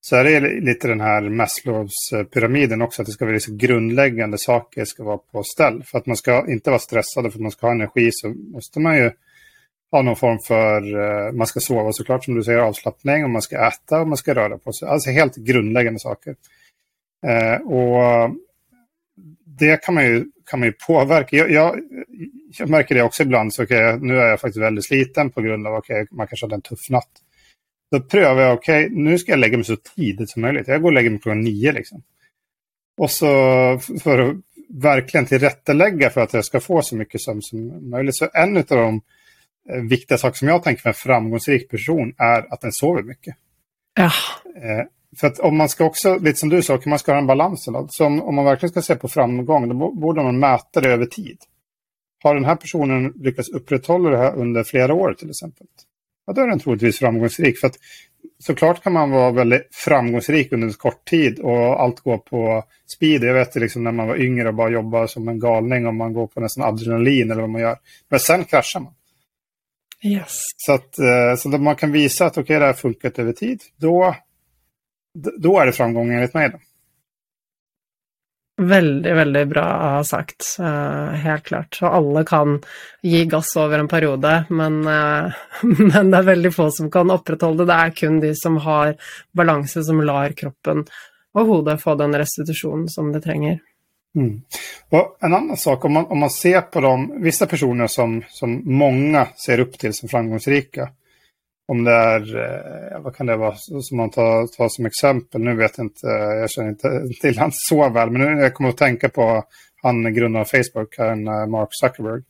så 0.02 0.16
är 0.16 0.24
det 0.24 0.62
lite 0.62 0.88
den 0.88 1.02
här 1.02 1.22
Maslows 1.22 1.92
eh, 2.14 2.24
pyramiden 2.24 2.82
också, 2.82 3.02
att 3.02 3.06
det 3.06 3.12
ska 3.12 3.26
vara 3.26 3.34
liksom 3.34 3.58
grundläggande 3.58 4.38
saker 4.38 4.86
ska 4.86 5.04
vara 5.04 5.18
på 5.18 5.44
ställ. 5.44 5.84
För 5.84 5.98
att 5.98 6.06
man 6.06 6.18
ska 6.18 6.52
inte 6.52 6.70
vara 6.70 6.80
stressad 6.80 7.24
för 7.24 7.40
att 7.40 7.42
man 7.42 7.52
ska 7.52 7.68
ha 7.68 7.72
energi 7.72 8.10
så 8.12 8.30
måste 8.30 8.80
man 8.80 8.98
ju 8.98 9.12
ha 9.92 10.02
någon 10.02 10.16
form 10.16 10.40
för, 10.40 10.96
uh, 10.96 11.32
man 11.32 11.48
ska 11.48 11.60
sova 11.60 11.92
såklart 11.92 12.26
som 12.26 12.36
du 12.36 12.44
säger, 12.44 12.60
avslappning 12.60 13.24
och 13.24 13.30
man 13.30 13.42
ska 13.42 13.68
äta 13.68 14.02
och 14.02 14.08
man 14.08 14.18
ska 14.18 14.36
röra 14.36 14.58
på 14.58 14.74
sig. 14.74 14.88
Alltså 14.88 15.10
helt 15.10 15.36
grundläggande 15.36 16.00
saker. 16.00 16.36
Uh, 17.28 17.68
och 17.68 18.32
det 19.46 19.84
kan 19.84 19.94
man 19.94 20.06
ju, 20.06 20.26
kan 20.50 20.60
man 20.60 20.68
ju 20.68 20.74
påverka. 20.88 21.36
Jag, 21.36 21.52
jag, 21.52 21.80
jag 22.60 22.70
märker 22.70 22.96
det 22.96 23.02
också 23.02 23.24
ibland, 23.24 23.54
så 23.54 23.64
okay, 23.64 23.98
nu 23.98 24.18
är 24.18 24.28
jag 24.28 24.40
faktiskt 24.40 24.62
väldigt 24.62 24.86
sliten 24.86 25.32
på 25.32 25.42
grund 25.42 25.68
av 25.68 25.74
okay, 25.74 26.06
man 26.12 26.28
kanske 26.28 26.46
hade 26.46 26.56
en 26.56 26.62
tuff 26.62 26.90
natt. 26.90 27.10
Då 27.92 28.00
prövar 28.00 28.42
jag, 28.42 28.54
okej, 28.54 28.86
okay, 28.86 28.98
nu 28.98 29.18
ska 29.18 29.32
jag 29.32 29.40
lägga 29.40 29.58
mig 29.58 29.66
så 29.66 29.76
tidigt 29.76 30.30
som 30.30 30.42
möjligt. 30.42 30.68
Jag 30.68 30.82
går 30.82 30.90
och 30.90 30.94
lägger 30.94 31.10
mig 31.10 31.20
klockan 31.20 31.42
nio 31.42 31.72
liksom. 31.72 32.04
Och 32.98 33.12
så 33.12 33.26
för 34.04 34.20
att 34.20 34.36
verkligen 34.70 35.26
tillrättalägga 35.26 36.10
för 36.10 36.22
att 36.22 36.34
jag 36.34 36.46
ska 36.46 36.60
få 36.60 36.82
så 36.82 36.96
mycket 36.96 37.22
som, 37.22 37.42
som 37.42 37.90
möjligt. 37.90 38.16
Så 38.18 38.30
en 38.34 38.58
av 38.58 38.64
de 38.64 39.02
viktige 39.66 39.90
viktiga 39.90 40.18
saker 40.18 40.38
som 40.38 40.48
jag 40.48 40.64
tänker 40.64 40.82
med 40.86 40.90
en 40.90 40.94
framgångsrik 40.94 41.70
person 41.70 42.14
är 42.18 42.54
att 42.54 42.62
den 42.62 42.72
sover 42.72 43.04
mycket. 43.04 43.36
Ja. 43.96 44.12
Eh, 44.64 44.86
för 45.20 45.28
att 45.28 45.40
om 45.40 45.58
man 45.58 45.70
ska 45.70 45.86
också, 45.86 46.18
lite 46.18 46.40
som 46.40 46.50
du 46.50 46.62
sa, 46.62 46.80
man 46.86 47.00
ska 47.00 47.12
ha 47.12 47.20
en 47.20 47.28
balanse. 47.28 47.72
Så 47.90 48.06
om, 48.06 48.22
om 48.22 48.36
man 48.36 48.46
verkligen 48.46 48.72
ska 48.72 48.82
se 48.82 48.96
på 48.96 49.08
framgång, 49.08 49.70
då 49.70 49.92
borde 49.92 50.24
man 50.24 50.40
mäta 50.40 50.82
det 50.82 50.90
över 50.90 51.06
tid. 51.06 51.38
Har 52.24 52.36
den 52.36 52.46
här 52.46 52.56
personen 52.56 53.14
lyckats 53.16 53.50
upprätthålla 53.50 54.10
det 54.10 54.18
här 54.18 54.36
under 54.36 54.64
flera 54.64 54.94
år 54.94 55.14
till 55.14 55.30
exempel? 55.30 55.68
Ja, 56.30 56.34
då 56.34 56.42
är 56.42 56.48
den 56.48 56.60
troligtvis 56.60 57.00
framgångsrik. 57.00 57.60
För 57.60 57.68
att 57.68 57.76
såklart 58.40 58.84
kan 58.84 58.94
man 58.94 59.12
vara 59.12 59.32
väldigt 59.32 59.68
framgångsrik 59.72 60.52
under 60.52 60.68
en 60.68 60.74
kort 60.74 61.06
tid 61.06 61.40
och 61.40 61.82
allt 61.82 62.00
går 62.00 62.18
på 62.18 62.64
speed. 62.88 63.24
Jag 63.24 63.34
vet 63.34 63.56
liksom 63.56 63.84
när 63.84 63.92
man 63.92 64.08
var 64.08 64.22
yngre 64.22 64.48
och 64.48 64.54
bara 64.54 64.70
jobbade 64.70 65.08
som 65.08 65.28
en 65.28 65.40
galning 65.40 65.88
och 65.88 65.96
man 65.96 66.14
går 66.14 66.28
på 66.28 66.40
nästan 66.40 66.64
adrenalin 66.64 67.32
eller 67.32 67.42
vad 67.42 67.50
man 67.50 67.62
gör. 67.62 67.78
Men 68.10 68.20
sen 68.20 68.46
kraschar 68.46 68.80
man. 68.80 68.94
Yes. 70.04 70.42
Så 70.58 70.74
att, 70.74 71.00
eh, 71.00 71.36
så 71.38 71.56
att 71.56 71.62
man 71.62 71.76
kan 71.76 71.92
visa 71.92 72.26
att 72.26 72.32
okej, 72.32 72.42
okay, 72.42 72.60
det 72.60 72.66
har 72.66 72.74
funkat 72.74 73.20
över 73.20 73.34
tid. 73.34 73.62
Då, 73.78 74.16
då 75.38 75.60
är 75.60 75.66
det 75.66 75.72
framgång 75.72 76.14
enligt 76.14 76.34
mig. 76.34 76.50
Då. 76.50 76.58
Veldig, 78.60 79.12
veldig 79.16 79.46
bra 79.48 79.68
sagt. 80.04 80.44
Uh, 80.60 81.16
helt 81.24 81.44
klart. 81.48 81.76
Så 81.76 81.88
alle 81.88 82.26
kan 82.28 82.58
gi 83.02 83.22
gass 83.26 83.54
over 83.58 83.80
en 83.80 83.88
periode, 83.88 84.34
men, 84.50 84.82
uh, 84.88 85.32
men, 85.64 86.12
det 86.12 86.18
er 86.18 86.28
veldig 86.28 86.52
få 86.52 86.68
som 86.76 86.92
kan 86.92 87.14
opprettholde 87.14 87.64
det. 87.64 87.72
Det 87.72 87.78
er 87.80 87.96
kun 88.02 88.20
de 88.20 88.34
som 88.36 88.58
har 88.66 88.98
balanse, 89.32 89.84
som 89.88 90.04
lar 90.04 90.36
kroppen 90.36 90.84
og 91.38 91.48
hodet 91.48 91.78
få 91.80 91.96
den 91.96 92.16
restitusjonen 92.20 92.90
som 92.92 93.14
de 93.14 93.22
trenger. 93.24 93.60
Mm. 94.18 94.42
Og 94.90 95.18
en 95.22 95.34
annen 95.34 95.58
sak, 95.58 95.86
om 95.86 95.94
man, 95.94 96.06
om 96.10 96.20
man 96.26 96.34
ser 96.34 96.62
på 96.62 96.82
de, 96.84 96.94
visse 97.24 97.48
personer 97.48 97.88
som, 97.88 98.20
som 98.34 98.56
mange 98.66 99.28
ser 99.40 99.62
opp 99.64 99.78
til 99.80 99.94
som 99.96 100.10
framgångsrike, 100.12 100.90
om 101.70 101.84
det 101.84 101.92
är, 101.92 102.36
eh, 102.36 103.02
vad 103.02 103.16
kan 103.16 103.26
det 103.26 103.36
vara, 103.36 103.56
som 103.56 103.98
man 103.98 104.10
tar, 104.10 104.48
tar 104.48 104.70
som 104.70 104.86
exempel, 104.86 105.42
nu 105.42 105.56
vet 105.56 105.78
jag 105.78 105.86
inte, 105.86 106.08
jag 106.08 106.52
känner 106.52 106.70
inte 106.70 107.04
till 107.22 107.40
han 107.40 107.52
så 107.54 107.90
väl, 107.90 108.12
men 108.12 108.22
nu 108.22 108.42
jag 108.42 108.54
kommer 108.54 108.70
att 108.70 108.78
tänka 108.78 109.10
på 109.10 109.44
han 109.82 110.14
grundaren 110.14 110.42
av 110.42 110.46
Facebook, 110.46 110.96
han 110.98 111.28
eh, 111.28 111.48
Mark 111.48 111.70
Zuckerberg. 111.72 112.22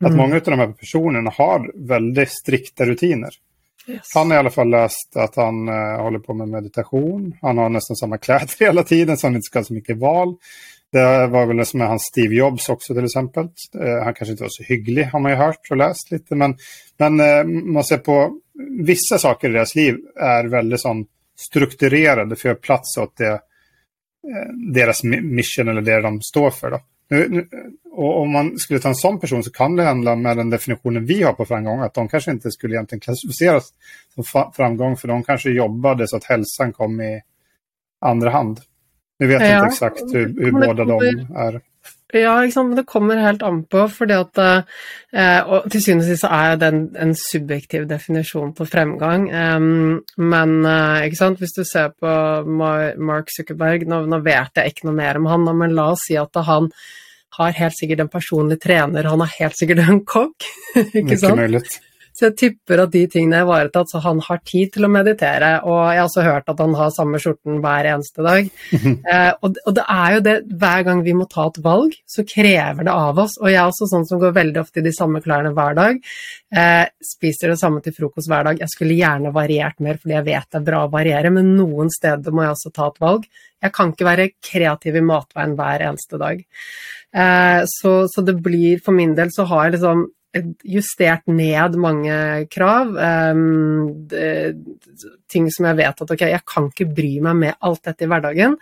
Att 0.00 0.10
mm. 0.10 0.16
många 0.16 0.36
av 0.36 0.42
de 0.42 0.58
här 0.58 0.72
personerna 0.72 1.30
har 1.30 1.86
väldigt 1.88 2.30
strikta 2.30 2.84
rutiner. 2.84 3.30
Yes. 3.88 4.00
Han 4.14 4.30
har 4.30 4.36
i 4.36 4.38
alla 4.38 4.50
fall 4.50 4.70
läst 4.70 5.16
att 5.16 5.36
han 5.36 5.68
uh, 5.68 6.02
håller 6.02 6.18
på 6.18 6.34
med 6.34 6.48
meditation. 6.48 7.34
Han 7.42 7.58
har 7.58 7.68
nästan 7.68 7.96
samma 7.96 8.18
kläder 8.18 8.50
hela 8.60 8.82
tiden 8.82 9.16
så 9.16 9.26
han 9.26 9.34
inte 9.34 9.46
ska 9.46 9.58
ha 9.58 9.64
så 9.64 9.74
mycket 9.74 9.98
val. 9.98 10.36
Det 10.92 11.26
var 11.26 11.46
väl 11.46 11.66
som 11.66 11.80
er 11.80 11.84
hans 11.84 12.02
Steve 12.02 12.34
Jobs 12.34 12.68
också 12.68 12.94
till 12.94 13.04
exempel. 13.04 13.44
Uh, 13.44 14.04
han 14.04 14.14
kanske 14.14 14.30
inte 14.30 14.42
var 14.42 14.50
så 14.50 14.62
hygglig 14.62 15.04
har 15.04 15.20
man 15.20 15.32
ju 15.32 15.36
hört 15.36 15.70
och 15.70 15.76
läst 15.76 16.10
lite. 16.10 16.34
Men, 16.34 16.56
men 16.98 17.20
uh, 17.20 17.44
man 17.72 17.84
ser 17.84 17.98
på 17.98 18.40
vissa 18.86 19.18
saker 19.18 19.50
i 19.50 19.52
deras 19.52 19.74
liv 19.74 19.96
är 20.16 20.44
väldigt 20.44 20.80
sån 20.80 21.06
strukturerade 21.36 22.36
för 22.36 22.40
att 22.40 22.44
göra 22.44 22.54
plats 22.54 22.96
åt 22.98 23.16
det, 23.16 23.32
eh, 23.32 24.52
deras 24.72 25.04
mission 25.04 25.68
eller 25.68 25.82
det 25.82 26.00
de 26.00 26.22
står 26.22 26.50
för. 26.50 26.70
Då. 26.70 26.80
Nu, 27.08 27.28
nu, 27.28 27.48
och 27.92 28.20
om 28.20 28.32
man 28.32 28.58
skulle 28.58 28.80
ta 28.80 28.88
en 28.88 28.94
sån 28.94 29.20
person 29.20 29.44
så 29.44 29.50
kan 29.52 29.76
det 29.76 29.82
handla 29.82 30.16
med 30.16 30.36
den 30.36 30.50
definitionen 30.50 31.06
vi 31.06 31.22
har 31.22 31.32
på 31.32 31.44
framgång, 31.44 31.80
att 31.80 31.94
de 31.94 32.08
kanske 32.08 32.30
inte 32.30 32.50
skulle 32.50 32.74
egentligen 32.74 33.00
klassificeras 33.00 33.72
som 34.14 34.52
framgång, 34.56 34.96
för 34.96 35.08
de 35.08 35.22
kanske 35.22 35.50
jobbade 35.50 36.08
så 36.08 36.16
att 36.16 36.24
hälsan 36.24 36.72
kom 36.72 37.00
i 37.00 37.20
andra 38.00 38.30
hand. 38.30 38.60
Nu 39.18 39.26
vet 39.26 39.40
jag 39.40 39.50
ja. 39.50 39.56
inte 39.56 39.66
exakt 39.66 40.00
hur, 40.14 40.44
hur 40.44 40.52
båda 40.52 40.84
de 40.84 41.02
är. 41.36 41.60
Ja, 42.14 42.36
ikke 42.44 42.54
sant? 42.54 42.70
men 42.70 42.78
det 42.78 42.86
kommer 42.86 43.18
helt 43.18 43.42
an 43.42 43.64
på. 43.66 43.86
fordi 43.90 44.14
at, 44.14 44.38
eh, 44.38 45.40
og 45.42 45.70
Til 45.70 45.82
syvende 45.82 46.04
og 46.04 46.10
sist 46.10 46.28
er 46.28 46.56
det 46.60 46.68
en, 46.68 46.84
en, 47.02 47.14
subjektiv 47.14 47.88
definisjon 47.90 48.52
på 48.54 48.66
fremgang. 48.68 49.26
Um, 49.32 50.02
men 50.16 50.54
eh, 50.64 51.06
ikke 51.08 51.18
sant? 51.18 51.42
hvis 51.42 51.56
du 51.56 51.64
ser 51.64 51.90
på 51.98 52.12
Mark 52.46 53.32
Zuckerberg 53.34 53.88
nå, 53.88 54.04
nå, 54.06 54.22
vet 54.22 54.54
jeg 54.54 54.70
ikke 54.74 54.86
noe 54.86 55.00
mer 55.00 55.18
om 55.18 55.26
han, 55.32 55.50
men 55.58 55.74
la 55.74 55.90
oss 55.96 56.06
si 56.06 56.16
at 56.20 56.38
han 56.46 56.70
har 57.36 57.58
helt 57.58 57.76
sikkert 57.76 58.00
en 58.04 58.12
personlig 58.12 58.60
trener, 58.62 59.10
han 59.10 59.20
har 59.20 59.34
helt 59.40 59.58
sikkert 59.58 59.82
en 59.84 60.00
kokk. 60.06 60.46
ikke 61.02 61.18
sant? 61.20 61.42
Mulig. 61.42 61.66
Så 62.16 62.30
jeg 62.30 62.36
tipper 62.40 62.80
at 62.80 62.92
de 62.94 63.02
tingene 63.12 63.42
er 63.42 63.44
ivaretatt, 63.44 63.90
så 63.92 64.00
han 64.00 64.22
har 64.24 64.38
tid 64.48 64.70
til 64.72 64.86
å 64.86 64.88
meditere. 64.88 65.50
Og 65.68 65.80
jeg 65.92 66.00
har 66.00 66.06
også 66.06 66.24
hørt 66.24 66.48
at 66.48 66.62
han 66.64 66.76
har 66.78 66.94
samme 66.94 67.20
skjorten 67.20 67.58
hver 67.60 67.88
eneste 67.90 68.24
dag. 68.24 68.48
eh, 69.12 69.32
og, 69.36 69.58
og, 69.66 69.74
det 69.76 69.84
er 69.84 70.14
jo 70.14 70.22
det, 70.24 70.36
hver 70.62 70.86
gang 70.86 71.02
vi 71.04 71.16
må 71.18 71.26
ta 71.28 71.50
et 71.50 71.60
valg, 71.66 71.98
så 72.08 72.24
krever 72.24 72.88
det 72.88 72.94
av 72.94 73.20
oss. 73.26 73.36
Og 73.42 73.52
jeg 73.52 73.60
er 73.60 73.68
også 73.68 73.90
sånn 73.92 74.08
som 74.08 74.22
går 74.22 74.32
veldig 74.38 74.62
ofte 74.62 74.80
i 74.80 74.86
de 74.86 74.94
samme 74.96 75.20
klærne 75.24 75.52
hver 75.56 75.76
dag. 75.76 76.00
Eh, 76.56 76.86
spiser 77.04 77.52
det 77.52 77.60
samme 77.60 77.84
til 77.84 77.96
frokost 77.98 78.32
hver 78.32 78.48
dag. 78.48 78.64
Jeg 78.64 78.72
skulle 78.72 78.96
gjerne 78.96 79.34
variert 79.36 79.84
mer, 79.84 80.00
fordi 80.00 80.16
jeg 80.16 80.28
vet 80.32 80.48
det 80.48 80.62
er 80.62 80.68
bra 80.72 80.86
å 80.86 80.92
variere, 80.96 81.34
men 81.36 81.52
noen 81.58 81.92
steder 81.92 82.32
må 82.32 82.46
jeg 82.46 82.56
også 82.56 82.72
ta 82.80 82.88
et 82.88 83.00
valg. 83.04 83.28
Jeg 83.66 83.76
kan 83.76 83.92
ikke 83.92 84.08
være 84.08 84.30
kreativ 84.40 84.96
i 84.96 85.04
matveien 85.04 85.56
hver 85.58 85.84
eneste 85.90 86.20
dag. 86.20 86.40
Eh, 87.16 87.62
så, 87.68 87.98
så, 88.08 88.24
det 88.24 88.40
blir, 88.44 88.80
for 88.84 88.96
min 88.96 89.14
del 89.16 89.30
så 89.32 89.46
har 89.52 89.66
jeg 89.66 89.78
liksom 89.78 90.06
justert 90.64 91.26
ned 91.30 91.76
mange 91.80 92.16
krav. 92.52 92.92
Um, 92.96 94.06
det, 94.10 94.56
ting 95.30 95.48
som 95.52 95.68
jeg 95.70 95.78
vet 95.80 96.04
at 96.04 96.12
ok, 96.14 96.22
jeg 96.30 96.44
kan 96.48 96.68
ikke 96.70 96.88
bry 96.96 97.10
meg 97.24 97.40
med 97.40 97.58
alt 97.66 97.82
dette 97.86 98.06
i 98.06 98.10
hverdagen. 98.10 98.56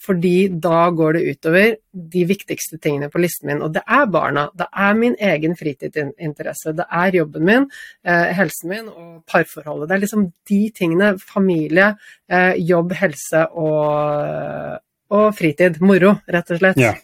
Fordi 0.00 0.48
da 0.64 0.86
går 0.96 1.18
det 1.18 1.22
utover 1.28 1.74
de 1.92 2.24
viktigste 2.24 2.78
tingene 2.80 3.10
på 3.12 3.20
listen 3.20 3.50
min. 3.50 3.60
Og 3.60 3.74
det 3.74 3.82
er 3.84 4.06
barna, 4.08 4.46
det 4.56 4.70
er 4.72 4.96
min 4.96 5.16
egen 5.20 5.56
fritidsinteresse, 5.60 6.72
det 6.78 6.86
er 6.88 7.18
jobben 7.20 7.44
min, 7.44 7.66
eh, 8.08 8.32
helsen 8.38 8.72
min 8.72 8.88
og 8.88 9.10
parforholdet. 9.28 9.90
Det 9.90 9.96
er 9.96 10.04
liksom 10.06 10.28
de 10.48 10.60
tingene. 10.72 11.14
Familie, 11.20 11.94
eh, 12.30 12.54
jobb, 12.56 12.94
helse 12.96 13.46
og, 13.52 14.80
og, 15.10 15.34
fritid. 15.36 15.82
Moro, 15.84 16.16
rett 16.26 16.50
og 16.50 16.62
slett. 16.62 16.80
Ja. 16.80 16.94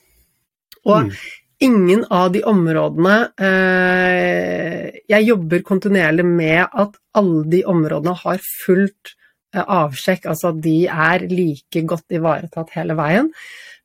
Og 0.86 1.10
mm 1.10 1.18
ingen 1.62 2.04
av 2.10 2.32
de 2.32 2.42
områdene 2.44 3.14
eh, 3.40 4.98
Jeg 5.08 5.28
jobber 5.28 5.64
kontinuerlig 5.64 6.26
med 6.28 6.66
at 6.66 6.98
alle 7.16 7.46
de 7.52 7.62
områdene 7.64 8.16
har 8.24 8.42
fullt 8.64 9.14
eh, 9.54 9.62
avsjekk, 9.62 10.28
altså 10.32 10.52
at 10.52 10.60
de 10.64 10.76
er 10.86 11.26
like 11.30 11.82
godt 11.88 12.16
ivaretatt 12.18 12.74
hele 12.76 12.96
veien. 12.98 13.32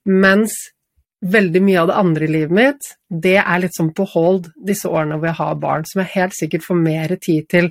Mens 0.09 0.57
veldig 1.21 1.61
mye 1.61 1.81
av 1.81 1.91
det 1.91 1.97
andre 2.01 2.25
i 2.25 2.31
livet 2.33 2.55
mitt, 2.57 2.93
det 3.07 3.37
er 3.41 3.61
litt 3.61 3.77
sånn 3.77 3.93
på 3.93 4.07
hold 4.15 4.49
disse 4.57 4.89
årene 4.89 5.19
hvor 5.19 5.29
jeg 5.29 5.39
har 5.39 5.59
barn, 5.61 5.85
som 5.85 6.01
jeg 6.01 6.15
helt 6.15 6.37
sikkert 6.37 6.65
får 6.65 6.81
mer 6.81 7.15
tid 7.21 7.49
til 7.53 7.69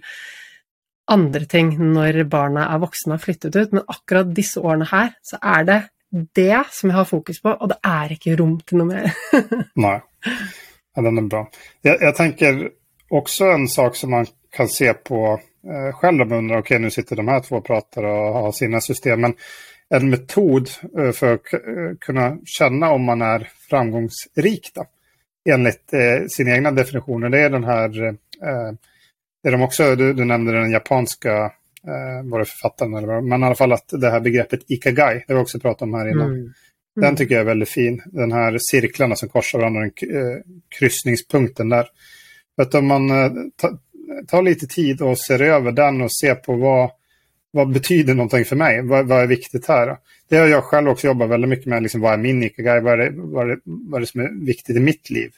andre 1.10 1.46
ting 1.50 1.72
når 1.90 2.22
barna 2.30 2.68
er 2.70 2.82
voksne 2.84 3.16
og 3.16 3.18
har 3.18 3.24
flyttet 3.24 3.56
ut, 3.58 3.72
men 3.74 3.88
akkurat 3.90 4.30
disse 4.34 4.62
årene 4.62 4.86
her, 4.92 5.16
så 5.26 5.40
er 5.42 5.66
det 5.66 5.80
det 6.10 6.62
som 6.70 6.90
jeg 6.90 6.96
har 6.96 7.08
fokus 7.08 7.40
på, 7.42 7.52
og 7.54 7.70
det 7.70 7.78
er 7.86 8.14
ikke 8.16 8.36
rom 8.40 8.58
til 8.66 8.80
noe 8.80 8.90
mer. 8.90 9.08
Nei, 9.84 9.96
ja, 10.26 11.04
den 11.06 11.22
er 11.22 11.30
bra. 11.30 11.44
Jeg, 11.86 12.00
jeg 12.02 12.16
tenker 12.18 12.60
også 13.20 13.52
en 13.54 13.66
sak 13.70 13.98
som 13.98 14.14
man 14.16 14.28
kan 14.54 14.70
se 14.70 14.92
på 14.94 15.22
eh, 15.36 15.90
selv 16.00 16.24
om 16.24 16.28
man 16.28 16.38
undrer, 16.44 16.64
ok, 16.64 16.76
nå 16.82 16.90
sitter 16.94 17.20
de 17.20 17.26
her 17.30 17.42
to 17.46 17.58
og 17.60 17.66
prater 17.66 18.06
og 18.10 18.38
har 18.40 18.56
sine 18.56 18.82
system, 18.82 19.26
men 19.26 19.36
en 19.94 20.10
metod 20.10 20.70
eh, 20.90 21.10
å 21.10 21.36
kunne 22.02 22.28
kjenne 22.46 22.94
om 22.94 23.06
man 23.10 23.26
er 23.26 23.46
framgångsrik 23.70 24.72
da, 24.74 24.86
enligt 25.54 25.94
eh, 25.94 26.26
sine 26.30 26.56
egne 26.56 26.74
definisjoner. 26.74 27.30
Det 27.30 27.44
er 27.46 27.54
den 27.54 27.68
her 27.70 28.02
eh, 28.06 28.70
det 29.42 29.50
de 29.50 29.62
också, 29.62 29.96
du, 29.96 30.12
du 30.12 30.24
nämnde 30.24 30.52
den 30.52 30.70
japanska 30.70 31.52
eh, 31.86 32.38
det 32.38 32.44
författaren 32.44 32.94
eller 32.94 33.08
vad, 33.08 33.24
men 33.24 33.42
i 33.42 33.44
alla 33.44 33.54
fall 33.54 33.72
att 33.72 33.88
det 33.88 34.10
här 34.10 34.20
begreppet 34.20 34.60
ikagai, 34.70 35.24
det 35.26 35.32
har 35.32 35.38
vi 35.38 35.44
också 35.44 35.60
pratat 35.60 35.82
om 35.82 35.94
här 35.94 36.08
innan. 36.08 36.30
Mm. 36.34 36.52
Den 36.94 37.04
mm. 37.04 37.16
tycker 37.16 37.34
jag 37.34 37.40
är 37.40 37.46
väldigt 37.46 37.68
fin. 37.68 38.02
Den 38.06 38.32
här 38.32 38.58
cirklarna 38.60 39.16
som 39.16 39.28
korsar 39.28 39.58
varandra, 39.58 39.80
den 39.80 40.16
eh, 40.16 40.38
kryssningspunkten 40.78 41.68
där. 41.68 41.86
För 42.56 42.62
att 42.62 42.74
om 42.74 42.86
man 42.86 43.10
eh, 43.10 43.32
tar 44.28 44.42
lite 44.42 44.66
tid 44.66 45.02
och 45.02 45.18
ser 45.18 45.42
över 45.42 45.72
den 45.72 46.00
och 46.00 46.12
ser 46.12 46.34
på 46.34 46.56
vad, 46.56 46.90
vad 47.50 47.72
betyder 47.72 48.14
någonting 48.14 48.44
för 48.44 48.56
mig? 48.56 48.82
Vad, 48.82 49.06
vad, 49.06 49.22
är 49.22 49.26
viktigt 49.26 49.66
här? 49.66 49.96
Det 50.28 50.36
har 50.36 50.46
jag 50.46 50.64
själv 50.64 50.88
också 50.88 51.06
jobbat 51.06 51.30
väldigt 51.30 51.50
mycket 51.50 51.66
med. 51.66 51.82
Liksom, 51.82 52.00
vad 52.00 52.12
är 52.12 52.16
min 52.16 52.42
ikagai? 52.42 52.80
Vad 52.80 52.92
är, 52.92 52.96
det, 52.98 53.10
vad, 53.14 53.50
är 53.50 53.54
det, 53.54 53.60
vad 53.64 53.98
är 53.98 54.00
det 54.00 54.06
som 54.06 54.20
är 54.20 54.46
viktigt 54.46 54.76
i 54.76 54.80
mitt 54.80 55.10
liv? 55.10 55.30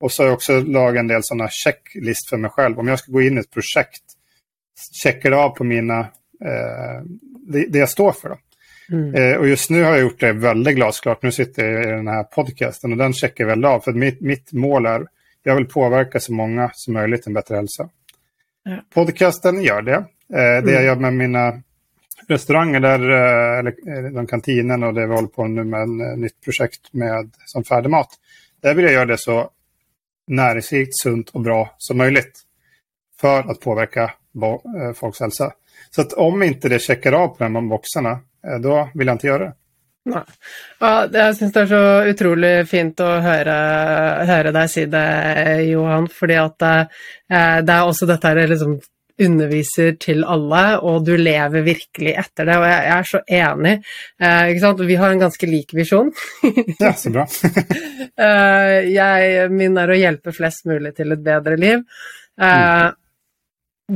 Och 0.00 0.12
så 0.12 0.22
har 0.22 0.26
jag 0.26 0.34
också 0.34 0.60
lagat 0.60 1.00
en 1.00 1.08
del 1.08 1.20
sådana 1.22 1.48
checklist 1.50 2.28
för 2.28 2.36
mig 2.36 2.50
själv. 2.50 2.78
Om 2.78 2.88
jag 2.88 2.98
ska 2.98 3.12
gå 3.12 3.22
in 3.22 3.36
i 3.36 3.40
ett 3.40 3.50
projekt, 3.50 4.02
checkar 5.02 5.30
det 5.30 5.36
av 5.36 5.50
på 5.50 5.64
mina, 5.64 5.98
eh, 6.44 7.02
det, 7.46 7.66
det, 7.68 7.78
jag 7.78 7.88
står 7.88 8.12
för. 8.12 8.36
Mm. 8.92 9.14
Eh, 9.14 9.36
och 9.36 9.48
just 9.48 9.70
nu 9.70 9.82
har 9.82 9.90
jag 9.90 10.00
gjort 10.00 10.20
det 10.20 10.32
väldigt 10.32 10.76
glasklart. 10.76 11.22
Nu 11.22 11.32
sitter 11.32 11.64
jag 11.64 11.84
i 11.84 11.86
den 11.86 12.08
här 12.08 12.24
podcasten 12.24 12.92
och 12.92 12.98
den 12.98 13.12
checkar 13.12 13.44
jag 13.44 13.48
väl 13.48 13.64
av. 13.64 13.80
För 13.80 13.92
mitt, 13.92 14.20
mitt 14.20 14.52
mål 14.52 14.86
är, 14.86 15.06
jag 15.42 15.56
vill 15.56 15.66
påverka 15.66 16.20
så 16.20 16.32
många 16.32 16.70
som 16.74 16.94
möjligt 16.94 17.26
en 17.26 17.34
bättre 17.34 17.56
hälsa. 17.56 17.88
Ja. 18.62 18.84
Podcasten 18.94 19.62
gör 19.62 19.82
det. 19.82 19.94
Eh, 19.94 20.04
det 20.64 20.72
jag 20.72 20.84
mm. 20.84 20.84
gör 20.84 20.96
med 20.96 21.14
mina 21.14 21.62
restauranger, 22.28 22.80
där, 22.80 23.10
eh, 23.10 23.58
eller 23.58 24.10
de 24.10 24.26
kantinen 24.26 24.82
och 24.82 24.94
det 24.94 25.06
vi 25.06 25.14
håller 25.14 25.28
på 25.28 25.46
nu 25.46 25.64
med 25.64 25.80
en 25.80 26.20
nytt 26.20 26.40
projekt 26.44 26.92
med 26.92 27.30
som 27.46 27.64
färdigmat. 27.64 28.08
Där 28.62 28.74
vill 28.74 28.84
jag 28.84 28.94
göra 28.94 29.06
det 29.06 29.18
så 29.18 29.50
näringsrikt, 30.26 30.92
sunt 30.94 31.30
och 31.30 31.40
bra 31.40 31.74
som 31.78 31.98
möjligt. 31.98 32.40
För 33.22 33.50
att 33.50 33.60
påverka 33.60 34.12
folks 34.94 35.20
hälsa. 35.20 35.52
Så 35.90 36.00
att 36.00 36.12
om 36.12 36.42
inte 36.42 36.68
det 36.68 36.78
checkar 36.78 37.12
av 37.12 37.28
på 37.28 37.44
de 37.44 37.54
här 37.54 37.62
boxarna, 37.62 38.20
då 38.62 38.88
vill 38.94 39.06
jag 39.06 39.14
inte 39.14 39.26
göra 39.26 39.44
det. 39.44 39.54
Nei. 40.02 40.22
Ja, 40.82 41.06
jeg 41.14 41.34
syns 41.38 41.52
det 41.54 41.60
er 41.62 41.68
så 41.70 41.82
utrolig 42.10 42.48
fint 42.66 42.98
å 43.04 43.10
høre, 43.22 43.52
høre, 44.26 44.50
deg 44.50 44.70
si 44.72 44.82
det, 44.90 45.02
Johan. 45.68 46.08
fordi 46.10 46.38
at 46.42 46.56
det, 46.58 46.72
det 47.62 47.76
er 47.76 47.86
også 47.86 48.08
dette 48.10 48.32
her 48.32 48.50
liksom 48.50 48.80
underviser 49.22 49.92
til 50.02 50.24
alle, 50.26 50.62
og 50.82 51.04
du 51.06 51.12
lever 51.20 51.62
virkelig 51.66 52.14
etter 52.18 52.48
det. 52.48 52.56
Og 52.58 52.66
jeg, 52.66 52.80
jeg 52.88 52.96
er 52.96 53.10
så 53.10 53.20
enig. 53.38 53.74
Eh, 54.22 54.40
ikke 54.50 54.64
sant? 54.64 54.82
Vi 54.88 54.96
har 54.98 55.12
en 55.12 55.22
ganske 55.22 55.50
lik 55.50 55.74
visjon. 55.76 56.10
ja, 56.80 56.94
så 56.98 57.12
bra. 57.14 57.26
eh, 58.26 58.78
jeg, 58.90 59.46
min 59.54 59.78
er 59.78 59.92
å 59.92 60.00
hjelpe 60.00 60.34
flest 60.34 60.66
mulig 60.70 60.94
til 60.98 61.14
et 61.14 61.22
bedre 61.22 61.60
liv. 61.60 61.84
Eh, 62.40 62.48
mm. 62.48 62.98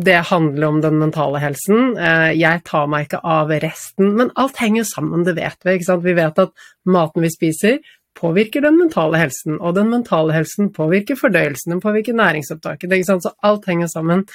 Det 0.04 0.16
handler 0.28 0.66
om 0.66 0.80
den 0.80 0.98
mentale 0.98 1.40
helsen. 1.40 1.94
Eh, 1.96 2.32
jeg 2.36 2.60
tar 2.68 2.88
meg 2.92 3.06
ikke 3.06 3.22
av 3.24 3.52
resten, 3.62 4.10
men 4.18 4.32
alt 4.36 4.58
henger 4.60 4.84
sammen, 4.84 5.24
det 5.24 5.38
vet 5.38 5.56
vi. 5.64 5.76
ikke 5.78 5.88
sant? 5.88 6.04
Vi 6.04 6.12
vet 6.18 6.40
at 6.42 6.52
maten 6.84 7.24
vi 7.24 7.30
spiser, 7.32 7.78
påvirker 8.16 8.60
den 8.64 8.76
mentale 8.76 9.16
helsen, 9.20 9.56
og 9.56 9.74
den 9.78 9.88
mentale 9.88 10.34
helsen 10.36 10.68
påvirker 10.76 11.16
fordøyelsen, 11.16 11.72
den 11.72 11.80
påvirker 11.80 12.16
næringsopptaket. 12.16 12.92
Så 13.06 13.32
alt 13.40 13.64
henger 13.66 13.88
sammen. 13.88 14.26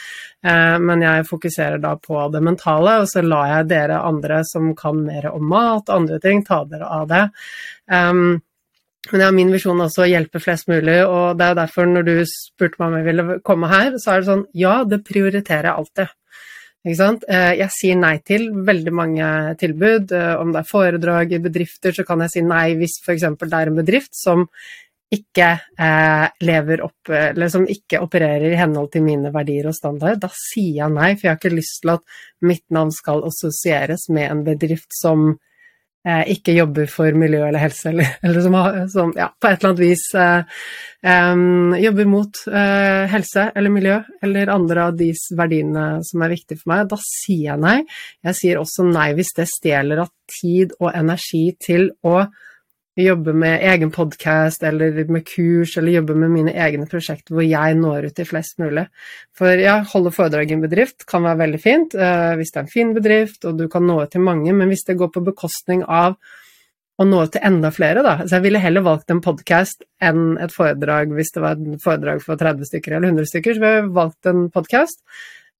Eh, 0.45 0.77
men 0.81 1.05
jeg 1.05 1.29
fokuserer 1.29 1.77
da 1.77 1.93
på 1.95 2.25
det 2.33 2.41
mentale, 2.41 2.97
og 3.03 3.09
så 3.09 3.21
lar 3.21 3.53
jeg 3.55 3.69
dere 3.75 4.01
andre 4.01 4.41
som 4.49 4.73
kan 4.75 5.05
mer 5.05 5.29
om 5.29 5.45
mat 5.45 5.89
og 5.89 5.95
andre 5.95 6.19
ting, 6.19 6.41
ta 6.45 6.63
dere 6.65 6.89
av 6.89 7.07
det. 7.11 7.25
Men 9.09 9.23
ja, 9.25 9.31
min 9.33 9.49
visjon 9.49 9.79
er 9.81 9.89
også 9.89 10.03
å 10.05 10.09
hjelpe 10.11 10.39
flest 10.43 10.67
mulig, 10.69 10.99
og 11.09 11.39
det 11.39 11.47
er 11.47 11.57
derfor 11.57 11.87
når 11.89 12.05
du 12.05 12.15
spurte 12.29 12.77
meg 12.77 12.87
om 12.91 12.97
jeg 12.99 13.07
ville 13.07 13.37
komme 13.45 13.69
her, 13.71 13.95
så 13.97 14.13
er 14.13 14.21
det 14.21 14.29
sånn 14.29 14.43
ja, 14.53 14.75
det 14.85 15.01
prioriterer 15.07 15.71
jeg 15.71 15.79
alltid. 15.81 16.11
Eh, 16.81 17.51
jeg 17.59 17.69
sier 17.73 17.97
nei 17.97 18.15
til 18.25 18.47
veldig 18.65 18.93
mange 18.93 19.25
tilbud. 19.61 20.13
Eh, 20.17 20.35
om 20.41 20.53
det 20.53 20.61
er 20.61 20.69
foredrag 20.69 21.33
i 21.33 21.41
bedrifter, 21.41 21.93
så 21.93 22.05
kan 22.05 22.21
jeg 22.25 22.33
si 22.33 22.45
nei 22.45 22.71
hvis 22.77 23.01
f.eks. 23.03 23.27
det 23.41 23.57
er 23.57 23.69
en 23.69 23.81
bedrift 23.81 24.13
som 24.17 24.47
ikke 25.11 25.47
eh, 25.75 26.27
lever 26.47 26.81
opp, 26.85 27.09
eller 27.11 27.51
som 27.51 27.65
ikke 27.67 27.99
opererer 28.01 28.53
i 28.53 28.57
henhold 28.59 28.93
til 28.93 29.03
mine 29.05 29.33
verdier 29.33 29.67
og 29.69 29.75
standarder. 29.75 30.21
Da 30.23 30.29
sier 30.31 30.85
jeg 30.85 30.95
nei, 30.95 31.13
for 31.17 31.27
jeg 31.27 31.33
har 31.33 31.41
ikke 31.41 31.57
lyst 31.57 31.81
til 31.83 31.97
at 31.97 32.19
mitt 32.47 32.65
navn 32.73 32.93
skal 32.95 33.25
assosieres 33.27 34.07
med 34.13 34.29
en 34.29 34.45
bedrift 34.47 34.93
som 34.95 35.33
ikke 36.01 36.55
jobber 36.55 36.87
for 36.89 37.13
miljø 37.13 37.43
eller 37.45 37.61
helse, 37.61 37.91
eller, 37.91 38.15
eller 38.25 38.41
som, 38.41 38.57
som 38.89 39.11
ja, 39.17 39.27
på 39.37 39.49
et 39.49 39.59
eller 39.59 39.69
annet 39.69 39.83
vis 39.83 40.05
eh, 40.17 40.61
um, 41.05 41.75
jobber 41.77 42.09
mot 42.09 42.41
eh, 42.49 43.03
helse 43.11 43.47
eller 43.55 43.73
miljø, 43.73 43.99
eller 44.25 44.53
andre 44.53 44.87
av 44.89 44.97
de 44.97 45.11
verdiene 45.37 45.85
som 46.07 46.25
er 46.25 46.33
viktige 46.33 46.61
for 46.63 46.73
meg, 46.73 46.87
da 46.89 46.97
sier 47.05 47.51
jeg 47.51 47.61
nei. 47.61 47.77
Jeg 48.25 48.39
sier 48.39 48.61
også 48.61 48.87
nei 48.89 49.11
hvis 49.17 49.35
det 49.37 49.49
stjeler 49.51 50.01
av 50.05 50.09
tid 50.41 50.73
og 50.79 50.89
energi 50.95 51.45
til 51.61 51.91
å 52.07 52.23
jobbe 52.99 53.33
med 53.33 53.63
egen 53.63 53.91
podkast 53.91 54.63
eller 54.67 54.97
med 55.07 55.23
kurs, 55.27 55.77
eller 55.77 55.95
jobbe 55.95 56.15
med 56.19 56.33
mine 56.33 56.51
egne 56.51 56.87
prosjekter 56.91 57.35
hvor 57.35 57.45
jeg 57.45 57.77
når 57.79 58.09
ut 58.09 58.15
til 58.17 58.27
flest 58.27 58.59
mulig. 58.59 58.85
For 59.37 59.61
ja, 59.61 59.77
holde 59.93 60.11
foredrag 60.11 60.51
i 60.51 60.57
en 60.57 60.65
bedrift 60.65 61.05
kan 61.07 61.23
være 61.23 61.39
veldig 61.45 61.61
fint 61.63 61.95
uh, 61.95 62.35
hvis 62.39 62.51
det 62.51 62.59
er 62.59 62.65
en 62.65 62.75
fin 62.75 62.93
bedrift 62.97 63.47
og 63.47 63.57
du 63.61 63.67
kan 63.71 63.87
nå 63.87 64.01
ut 64.03 64.11
til 64.11 64.25
mange, 64.25 64.51
men 64.53 64.71
hvis 64.71 64.83
det 64.89 64.99
går 64.99 65.13
på 65.15 65.23
bekostning 65.31 65.85
av 65.87 66.19
å 66.99 67.07
nå 67.07 67.23
ut 67.23 67.31
til 67.33 67.45
enda 67.47 67.71
flere, 67.73 68.03
da. 68.05 68.19
Så 68.25 68.37
jeg 68.37 68.45
ville 68.49 68.61
heller 68.61 68.83
valgt 68.85 69.09
en 69.13 69.23
podkast 69.23 69.87
enn 70.03 70.35
et 70.43 70.51
foredrag 70.53 71.13
hvis 71.15 71.31
det 71.33 71.45
var 71.45 71.55
et 71.55 71.83
foredrag 71.83 72.19
for 72.25 72.37
30 72.37 72.67
stykker 72.67 72.97
eller 72.97 73.15
100 73.15 73.31
stykker, 73.31 73.55
så 73.55 73.63
ville 73.63 73.79
jeg 73.79 73.93
valgt 73.95 74.29
en 74.29 74.49
podkast 74.53 74.99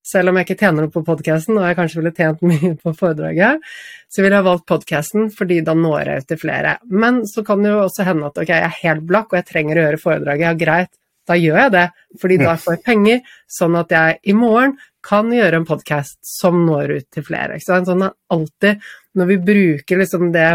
selv 0.05 0.31
om 0.31 0.39
jeg 0.39 0.47
ikke 0.47 0.59
tjener 0.63 0.85
noe 0.85 0.93
på 0.93 1.03
podkasten, 1.05 1.59
og 1.59 1.67
jeg 1.67 1.77
kanskje 1.77 1.99
ville 2.01 2.13
tjent 2.17 2.41
mye 2.51 2.73
på 2.79 2.93
foredraget, 2.97 3.67
så 4.11 4.23
ville 4.23 4.39
jeg 4.39 4.47
valgt 4.47 4.67
podkasten 4.71 5.29
fordi 5.35 5.61
da 5.65 5.75
når 5.77 6.13
jeg 6.13 6.23
ut 6.23 6.31
til 6.31 6.41
flere. 6.41 6.77
Men 6.89 7.21
så 7.29 7.45
kan 7.47 7.61
det 7.63 7.73
jo 7.73 7.83
også 7.85 8.07
hende 8.07 8.31
at 8.31 8.41
ok, 8.41 8.49
jeg 8.49 8.67
er 8.69 8.81
helt 8.81 9.05
blakk 9.09 9.31
og 9.31 9.41
jeg 9.41 9.49
trenger 9.51 9.77
å 9.77 9.85
gjøre 9.85 10.01
foredraget. 10.01 10.47
Ja, 10.47 10.55
greit, 10.57 10.93
da 11.29 11.37
gjør 11.37 11.59
jeg 11.63 11.75
det, 11.75 11.85
fordi 12.21 12.39
da 12.41 12.55
får 12.59 12.77
jeg 12.77 12.85
penger, 12.87 13.21
sånn 13.59 13.77
at 13.79 13.93
jeg 13.93 14.17
i 14.31 14.35
morgen 14.35 14.75
kan 15.05 15.29
gjøre 15.33 15.61
en 15.61 15.69
podkast 15.69 16.19
som 16.25 16.59
når 16.65 16.97
ut 16.97 17.07
til 17.13 17.25
flere. 17.25 17.57
Ikke 17.57 17.69
sant? 17.69 17.89
Sånn 17.89 18.05
er 18.05 18.17
alltid, 18.33 18.83
når 19.17 19.31
vi 19.31 19.39
bruker 19.51 20.01
liksom 20.01 20.29
det 20.33 20.49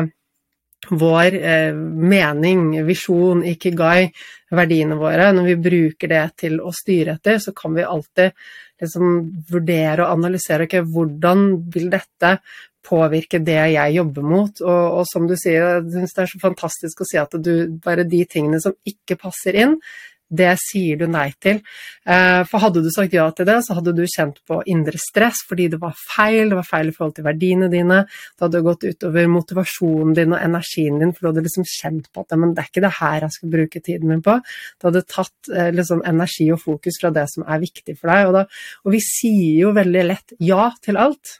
vår 0.90 1.34
eh, 1.34 1.74
mening, 1.74 2.68
visjon, 2.86 3.42
ikigai, 3.46 4.10
verdiene 4.54 4.98
våre, 5.00 5.32
når 5.34 5.48
vi 5.50 5.56
bruker 5.64 6.12
det 6.12 6.24
til 6.44 6.60
å 6.60 6.70
styre 6.74 7.16
etter, 7.16 7.40
så 7.42 7.54
kan 7.56 7.74
vi 7.74 7.86
alltid 7.86 8.36
liksom 8.82 9.20
vurdere 9.50 10.04
og 10.04 10.18
analysere 10.18 10.66
okay, 10.66 10.84
hvordan 10.84 11.46
vil 11.74 11.88
dette 11.92 12.36
påvirke 12.86 13.40
det 13.42 13.58
jeg 13.74 13.96
jobber 13.96 14.26
mot. 14.26 14.60
Og, 14.62 14.98
og 15.00 15.08
som 15.10 15.26
du 15.28 15.34
sier, 15.38 15.80
jeg 15.80 15.94
syns 15.94 16.16
det 16.16 16.24
er 16.24 16.32
så 16.32 16.42
fantastisk 16.42 17.02
å 17.02 17.08
si 17.08 17.20
at 17.20 17.38
du, 17.42 17.54
bare 17.82 18.06
de 18.08 18.22
tingene 18.30 18.60
som 18.62 18.76
ikke 18.86 19.18
passer 19.20 19.58
inn, 19.64 19.78
det 20.28 20.52
sier 20.58 20.98
du 20.98 21.06
nei 21.10 21.28
til. 21.42 21.60
Eh, 22.06 22.42
for 22.50 22.62
hadde 22.62 22.82
du 22.82 22.90
sagt 22.94 23.14
ja 23.14 23.26
til 23.34 23.46
det, 23.48 23.60
så 23.66 23.76
hadde 23.78 23.94
du 23.96 24.02
kjent 24.10 24.40
på 24.48 24.58
indre 24.72 24.98
stress 25.00 25.42
fordi 25.46 25.68
det 25.72 25.80
var 25.82 25.94
feil, 25.98 26.50
det 26.50 26.58
var 26.58 26.66
feil 26.66 26.90
i 26.90 26.94
forhold 26.96 27.16
til 27.18 27.26
verdiene 27.26 27.70
dine, 27.72 28.02
det 28.06 28.46
hadde 28.46 28.64
gått 28.66 28.86
utover 28.86 29.30
motivasjonen 29.30 30.16
din 30.18 30.34
og 30.34 30.42
energien 30.42 30.98
din, 31.02 31.14
for 31.14 31.26
du 31.26 31.30
hadde 31.30 31.46
liksom 31.46 31.68
kjent 31.70 32.10
på 32.12 32.24
at 32.24 32.36
men 32.36 32.52
det 32.54 32.64
er 32.64 32.70
ikke 32.70 32.84
det 32.84 32.94
her 32.98 33.26
jeg 33.26 33.36
skal 33.38 33.54
bruke 33.54 33.82
tiden 33.82 34.10
min 34.10 34.22
på. 34.24 34.36
Det 34.76 34.90
hadde 34.90 35.06
tatt 35.08 35.50
eh, 35.54 35.72
liksom 35.74 36.02
energi 36.06 36.50
og 36.54 36.62
fokus 36.62 37.00
fra 37.00 37.12
det 37.14 37.26
som 37.32 37.46
er 37.46 37.62
viktig 37.62 37.96
for 37.96 38.12
deg. 38.12 38.28
Og, 38.28 38.36
da, 38.36 38.44
og 38.84 38.94
vi 38.96 39.02
sier 39.04 39.62
jo 39.62 39.74
veldig 39.76 40.04
lett 40.10 40.36
ja 40.42 40.68
til 40.84 41.00
alt. 41.00 41.38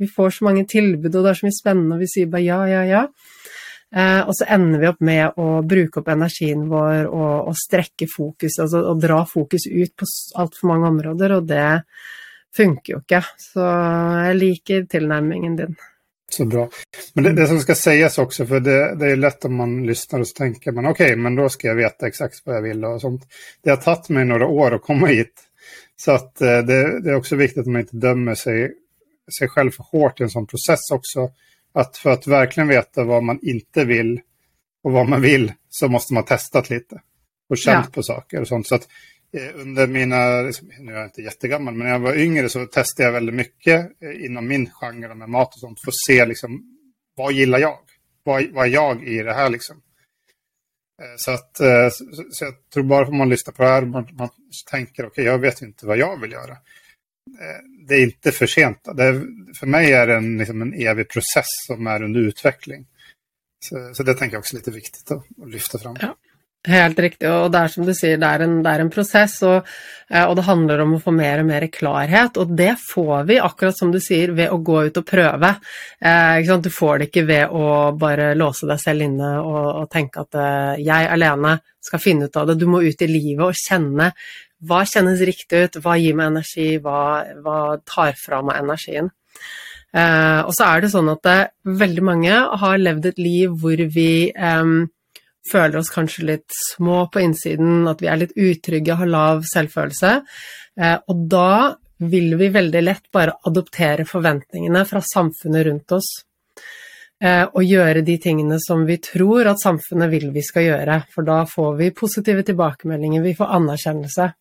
Vi 0.00 0.08
får 0.08 0.38
så 0.38 0.46
mange 0.46 0.64
tilbud, 0.68 1.10
og 1.12 1.24
det 1.24 1.32
er 1.32 1.40
så 1.40 1.46
mye 1.48 1.58
spennende, 1.58 1.96
og 1.96 2.04
vi 2.04 2.08
sier 2.08 2.30
bare 2.32 2.44
ja, 2.46 2.60
ja, 2.70 2.84
ja. 2.88 3.02
Eh, 3.92 4.20
og 4.24 4.32
så 4.36 4.48
ender 4.56 4.80
vi 4.80 4.88
opp 4.88 5.00
med 5.04 5.38
å 5.40 5.60
bruke 5.68 6.00
opp 6.00 6.10
energien 6.14 6.64
vår 6.70 7.10
og, 7.10 7.52
og 7.52 7.56
strekke 7.60 8.08
fokus, 8.08 8.56
altså 8.64 8.80
å 8.88 8.96
dra 8.96 9.20
fokus 9.28 9.68
ut 9.68 9.94
på 9.98 10.08
altfor 10.40 10.72
mange 10.72 10.90
områder, 10.94 11.36
og 11.36 11.48
det 11.50 11.68
funker 12.56 12.94
jo 12.94 13.00
ikke. 13.02 13.22
Så 13.40 13.70
jeg 14.28 14.38
liker 14.40 14.86
tilnærmingen 14.90 15.56
din. 15.60 15.80
Så 16.32 16.46
bra. 16.48 16.64
Men 17.12 17.26
det, 17.26 17.34
det, 17.36 17.46
som 17.50 17.58
skal 17.60 17.76
sies 17.76 18.18
også, 18.18 18.46
for 18.48 18.64
det, 18.64 18.78
det 19.00 19.10
er 19.12 19.20
lett 19.20 19.44
om 19.44 19.58
man 19.60 19.74
lysner 19.84 20.24
og 20.24 20.28
så 20.30 20.38
tenker 20.46 20.72
man 20.72 20.88
ok, 20.88 21.02
men 21.20 21.36
da 21.36 21.48
skal 21.52 21.74
jeg 21.74 21.82
vite 21.82 22.08
exakt 22.08 22.40
hva 22.40 22.56
jeg 22.56 22.70
vil 22.70 22.86
og 22.88 23.02
sånt. 23.02 23.26
Det 23.60 23.74
har 23.74 23.82
tatt 23.84 24.08
meg 24.16 24.30
noen 24.30 24.48
år 24.48 24.78
å 24.78 24.84
komme 24.84 25.12
hit. 25.12 25.48
Så 26.04 26.12
att 26.12 26.40
eh, 26.40 26.58
det, 26.58 27.00
det, 27.00 27.10
er 27.10 27.18
også 27.20 27.36
viktig 27.38 27.62
at 27.62 27.68
man 27.70 27.84
ikke 27.84 28.00
dømmer 28.02 28.38
seg, 28.38 28.78
seg 29.30 29.52
selv 29.52 29.76
for 29.76 29.92
hårt 29.92 30.18
i 30.20 30.26
en 30.26 30.32
sånn 30.32 30.48
prosess 30.50 30.88
också. 30.94 31.28
Att 31.74 31.96
för 31.96 32.10
att 32.10 32.26
verkligen 32.26 32.68
veta 32.68 33.04
vad 33.04 33.22
man 33.22 33.38
inte 33.42 33.84
vill 33.84 34.20
och 34.82 34.92
vad 34.92 35.08
man 35.08 35.22
vill 35.22 35.52
så 35.68 35.88
måste 35.88 36.14
man 36.14 36.24
testat 36.24 36.70
lite 36.70 37.02
och 37.48 37.58
känt 37.58 37.86
ja. 37.86 37.92
på 37.94 38.02
saker 38.02 38.40
och 38.40 38.48
sånt. 38.48 38.66
Så 38.66 38.74
att 38.74 38.88
eh, 39.32 39.60
under 39.60 39.86
mina, 39.86 40.42
liksom, 40.42 40.70
nu 40.78 40.92
är 40.92 40.96
jag 40.96 41.06
inte 41.06 41.22
jättegammal, 41.22 41.74
men 41.74 41.86
när 41.86 41.92
jag 41.92 42.00
var 42.00 42.18
yngre 42.18 42.48
så 42.48 42.66
testade 42.66 43.08
jag 43.08 43.12
väldigt 43.12 43.34
mycket 43.34 44.02
eh, 44.02 44.24
inom 44.24 44.48
min 44.48 44.70
genre 44.70 45.14
med 45.14 45.28
mat 45.28 45.54
och 45.54 45.60
sånt 45.60 45.80
för 45.84 45.90
att 45.90 46.06
se 46.06 46.26
liksom, 46.26 46.62
vad 47.16 47.32
gillar 47.32 47.58
jag? 47.58 47.78
Vad, 48.22 48.44
vad 48.52 48.66
är 48.66 48.70
jag 48.70 49.08
i 49.08 49.22
det 49.22 49.34
här 49.34 49.50
liksom? 49.50 49.76
Eh, 51.02 51.16
så, 51.16 51.30
att, 51.30 51.56
så, 51.92 52.04
så 52.30 52.44
jag 52.44 52.54
tror 52.74 52.84
bara 52.84 53.08
om 53.08 53.16
man 53.16 53.28
lyssnar 53.28 53.52
på 53.52 53.62
det 53.62 53.68
här, 53.68 53.82
man, 53.82 54.08
man 54.12 54.28
tänker 54.70 55.02
okej, 55.02 55.06
okay, 55.06 55.24
jag 55.24 55.38
vet 55.38 55.62
inte 55.62 55.86
vad 55.86 55.98
jag 55.98 56.20
vill 56.20 56.32
göra. 56.32 56.56
Det 57.88 57.94
är 57.94 58.02
inte 58.02 58.32
för 58.32 58.46
sent. 58.46 58.88
Är, 58.88 59.22
för 59.54 59.66
mig 59.66 59.92
är 59.92 60.06
det 60.06 60.14
en, 60.14 60.38
liksom 60.38 60.62
en 60.62 60.74
evig 60.74 61.08
process 61.08 61.46
som 61.66 61.86
är 61.86 62.02
under 62.02 62.20
utveckling. 62.20 62.86
Så, 63.64 63.94
så 63.94 64.02
det 64.02 64.14
tänker 64.14 64.34
jag 64.34 64.40
också 64.40 64.56
är 64.56 64.58
lite 64.58 64.70
viktigt 64.70 65.10
att, 65.10 65.24
att 65.42 65.50
lyfta 65.50 65.78
fram. 65.78 65.96
Ja. 66.00 66.16
Helt 66.62 66.98
riktig, 67.02 67.26
og 67.26 67.48
det 67.50 67.58
er 67.58 67.70
som 67.72 67.82
du 67.82 67.90
sier, 67.90 68.20
det 68.22 68.28
er 68.36 68.42
en, 68.44 68.52
det 68.62 68.70
er 68.70 68.82
en 68.84 68.90
prosess, 68.94 69.32
og, 69.42 69.66
eh, 70.06 70.22
og, 70.22 70.36
det 70.38 70.44
handler 70.46 70.84
om 70.84 70.92
å 70.94 71.00
få 71.02 71.10
mer 71.10 71.40
og 71.42 71.48
mer 71.48 71.66
klarhet. 71.74 72.38
Og 72.38 72.52
det 72.54 72.76
får 72.78 73.24
vi, 73.26 73.40
akkurat 73.42 73.74
som 73.74 73.90
du 73.90 73.98
sier, 73.98 74.30
ved 74.36 74.52
å 74.54 74.60
gå 74.62 74.76
ut 74.86 75.00
og 75.00 75.08
prøve. 75.08 75.50
Eh, 75.98 76.52
du 76.62 76.70
får 76.70 77.00
det 77.00 77.08
ikke 77.10 77.26
ved 77.26 77.50
å 77.50 77.66
bare 77.98 78.30
låse 78.38 78.70
deg 78.70 78.78
selv 78.78 79.08
inne 79.08 79.32
og, 79.40 79.66
og 79.80 79.90
tenke 79.90 80.22
at 80.22 80.38
eh, 80.38 80.84
jeg 80.86 81.10
alene 81.10 81.56
skal 81.82 82.04
finne 82.04 82.30
ut 82.30 82.38
av 82.38 82.52
det. 82.52 82.60
Du 82.62 82.68
må 82.70 82.84
ut 82.86 83.02
i 83.02 83.10
livet 83.10 83.42
og 83.48 83.58
kjenne 83.58 84.12
hva 84.62 84.84
kjennes 84.88 85.20
riktig 85.26 85.66
ut, 85.66 85.82
hva 85.82 85.98
gir 86.00 86.16
meg 86.18 86.32
energi, 86.32 86.78
hva, 86.82 87.02
hva 87.42 87.58
tar 87.88 88.16
fra 88.20 88.40
meg 88.46 88.62
energien. 88.62 89.10
Eh, 89.92 90.40
og 90.46 90.54
så 90.56 90.70
er 90.70 90.82
det 90.82 90.92
sånn 90.94 91.10
at 91.12 91.22
det, 91.26 91.38
eh, 91.42 91.76
veldig 91.82 92.04
mange 92.06 92.36
har 92.62 92.80
levd 92.80 93.10
et 93.10 93.18
liv 93.20 93.52
hvor 93.60 93.82
vi 93.92 94.30
eh, 94.32 94.72
føler 95.50 95.78
oss 95.80 95.92
kanskje 95.92 96.26
litt 96.30 96.56
små 96.56 97.06
på 97.12 97.22
innsiden, 97.24 97.86
at 97.90 98.00
vi 98.00 98.08
er 98.08 98.20
litt 98.22 98.36
utrygge, 98.38 98.96
har 98.98 99.10
lav 99.10 99.42
selvfølelse. 99.50 100.12
Eh, 100.80 100.98
og 101.08 101.24
da 101.30 101.74
vil 102.02 102.34
vi 102.38 102.50
veldig 102.50 102.82
lett 102.82 103.08
bare 103.14 103.36
adoptere 103.46 104.06
forventningene 104.08 104.84
fra 104.88 105.02
samfunnet 105.04 105.66
rundt 105.68 105.94
oss. 105.98 106.10
Eh, 107.22 107.44
og 107.44 107.62
gjøre 107.62 108.02
de 108.02 108.16
tingene 108.18 108.58
som 108.58 108.82
vi 108.86 108.96
tror 108.98 109.46
at 109.52 109.62
samfunnet 109.62 110.10
vil 110.10 110.30
vi 110.34 110.42
skal 110.42 110.66
gjøre. 110.66 111.02
For 111.12 111.26
da 111.26 111.42
får 111.46 111.76
vi 111.78 111.92
positive 111.94 112.42
tilbakemeldinger, 112.48 113.22
vi 113.22 113.36
får 113.38 113.52
anerkjennelse. 113.60 114.32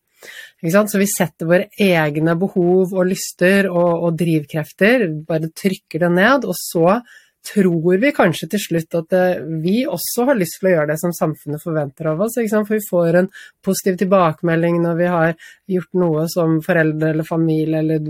Så 0.61 1.01
vi 1.01 1.09
setter 1.09 1.49
våre 1.49 1.67
egne 1.80 2.36
behov 2.39 2.93
og 2.93 3.09
lyster 3.09 3.69
og, 3.72 4.05
og 4.05 4.17
drivkrefter, 4.19 5.07
bare 5.28 5.49
trykker 5.49 6.05
det 6.05 6.11
ned, 6.13 6.45
og 6.45 6.57
så 6.57 7.01
tror 7.41 7.97
vi 7.97 8.11
kanskje 8.13 8.47
til 8.53 8.61
slutt 8.61 8.95
at 8.99 9.13
eh, 9.17 9.43
vi 9.63 9.82
også 9.89 10.28
har 10.30 10.38
lyst 10.38 10.59
til 10.59 10.69
å 10.69 10.74
gjøre 10.76 10.91
det 10.91 10.97
som 11.01 11.13
samfunnet 11.15 11.63
forventer 11.63 12.11
av 12.11 12.22
oss. 12.22 12.38
For 12.38 12.76
vi 12.76 12.84
får 12.86 13.17
en 13.17 13.30
positiv 13.65 13.97
tilbakemelding 14.03 14.82
når 14.84 14.99
vi 14.99 15.09
har 15.09 15.34
gjort 15.76 16.01
noe 16.01 16.28
som 16.30 16.59
foreldre 16.65 17.13
eller 17.15 17.28
familie 17.28 17.82
eller 17.82 18.05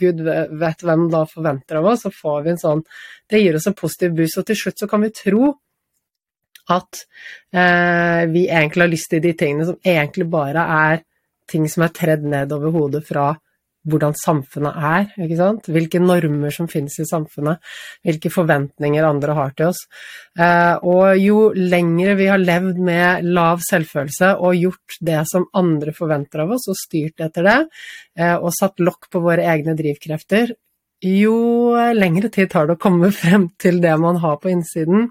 gud 0.00 0.22
vet 0.22 0.84
hvem 0.86 1.08
da 1.10 1.24
forventer 1.30 1.80
av 1.80 1.88
oss, 1.92 2.04
så 2.06 2.12
får 2.14 2.42
vi 2.44 2.52
en 2.52 2.62
sånn 2.62 2.84
Det 3.30 3.40
gir 3.40 3.56
oss 3.58 3.66
en 3.66 3.78
positiv 3.78 4.14
buss, 4.18 4.36
og 4.38 4.46
til 4.46 4.58
slutt 4.58 4.82
så 4.82 4.88
kan 4.90 5.02
vi 5.02 5.12
tro 5.14 5.52
at 6.70 7.00
eh, 7.54 8.26
vi 8.30 8.44
egentlig 8.46 8.84
har 8.84 8.92
lyst 8.92 9.10
til 9.10 9.22
de 9.24 9.32
tingene 9.38 9.66
som 9.66 9.78
egentlig 9.82 10.26
bare 10.30 10.66
er 10.74 11.02
ting 11.50 11.68
som 11.70 11.84
er 11.86 11.94
tredd 11.96 12.26
ned 12.26 12.52
over 12.56 12.74
hodet 12.74 13.04
fra 13.08 13.32
hvordan 13.88 14.12
samfunnet 14.18 14.76
er, 14.76 15.06
ikke 15.24 15.38
sant? 15.38 15.68
hvilke 15.72 16.00
normer 16.02 16.52
som 16.52 16.68
finnes 16.68 16.98
i 17.00 17.06
samfunnet, 17.08 17.62
hvilke 18.04 18.32
forventninger 18.32 19.06
andre 19.06 19.36
har 19.38 19.54
til 19.56 19.70
oss. 19.70 19.80
Eh, 20.36 20.74
og 20.84 21.16
jo 21.20 21.48
lengre 21.56 22.16
vi 22.18 22.28
har 22.28 22.42
levd 22.42 22.80
med 22.90 23.24
lav 23.24 23.62
selvfølelse 23.64 24.34
og 24.36 24.58
gjort 24.58 24.98
det 25.00 25.22
som 25.30 25.48
andre 25.56 25.94
forventer 25.96 26.44
av 26.44 26.56
oss, 26.56 26.68
og 26.68 26.78
styrt 26.78 27.24
etter 27.24 27.48
det, 27.48 27.60
eh, 28.20 28.36
og 28.36 28.52
satt 28.56 28.84
lokk 28.84 29.08
på 29.12 29.24
våre 29.24 29.48
egne 29.48 29.76
drivkrefter, 29.78 30.52
jo 31.00 31.36
lengre 31.96 32.28
tid 32.32 32.50
tar 32.52 32.68
det 32.68 32.76
å 32.76 32.80
komme 32.80 33.10
frem 33.22 33.48
til 33.60 33.80
det 33.82 33.94
man 34.00 34.20
har 34.22 34.40
på 34.42 34.52
innsiden. 34.52 35.08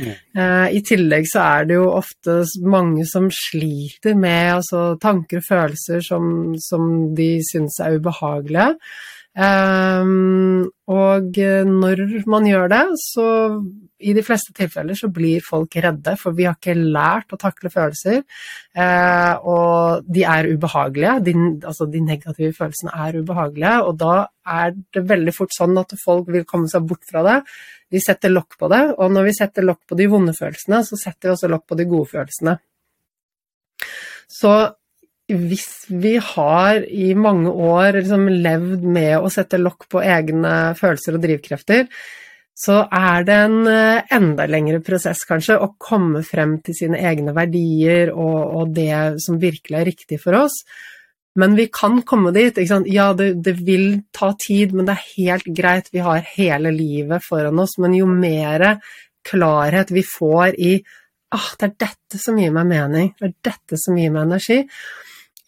Mm. 0.00 0.10
Uh, 0.36 0.66
I 0.76 0.82
tillegg 0.86 1.28
så 1.30 1.44
er 1.44 1.70
det 1.70 1.78
jo 1.78 1.86
ofte 1.92 2.40
mange 2.64 3.06
som 3.08 3.30
sliter 3.34 4.18
med 4.18 4.56
altså, 4.58 4.84
tanker 5.00 5.40
og 5.40 5.48
følelser 5.48 6.04
som, 6.04 6.52
som 6.60 6.90
de 7.16 7.32
syns 7.50 7.80
er 7.84 7.98
ubehagelige. 7.98 8.76
Um, 9.30 10.66
og 10.90 11.36
når 11.38 12.00
man 12.26 12.48
gjør 12.48 12.66
det, 12.72 12.82
så 12.98 13.26
i 14.00 14.14
de 14.16 14.24
fleste 14.26 14.50
tilfeller 14.56 14.96
så 14.98 15.10
blir 15.12 15.44
folk 15.44 15.76
redde, 15.76 16.16
for 16.18 16.34
vi 16.34 16.48
har 16.48 16.56
ikke 16.56 16.74
lært 16.74 17.34
å 17.34 17.38
takle 17.40 17.70
følelser. 17.70 18.24
Uh, 18.74 19.34
og 19.46 20.08
de 20.10 20.24
er 20.26 20.48
ubehagelige. 20.50 21.18
De, 21.28 21.34
altså 21.60 21.86
de 21.90 22.02
negative 22.04 22.56
følelsene 22.56 22.94
er 23.06 23.20
ubehagelige, 23.20 23.76
og 23.86 24.00
da 24.00 24.14
er 24.60 24.74
det 24.74 25.04
veldig 25.12 25.36
fort 25.36 25.54
sånn 25.54 25.78
at 25.78 25.94
folk 26.00 26.32
vil 26.32 26.48
komme 26.48 26.70
seg 26.72 26.88
bort 26.90 27.06
fra 27.08 27.22
det. 27.26 27.38
Vi 27.90 28.02
setter 28.02 28.32
lokk 28.34 28.58
på 28.58 28.70
det, 28.72 28.82
og 28.98 29.14
når 29.14 29.30
vi 29.30 29.38
setter 29.38 29.66
lokk 29.66 29.84
på 29.86 29.98
de 29.98 30.10
vonde 30.10 30.34
følelsene, 30.34 30.82
så 30.86 30.98
setter 30.98 31.30
vi 31.30 31.36
også 31.36 31.50
lokk 31.50 31.68
på 31.70 31.78
de 31.78 31.86
gode 31.90 32.10
følelsene. 32.10 32.58
Så 34.30 34.52
hvis 35.36 35.86
vi 35.88 36.16
har 36.22 36.84
i 36.84 37.12
mange 37.18 37.50
år 37.50 38.00
liksom 38.00 38.28
levd 38.42 38.86
med 38.86 39.18
å 39.18 39.30
sette 39.32 39.60
lokk 39.60 39.88
på 39.90 40.02
egne 40.02 40.74
følelser 40.78 41.16
og 41.16 41.24
drivkrefter, 41.24 41.86
så 42.60 42.82
er 42.92 43.24
det 43.24 43.36
en 43.46 43.58
eh, 43.70 44.02
enda 44.12 44.44
lengre 44.50 44.82
prosess, 44.84 45.22
kanskje, 45.28 45.56
å 45.56 45.72
komme 45.80 46.20
frem 46.26 46.58
til 46.64 46.76
sine 46.76 47.00
egne 47.08 47.32
verdier 47.36 48.12
og, 48.12 48.38
og 48.60 48.74
det 48.76 49.22
som 49.24 49.40
virkelig 49.40 49.78
er 49.78 49.88
riktig 49.88 50.20
for 50.20 50.36
oss. 50.42 50.60
Men 51.40 51.54
vi 51.56 51.68
kan 51.72 52.02
komme 52.02 52.34
dit. 52.34 52.58
Ja, 52.90 53.12
det, 53.16 53.32
det, 53.46 53.54
vil 53.64 54.02
ta 54.12 54.32
tid, 54.34 54.74
men 54.74 54.88
det 54.88 54.96
er 54.96 55.10
helt 55.14 55.46
greit. 55.56 55.92
Vi 55.94 56.02
har 56.04 56.26
hele 56.34 56.72
livet 56.74 57.22
foran 57.24 57.62
oss. 57.62 57.76
Men 57.78 57.94
jo 57.94 58.08
mer 58.10 58.80
klarhet 59.30 59.92
vi 59.94 60.02
får 60.04 60.58
i 60.58 60.72
ah, 61.30 61.50
det 61.58 61.68
er 61.68 61.76
dette 61.86 62.18
som 62.20 62.38
gir 62.40 62.52
meg 62.54 62.66
mening, 62.70 63.12
det 63.20 63.28
er 63.28 63.36
dette 63.52 63.78
som 63.80 63.98
gir 63.98 64.12
meg 64.14 64.26
energi, 64.26 64.64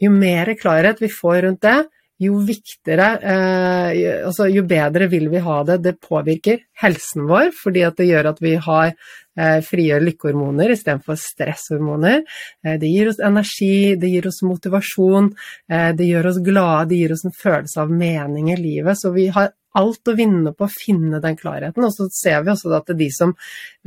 jo 0.03 0.13
mer 0.13 0.53
klarhet 0.59 1.03
vi 1.03 1.11
får 1.13 1.43
rundt 1.47 1.63
det, 1.65 1.81
jo 2.23 2.39
viktigere, 2.47 3.07
eh, 3.33 4.27
altså 4.27 4.47
jo 4.53 4.63
bedre 4.69 5.09
vil 5.11 5.29
vi 5.33 5.43
ha 5.43 5.59
det. 5.67 5.81
Det 5.83 5.95
påvirker 6.03 6.61
helsen 6.83 7.27
vår, 7.31 7.51
fordi 7.57 7.85
det 7.99 8.07
gjør 8.09 8.29
at 8.31 8.43
vi 8.43 8.55
har 8.67 8.93
eh, 8.93 9.59
frigjør 9.67 10.05
lykkehormoner 10.07 10.75
istedenfor 10.75 11.19
stresshormoner. 11.19 12.23
Eh, 12.65 12.79
det 12.83 12.91
gir 12.93 13.11
oss 13.11 13.23
energi, 13.23 13.97
det 13.99 14.13
gir 14.13 14.29
oss 14.31 14.43
motivasjon, 14.47 15.33
eh, 15.73 15.91
det 15.99 16.11
gjør 16.11 16.31
oss 16.33 16.43
glade, 16.45 16.91
det 16.93 17.01
gir 17.03 17.17
oss 17.17 17.27
en 17.27 17.37
følelse 17.43 17.83
av 17.83 17.91
mening 18.05 18.53
i 18.53 18.61
livet. 18.61 19.01
Så 19.01 19.15
vi 19.17 19.29
har 19.35 19.51
alt 19.79 20.09
å 20.11 20.15
vinne 20.17 20.53
på 20.57 20.67
å 20.67 20.73
finne 20.73 21.21
den 21.23 21.37
klarheten. 21.39 21.87
Og 21.87 21.95
så 21.95 22.09
ser 22.13 22.45
vi 22.45 22.53
også 22.53 22.73
at 22.77 22.93
de 22.99 23.09
som 23.15 23.35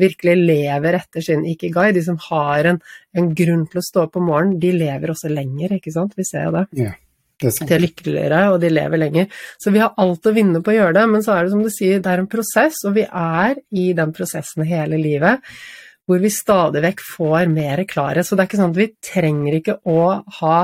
virkelig 0.02 0.36
lever 0.42 1.00
etter 1.00 1.26
sin 1.26 1.46
ikigai, 1.48 1.92
de 1.96 2.04
som 2.06 2.20
har 2.30 2.72
en, 2.72 2.82
en 3.18 3.32
grunn 3.38 3.66
til 3.72 3.82
å 3.82 3.86
stå 3.86 4.06
opp 4.08 4.20
om 4.20 4.30
morgenen, 4.32 4.60
de 4.62 4.74
lever 4.76 5.14
også 5.14 5.32
lenger, 5.32 5.78
ikke 5.78 5.94
sant. 5.96 6.16
Vi 6.18 6.28
ser 6.28 6.50
jo 6.50 6.56
det. 6.60 6.68
Yeah. 6.80 7.00
De 7.36 7.52
er 7.52 7.82
lykkeligere, 7.84 8.42
og 8.54 8.62
de 8.64 8.70
lever 8.72 9.02
lenger. 9.02 9.26
Så 9.60 9.74
vi 9.76 9.82
har 9.84 9.96
alt 10.00 10.28
å 10.28 10.36
vinne 10.36 10.62
på 10.64 10.72
å 10.72 10.78
gjøre 10.78 10.96
det, 10.96 11.08
men 11.12 11.24
så 11.26 11.34
er 11.36 11.46
det 11.46 11.52
som 11.52 11.64
du 11.66 11.72
sier, 11.74 12.00
det 12.00 12.12
er 12.12 12.22
en 12.24 12.32
prosess, 12.32 12.80
og 12.88 12.96
vi 12.96 13.04
er 13.06 13.60
i 13.76 13.90
den 13.98 14.14
prosessen 14.16 14.64
hele 14.68 15.00
livet. 15.02 15.44
Hvor 16.06 16.22
vi 16.22 16.30
stadig 16.32 16.84
vekk 16.86 17.02
får 17.02 17.50
mer 17.52 17.82
klarhet. 17.90 18.28
Så 18.28 18.38
det 18.38 18.46
er 18.46 18.50
ikke 18.52 18.62
sånn 18.62 18.76
at 18.76 18.80
vi 18.80 18.92
trenger 19.04 19.58
ikke 19.58 19.80
å 19.90 20.02
ha 20.40 20.58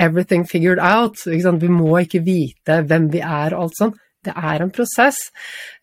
everything 0.00 0.46
figured 0.48 0.80
out. 0.80 1.20
Vi 1.26 1.70
må 1.70 2.00
ikke 2.00 2.24
vite 2.24 2.80
hvem 2.88 3.10
vi 3.12 3.20
er 3.20 3.54
og 3.54 3.66
alt 3.66 3.78
sånt 3.78 4.02
det 4.26 4.34
er 4.36 4.62
en 4.62 4.72
prosess. 4.74 5.18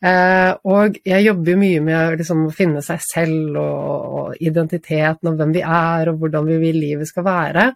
Eh, 0.03 0.51
og 0.69 0.97
jeg 1.07 1.25
jobber 1.27 1.53
jo 1.53 1.59
mye 1.61 1.83
med 1.83 2.17
liksom, 2.21 2.47
å 2.47 2.55
finne 2.55 2.83
seg 2.85 3.03
selv 3.05 3.59
og, 3.59 4.17
og, 4.19 4.41
identiteten 4.43 5.31
og 5.31 5.37
hvem 5.39 5.53
vi 5.55 5.63
er 5.65 6.11
og 6.11 6.19
hvordan 6.21 6.49
vi 6.51 6.59
vil 6.61 6.81
livet 6.81 7.09
skal 7.09 7.27
være. 7.27 7.69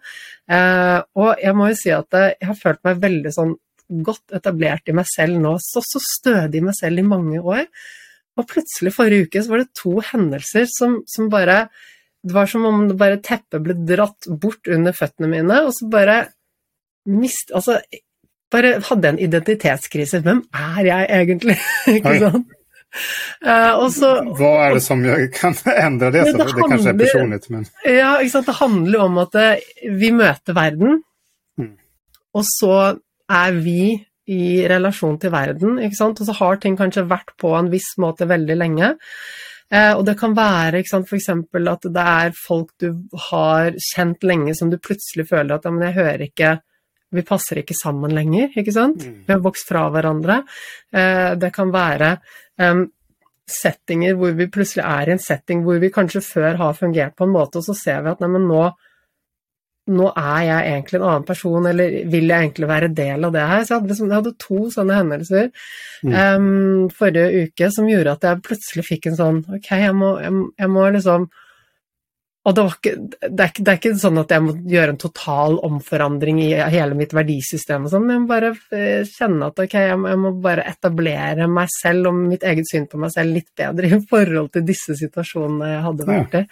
Eh, 0.50 0.98
og 1.20 1.44
jeg 1.44 1.56
må 1.58 1.70
jo 1.72 1.80
si 1.80 1.94
at 1.94 2.20
jeg 2.20 2.50
har 2.50 2.60
følt 2.60 2.84
meg 2.88 3.02
veldig 3.04 3.34
sånn 3.34 3.56
godt 4.04 4.36
etablert 4.36 4.90
i 4.90 4.96
meg 4.96 5.08
selv 5.08 5.40
nå, 5.40 5.54
så, 5.64 5.80
så 5.84 6.00
stødig 6.04 6.60
i 6.60 6.66
meg 6.66 6.76
selv 6.76 7.00
i 7.00 7.06
mange 7.08 7.40
år. 7.40 7.64
Og 8.38 8.46
plutselig 8.46 8.94
forrige 8.94 9.28
uke 9.28 9.42
så 9.42 9.54
var 9.54 9.64
det 9.64 9.76
to 9.76 9.94
hendelser 10.12 10.68
som, 10.70 11.00
som 11.10 11.30
bare 11.32 11.66
Det 12.22 12.34
var 12.34 12.50
som 12.50 12.64
om 12.66 12.84
bare 12.98 13.20
teppet 13.22 13.62
ble 13.62 13.76
dratt 13.86 14.26
bort 14.42 14.68
under 14.68 14.92
føttene 14.92 15.30
mine, 15.30 15.62
og 15.64 15.72
så 15.76 15.86
bare 15.90 16.16
mist... 17.08 17.52
Altså, 17.54 17.78
bare 18.50 18.78
hadde 18.88 19.08
en 19.12 19.18
identitetskrise. 19.18 20.20
Hvem 20.24 20.42
er 20.54 20.80
jeg 20.88 21.08
egentlig? 21.20 21.56
ikke 21.98 22.14
sant? 22.22 22.54
Uh, 23.44 23.74
og 23.84 23.90
så, 23.92 24.10
Hva 24.38 24.50
er 24.64 24.78
det 24.78 24.82
som 24.82 25.02
kan 25.36 25.52
endre 25.74 26.08
det? 26.14 26.22
Det 26.24 26.32
Så? 26.32 26.38
Det, 26.40 26.54
kanskje 26.56 26.64
er 26.64 26.86
handler- 26.86 27.02
personlig, 27.02 27.40
men 27.52 27.66
ja? 27.84 28.12
Det 28.48 28.54
handler 28.62 29.02
om 29.04 29.18
at 29.26 29.34
eh, 29.36 29.66
vi 30.00 30.10
møter 30.16 30.56
verden, 30.56 31.02
Mm. 31.58 31.72
og 32.38 32.44
så 32.46 32.74
er 33.28 33.52
vi 33.60 34.06
i 34.28 34.66
relasjon 34.70 35.18
til 35.18 35.30
verden, 35.32 35.78
og 35.82 35.92
så 36.22 36.32
har 36.38 36.56
ting 36.62 36.76
kanskje 36.78 37.04
vært 37.10 37.32
på 37.40 37.50
en 37.58 37.68
viss 37.72 37.96
måte 37.98 38.26
veldig 38.28 38.56
lenge. 38.56 38.94
Eh, 39.70 39.92
og 39.92 40.04
det 40.06 40.14
kan 40.20 40.34
være 40.36 40.80
f.eks. 40.80 41.28
at 41.28 41.82
det 41.92 42.04
er 42.06 42.32
folk 42.46 42.70
du 42.80 42.94
har 43.30 43.72
kjent 43.92 44.22
lenge 44.24 44.54
som 44.56 44.70
du 44.70 44.78
plutselig 44.78 45.26
føler 45.28 45.56
at 45.58 45.64
ja, 45.64 45.70
men 45.70 45.82
jeg 45.88 45.94
hører 45.98 46.24
ikke 46.28 46.54
Vi 47.14 47.22
passer 47.24 47.62
ikke 47.62 47.76
sammen 47.76 48.12
lenger, 48.12 48.50
ikke 48.60 48.74
sant? 48.74 49.04
Mm. 49.06 49.22
Vi 49.26 49.32
har 49.32 49.40
vokst 49.44 49.68
fra 49.70 49.86
hverandre. 49.94 50.42
Eh, 50.92 51.34
det 51.40 51.52
kan 51.54 51.72
være 51.72 52.16
em, 52.60 52.82
settinger 53.48 54.18
hvor 54.18 54.34
vi 54.36 54.46
plutselig 54.52 54.84
er 54.84 55.08
i 55.08 55.14
en 55.16 55.22
setting 55.24 55.62
hvor 55.64 55.80
vi 55.80 55.88
kanskje 55.94 56.20
før 56.20 56.58
har 56.60 56.76
fungert 56.76 57.16
på 57.16 57.24
en 57.24 57.32
måte, 57.32 57.62
og 57.62 57.64
så 57.64 57.76
ser 57.78 58.02
vi 58.04 58.12
at 58.12 58.20
nei, 58.20 58.28
men 58.34 58.44
nå 58.50 58.66
nå 59.88 60.10
er 60.20 60.42
jeg 60.44 60.64
egentlig 60.68 60.98
en 60.98 61.04
annen 61.08 61.22
person, 61.24 61.66
eller 61.70 61.94
vil 62.12 62.26
jeg 62.28 62.44
egentlig 62.44 62.66
være 62.68 62.90
del 62.92 63.24
av 63.24 63.30
det 63.32 63.44
her? 63.48 63.62
Så 63.64 63.70
jeg 63.72 63.78
hadde, 63.78 63.88
liksom, 63.88 64.10
jeg 64.10 64.18
hadde 64.18 64.32
to 64.44 64.58
sånne 64.74 64.98
hendelser 64.98 65.46
Mm. 65.98 66.12
um, 66.14 66.90
forrige 66.94 67.46
uke 67.48 67.70
som 67.74 67.88
gjorde 67.90 68.12
at 68.12 68.22
jeg 68.28 68.42
plutselig 68.46 68.84
fikk 68.86 69.08
en 69.08 69.16
sånn 69.18 69.38
Ok, 69.56 69.70
jeg 69.80 69.94
må, 69.98 70.12
jeg, 70.22 70.30
jeg 70.60 70.70
må 70.70 70.84
liksom 70.94 71.24
Og 72.46 72.54
det, 72.54 72.64
ikke, 72.70 72.92
det, 73.02 73.42
er 73.42 73.50
ikke, 73.50 73.62
det 73.64 73.72
er 73.72 73.78
ikke 73.80 73.90
sånn 74.00 74.20
at 74.22 74.30
jeg 74.32 74.44
må 74.44 74.52
gjøre 74.70 74.94
en 74.94 75.00
total 75.02 75.58
omforandring 75.66 76.38
i 76.40 76.52
hele 76.72 76.96
mitt 76.96 77.12
verdisystem, 77.16 77.84
og 77.84 77.92
sånn, 77.92 78.06
jeg 78.08 78.22
må 78.22 78.30
bare 78.30 78.52
eh, 78.72 79.02
kjenne 79.10 79.50
at 79.50 79.58
ok, 79.64 79.74
jeg 79.74 79.98
må, 80.00 80.08
jeg 80.14 80.20
må 80.22 80.32
bare 80.44 80.64
etablere 80.70 81.48
meg 81.50 81.68
selv 81.74 82.12
og 82.12 82.22
mitt 82.22 82.46
eget 82.46 82.70
syn 82.70 82.86
på 82.88 83.00
meg 83.02 83.12
selv 83.12 83.36
litt 83.36 83.50
bedre 83.58 83.90
i 83.90 84.00
forhold 84.14 84.52
til 84.54 84.64
disse 84.70 84.96
situasjonene 84.96 85.74
jeg 85.74 85.84
hadde 85.88 86.08
vært 86.08 86.38
i. 86.40 86.46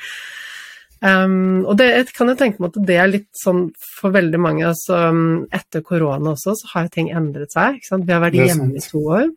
Um, 1.07 1.65
og 1.69 1.75
det 1.77 1.91
jeg 1.91 2.07
kan 2.17 2.31
jeg 2.33 2.39
tenke 2.41 2.63
meg 2.63 2.73
at 2.73 2.87
det 2.89 2.95
er 2.97 3.11
litt 3.11 3.29
sånn 3.37 3.67
for 3.99 4.15
veldig 4.15 4.39
mange 4.41 4.63
altså, 4.65 5.11
um, 5.13 5.43
Etter 5.53 5.83
korona 5.85 6.33
også, 6.33 6.55
så 6.57 6.71
har 6.73 6.89
ting 6.93 7.11
endret 7.13 7.53
seg. 7.53 7.83
Vi 7.85 8.15
har 8.15 8.23
vært 8.25 8.39
hjemme 8.41 8.73
i 8.73 8.85
to 8.85 9.03
år. 9.05 9.29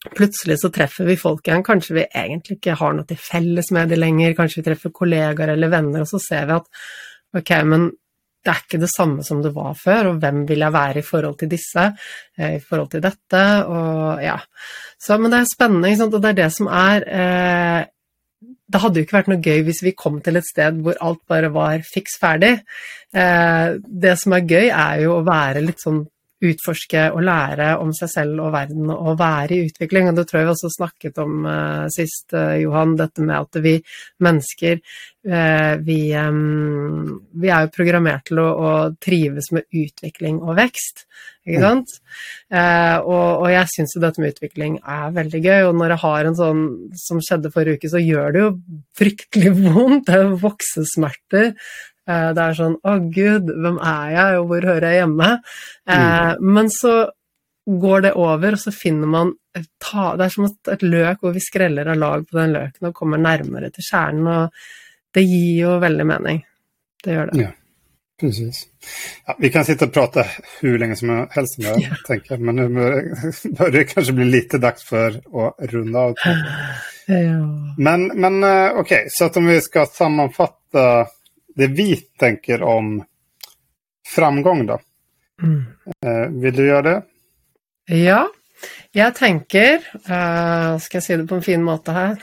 Plutselig 0.00 0.56
så 0.62 0.70
treffer 0.72 1.04
vi 1.04 1.18
folk 1.20 1.44
igjen. 1.44 1.64
Kanskje 1.64 1.98
vi 1.98 2.06
egentlig 2.06 2.56
ikke 2.56 2.78
har 2.80 2.94
noe 2.96 3.08
til 3.08 3.20
felles 3.20 3.68
med 3.76 3.90
de 3.92 3.98
lenger. 4.00 4.36
Kanskje 4.38 4.62
vi 4.62 4.68
treffer 4.70 4.94
kollegaer 4.96 5.52
eller 5.54 5.72
venner, 5.72 6.04
og 6.04 6.08
så 6.08 6.20
ser 6.24 6.46
vi 6.48 6.56
at 6.56 6.84
ok, 7.40 7.52
men 7.68 7.90
det 8.40 8.48
er 8.48 8.60
ikke 8.62 8.80
det 8.80 8.88
samme 8.88 9.24
som 9.26 9.42
det 9.44 9.52
var 9.52 9.74
før, 9.76 10.10
og 10.10 10.20
hvem 10.22 10.46
vil 10.48 10.64
jeg 10.64 10.72
være 10.72 11.02
i 11.02 11.04
forhold 11.04 11.36
til 11.42 11.50
disse, 11.52 11.82
eh, 12.38 12.54
i 12.56 12.62
forhold 12.64 12.88
til 12.94 13.02
dette, 13.04 13.42
og 13.68 14.22
ja. 14.24 14.38
Så, 14.96 15.18
men 15.20 15.32
det 15.32 15.42
er 15.42 15.50
spennende, 15.50 15.90
ikke 15.90 16.00
sant, 16.00 16.16
og 16.16 16.22
det 16.24 16.30
er 16.30 16.38
det 16.38 16.52
som 16.56 16.70
er 16.72 17.04
eh, 17.04 17.82
det 18.70 18.80
hadde 18.80 19.00
jo 19.00 19.06
ikke 19.06 19.16
vært 19.18 19.28
noe 19.32 19.42
gøy 19.42 19.64
hvis 19.66 19.82
vi 19.82 19.92
kom 19.98 20.20
til 20.24 20.38
et 20.38 20.46
sted 20.46 20.78
hvor 20.84 20.98
alt 21.02 21.20
bare 21.28 21.50
var 21.52 21.82
fiks 21.84 22.16
ferdig. 22.22 22.52
Eh, 23.12 23.76
det 23.82 24.14
som 24.20 24.36
er 24.36 24.46
gøy, 24.46 24.70
er 24.70 25.04
jo 25.04 25.16
å 25.18 25.26
være 25.26 25.64
litt 25.64 25.82
sånn 25.82 26.04
utforske 26.40 27.06
og 27.14 27.22
lære 27.26 27.74
om 27.82 27.92
seg 27.96 28.10
selv 28.12 28.42
og 28.46 28.54
verden 28.54 28.90
og 28.94 29.18
være 29.20 29.56
i 29.56 29.68
utvikling. 29.68 30.08
Og 30.10 30.18
det 30.18 30.26
tror 30.28 30.40
jeg 30.40 30.48
vi 30.48 30.54
også 30.54 30.72
snakket 30.76 31.20
om 31.22 31.46
eh, 31.50 31.86
sist, 31.92 32.32
eh, 32.34 32.60
Johan, 32.64 32.96
dette 33.00 33.24
med 33.24 33.36
at 33.36 33.60
vi 33.64 33.76
mennesker 34.24 34.78
eh, 34.78 35.74
vi, 35.84 36.00
vi 37.44 37.52
er 37.52 37.66
jo 37.66 37.74
programmert 37.74 38.28
til 38.30 38.40
å, 38.42 38.48
å 38.50 38.72
trives 39.02 39.52
med 39.56 39.68
utvikling 39.68 40.40
og 40.40 40.56
vekst. 40.60 41.06
Ikke 41.48 41.60
sant? 41.62 41.94
Eh, 42.52 42.96
og, 43.00 43.42
og 43.42 43.46
jeg 43.48 43.68
syns 43.72 43.94
jo 43.96 44.02
dette 44.02 44.20
med 44.20 44.34
utvikling 44.34 44.76
er 44.80 45.14
veldig 45.16 45.40
gøy, 45.40 45.60
og 45.70 45.78
når 45.78 45.94
jeg 45.94 46.02
har 46.04 46.28
en 46.28 46.36
sånn 46.38 46.62
som 47.00 47.22
skjedde 47.24 47.52
forrige 47.54 47.80
uke, 47.80 47.90
så 47.92 48.02
gjør 48.02 48.34
det 48.34 48.42
jo 48.42 48.50
fryktelig 49.00 49.54
vondt. 49.64 50.10
Det 50.10 50.18
er 50.18 50.34
voksesmerter. 50.44 51.52
Eh, 52.10 52.28
det 52.36 52.44
er 52.44 52.58
sånn 52.58 52.76
Å, 52.80 52.96
gud, 53.14 53.54
hvem 53.62 53.78
er 53.78 54.12
jeg, 54.16 54.40
og 54.40 54.50
hvor 54.50 54.68
hører 54.72 54.88
jeg 54.88 55.02
hjemme? 55.02 55.30
Mm. 55.90 56.44
Men 56.56 56.70
så 56.74 56.94
går 57.70 58.00
det 58.06 58.12
over, 58.18 58.56
og 58.56 58.62
så 58.62 58.72
finner 58.74 59.10
man 59.10 59.32
ta, 59.82 60.16
Det 60.16 60.26
er 60.26 60.34
som 60.34 60.46
et, 60.48 60.82
løk 60.82 61.22
hvor 61.22 61.34
vi 61.34 61.42
skreller 61.44 61.90
av 61.92 61.98
lag 61.98 62.26
på 62.26 62.38
den 62.38 62.54
løken 62.56 62.90
og 62.90 62.96
kommer 62.96 63.20
nærmere 63.20 63.70
til 63.74 63.86
kjernen, 63.86 64.26
og 64.26 65.14
det 65.14 65.24
gir 65.26 65.64
jo 65.64 65.78
veldig 65.82 66.06
mening. 66.06 66.44
Det 67.04 67.16
gjør 67.16 67.30
det. 67.30 67.40
Ja. 67.42 67.50
precis. 68.20 68.62
Ja, 69.26 69.34
vi 69.40 69.50
kan 69.50 69.64
sitte 69.64 69.88
og 69.88 69.94
prate 69.94 70.26
hvor 70.60 70.76
lenge 70.78 70.96
som 70.96 71.12
helst 71.32 71.58
om 71.58 71.64
det 71.64 72.20
jag. 72.30 72.40
Men 72.40 72.60
nå 72.60 72.68
bør 73.58 73.72
det 73.74 73.86
kanskje 73.90 74.16
bli 74.18 74.28
lite 74.30 74.60
dags 74.62 74.84
for 74.86 75.16
å 75.32 75.52
runde 75.72 75.98
av. 75.98 76.18
Ja. 77.10 77.38
Men, 77.76 78.10
men 78.14 78.44
ok, 78.78 78.92
så 79.10 79.30
om 79.34 79.48
vi 79.50 79.56
skal 79.64 79.88
sammanfatta 79.90 80.84
det 81.56 81.66
vi 81.66 81.96
tänker 81.96 82.62
om 82.62 83.04
framgång 84.14 84.66
då. 84.66 84.78
Mm. 85.42 85.64
Eh, 86.06 86.28
vil 86.42 86.56
du 86.56 86.66
gjøre 86.66 86.82
det? 86.82 87.02
Ja, 87.90 88.26
jeg 88.90 89.14
tenker 89.14 89.78
uh, 90.10 90.74
Skal 90.82 90.98
jeg 90.98 91.04
si 91.04 91.16
det 91.16 91.26
på 91.30 91.36
en 91.38 91.44
fin 91.44 91.62
måte 91.64 91.94
her? 91.94 92.16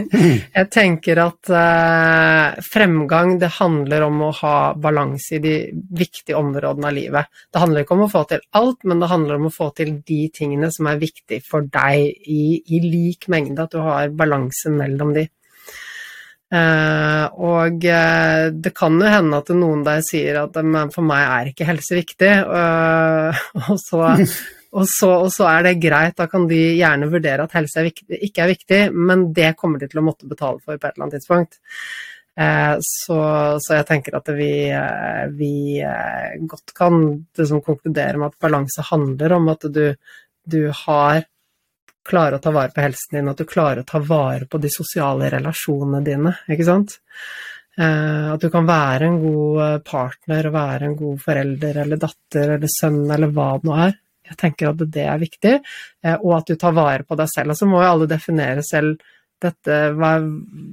jeg 0.56 0.68
tenker 0.72 1.20
at 1.20 1.50
uh, 1.52 2.62
fremgang, 2.64 3.36
det 3.40 3.52
handler 3.58 4.06
om 4.06 4.22
å 4.24 4.30
ha 4.40 4.56
balanse 4.72 5.36
i 5.36 5.42
de 5.44 5.54
viktige 6.00 6.38
områdene 6.40 6.88
av 6.88 6.96
livet. 6.96 7.42
Det 7.52 7.62
handler 7.62 7.84
ikke 7.84 7.98
om 7.98 8.06
å 8.06 8.10
få 8.12 8.24
til 8.30 8.42
alt, 8.56 8.80
men 8.88 9.04
det 9.04 9.12
handler 9.12 9.38
om 9.38 9.50
å 9.50 9.54
få 9.54 9.70
til 9.76 9.98
de 10.06 10.20
tingene 10.34 10.72
som 10.74 10.88
er 10.90 11.02
viktige 11.02 11.44
for 11.44 11.68
deg 11.68 12.08
i, 12.08 12.44
i 12.72 12.82
lik 12.84 13.28
mengde, 13.32 13.68
at 13.68 13.76
du 13.76 13.82
har 13.84 14.16
balanse 14.16 14.72
mellom 14.72 15.12
de. 15.16 15.28
Eh, 16.54 17.24
og 17.42 17.86
eh, 17.88 18.48
det 18.52 18.70
kan 18.76 18.98
jo 19.00 19.10
hende 19.10 19.40
at 19.40 19.50
noen 19.56 19.80
der 19.86 20.04
sier 20.06 20.44
at 20.44 20.58
men 20.62 20.92
for 20.94 21.06
meg 21.06 21.24
er 21.24 21.50
ikke 21.50 21.66
helse 21.66 21.98
viktig, 21.98 22.30
eh, 22.30 23.40
og, 23.64 23.74
så, 23.82 24.02
og, 24.76 24.86
så, 24.90 25.10
og 25.24 25.30
så 25.34 25.48
er 25.50 25.68
det 25.68 25.80
greit, 25.82 26.16
da 26.20 26.28
kan 26.30 26.46
de 26.50 26.60
gjerne 26.78 27.10
vurdere 27.10 27.48
at 27.48 27.58
helse 27.58 27.80
er 27.80 27.88
viktig, 27.90 28.20
ikke 28.28 28.44
er 28.44 28.52
viktig, 28.54 28.80
men 28.94 29.28
det 29.34 29.54
kommer 29.58 29.82
de 29.82 29.90
til 29.90 30.02
å 30.02 30.06
måtte 30.06 30.30
betale 30.30 30.60
for 30.62 30.76
på 30.76 30.86
et 30.86 30.92
eller 30.92 31.08
annet 31.08 31.18
tidspunkt. 31.18 31.58
Eh, 32.38 32.74
så, 32.86 33.18
så 33.62 33.76
jeg 33.80 33.88
tenker 33.90 34.18
at 34.18 34.30
vi, 34.34 34.54
vi 35.38 35.54
godt 36.50 36.74
kan 36.76 37.00
liksom, 37.38 37.64
konkludere 37.66 38.20
med 38.20 38.30
at 38.30 38.42
balanse 38.46 38.86
handler 38.92 39.38
om 39.40 39.50
at 39.54 39.66
du, 39.74 39.86
du 40.46 40.60
har 40.84 41.24
klare 42.04 42.38
å 42.38 42.42
ta 42.42 42.52
vare 42.54 42.74
på 42.74 42.84
helsen 42.84 43.18
din, 43.18 43.30
at 43.32 43.40
du 43.40 43.48
klarer 43.48 43.82
å 43.82 43.88
ta 43.88 44.00
vare 44.04 44.46
på 44.50 44.60
de 44.60 44.70
sosiale 44.72 45.30
relasjonene 45.32 46.04
dine, 46.04 46.34
ikke 46.52 46.68
sant? 46.68 46.98
Eh, 47.74 48.32
at 48.34 48.42
du 48.42 48.50
kan 48.54 48.68
være 48.68 49.08
en 49.08 49.18
god 49.22 49.62
eh, 49.64 49.78
partner 49.82 50.50
være 50.54 50.88
en 50.88 50.96
god 50.98 51.22
forelder 51.24 51.80
eller 51.82 51.98
datter 51.98 52.54
eller 52.54 52.70
sønn 52.70 53.02
eller 53.10 53.32
hva 53.34 53.48
det 53.58 53.68
nå 53.68 53.78
er. 53.88 53.96
Jeg 54.24 54.38
tenker 54.40 54.70
at 54.70 54.84
det 54.94 55.06
er 55.10 55.20
viktig, 55.20 55.54
eh, 56.04 56.14
og 56.20 56.36
at 56.38 56.52
du 56.52 56.60
tar 56.60 56.76
vare 56.76 57.04
på 57.04 57.18
deg 57.18 57.28
selv. 57.32 57.52
Og 57.52 57.58
så 57.58 57.68
må 57.68 57.82
jo 57.82 57.90
alle 57.90 58.10
definere 58.10 58.62
selv 58.64 59.02
dette, 59.44 59.76
hva, 59.98 60.14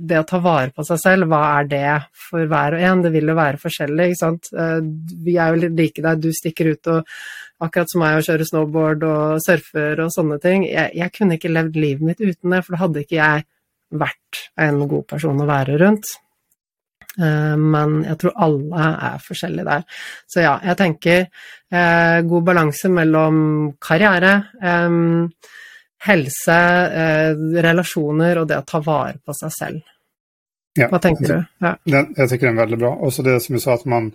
det 0.10 0.18
å 0.22 0.26
ta 0.28 0.40
vare 0.44 0.72
på 0.76 0.86
seg 0.88 1.00
selv, 1.04 1.28
hva 1.32 1.42
er 1.60 1.70
det 1.72 1.84
for 2.30 2.48
hver 2.50 2.78
og 2.78 2.84
en? 2.88 3.04
Det 3.06 3.12
vil 3.14 3.32
jo 3.32 3.38
være 3.38 3.62
forskjellig, 3.62 4.10
ikke 4.12 4.22
sant. 4.24 4.50
Eh, 4.56 4.80
Vi 5.28 5.38
er 5.38 5.54
jo 5.54 5.70
like 5.70 6.02
deg, 6.08 6.22
du 6.24 6.32
stikker 6.36 6.72
ut 6.74 6.92
og 6.96 7.14
akkurat 7.62 7.92
som 7.92 8.02
meg 8.02 8.18
og 8.18 8.26
kjører 8.26 8.48
snowboard 8.50 9.04
og 9.06 9.38
surfer 9.46 10.02
og 10.02 10.10
sånne 10.16 10.40
ting. 10.42 10.66
Jeg, 10.66 10.96
jeg 10.98 11.14
kunne 11.18 11.38
ikke 11.38 11.54
levd 11.54 11.78
livet 11.78 12.08
mitt 12.10 12.24
uten 12.24 12.56
det, 12.56 12.64
for 12.66 12.74
da 12.76 12.82
hadde 12.88 13.06
ikke 13.06 13.20
jeg 13.20 13.48
vært 14.02 14.44
en 14.66 14.84
god 14.88 15.08
person 15.12 15.42
å 15.44 15.50
være 15.50 15.78
rundt. 15.84 16.14
Eh, 17.20 17.56
Men 17.60 17.98
jeg 18.08 18.18
tror 18.22 18.38
alle 18.48 18.90
er 19.12 19.24
forskjellige 19.26 19.68
der. 19.68 19.88
Så 20.32 20.46
ja, 20.46 20.54
jeg 20.72 20.80
tenker 20.80 21.18
eh, 21.28 22.20
god 22.34 22.46
balanse 22.48 22.90
mellom 22.92 23.42
karriere, 23.84 24.38
eh, 24.64 24.96
helse, 26.08 26.58
eh, 27.02 27.32
relasjoner 27.62 28.42
og 28.42 28.48
det 28.50 28.58
å 28.62 28.68
ta 28.68 28.80
vare 28.84 29.20
på 29.26 29.36
seg 29.38 29.52
selv. 29.54 29.82
Ja, 30.80 30.88
Hva 30.88 31.02
tenker 31.04 31.28
du? 31.28 31.36
Ja. 31.60 31.76
Den, 31.84 32.14
jeg 32.16 32.30
tenker 32.32 32.48
den 32.48 32.58
er 32.58 32.64
veldig 32.64 32.80
bra. 32.80 32.94
Også 33.06 33.26
det 33.28 33.36
som 33.44 33.58
du 33.58 33.62
sa 33.62 33.76
at 33.76 33.86
man, 33.92 34.12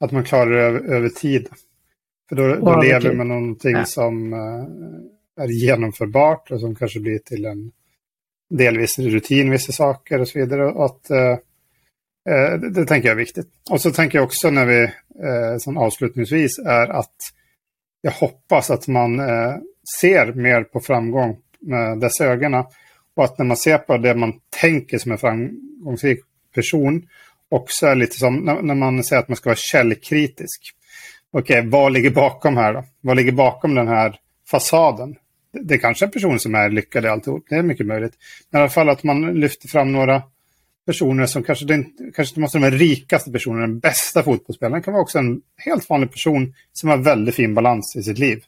at 0.00 0.14
man 0.14 0.24
klarer 0.24 0.52
det 0.54 0.62
over, 0.68 0.96
over, 0.96 1.12
tid. 1.16 1.50
For 2.30 2.38
da 2.38 2.56
då 2.56 2.76
lever 2.80 3.16
man 3.18 3.32
noe 3.32 3.72
Ja. 3.72 3.84
som 3.84 4.32
eh, 4.32 5.44
er 5.44 5.54
gjennomførbart, 5.56 6.52
og 6.52 6.60
som 6.60 6.74
kanskje 6.78 7.02
blir 7.02 7.18
til 7.26 7.44
en 7.50 7.72
delvis 8.50 8.98
rutin, 8.98 9.50
visse 9.50 9.72
saker 9.72 10.20
osv. 10.20 10.32
så 10.32 10.38
vidare. 10.38 10.72
Och 10.72 11.10
eh, 11.10 11.38
eh, 12.28 12.52
det, 12.60 12.70
det 12.70 12.86
tenker 12.86 13.10
jeg 13.10 13.16
er 13.16 13.24
viktig. 13.24 13.44
Og 13.70 13.80
så 13.80 13.90
tenker 13.90 14.18
jeg 14.18 14.28
også 14.28 14.50
når 14.54 14.70
vi, 14.70 14.80
eh, 15.26 15.52
sånn 15.58 15.78
avslutningsvis, 15.78 16.60
er 16.64 16.94
at 17.02 17.32
jeg 18.06 18.16
hoppas 18.22 18.70
at 18.70 18.86
man 18.88 19.18
eh, 19.20 19.58
ser 19.98 20.32
mer 20.32 20.62
på 20.64 20.80
framgång 20.80 21.36
med 21.60 21.98
dessa 21.98 22.24
ögonen. 22.24 22.64
Och 23.16 23.24
att 23.24 23.38
när 23.38 23.46
man 23.46 23.56
ser 23.56 23.78
på 23.78 23.96
det 23.96 24.14
man 24.14 24.32
tänker 24.60 24.98
som 24.98 25.12
en 25.12 25.18
framgångsrik 25.18 26.20
person 26.54 27.08
också 27.48 27.86
är 27.86 27.94
lite 27.94 28.16
som 28.18 28.36
när 28.36 28.74
man 28.74 29.04
säger 29.04 29.22
att 29.22 29.28
man 29.28 29.36
ska 29.36 29.48
vara 29.48 29.56
källkritisk. 29.56 30.74
Okej, 31.32 31.66
vad 31.66 31.92
ligger 31.92 32.10
bakom 32.10 32.56
här 32.56 32.74
då? 32.74 32.84
Vad 33.00 33.16
ligger 33.16 33.32
bakom 33.32 33.74
den 33.74 33.88
här 33.88 34.16
fasaden? 34.50 35.16
det 35.52 35.78
kanske 35.78 36.04
en 36.04 36.10
person 36.10 36.38
som 36.38 36.54
är 36.54 36.70
lyckade 36.70 37.12
alltihop, 37.12 37.46
det 37.48 37.54
är 37.54 37.62
mycket 37.62 37.86
möjligt. 37.86 38.12
Men 38.50 38.58
i 38.58 38.62
alla 38.62 38.70
fall 38.70 38.88
att 38.88 39.02
man 39.02 39.34
lyfter 39.40 39.68
fram 39.68 39.92
några 39.92 40.22
personer 40.86 41.26
som 41.26 41.42
kanske, 41.42 41.64
det, 41.64 41.84
kanske 42.14 42.32
inte 42.32 42.40
måste 42.40 42.58
vara 42.58 42.70
den 42.70 42.78
rikaste 42.78 43.32
personen, 43.32 43.60
den 43.60 43.78
bästa 43.78 44.22
fotbollsspelaren. 44.22 44.82
Kan 44.82 44.92
vara 44.92 45.02
också 45.02 45.18
en 45.18 45.40
helt 45.56 45.90
vanlig 45.90 46.12
person 46.12 46.54
som 46.72 46.88
har 46.88 46.96
väldigt 46.96 47.34
fin 47.34 47.54
balans 47.54 47.96
i 47.96 48.02
sitt 48.02 48.18
liv. 48.18 48.44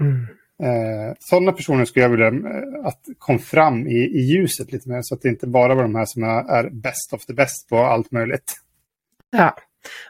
Mm. 0.00 0.26
Eh, 0.62 1.14
sådana 1.18 1.52
personer 1.52 1.84
skulle 1.84 2.04
jag 2.04 2.10
vilja 2.10 2.26
eh, 2.26 2.86
att 2.86 3.00
kom 3.18 3.38
fram 3.38 3.86
i, 3.86 3.96
i 3.96 4.20
ljuset 4.20 4.72
lite 4.72 4.88
mer 4.88 5.02
så 5.02 5.14
att 5.14 5.22
det 5.22 5.28
inte 5.28 5.46
bara 5.46 5.74
var 5.74 5.82
de 5.82 5.94
här 5.94 6.04
som 6.04 6.22
är, 6.22 6.70
best 6.70 7.12
of 7.12 7.26
the 7.26 7.32
best 7.32 7.68
på 7.68 7.78
allt 7.78 8.10
möjligt. 8.10 8.52
Ja. 9.36 9.54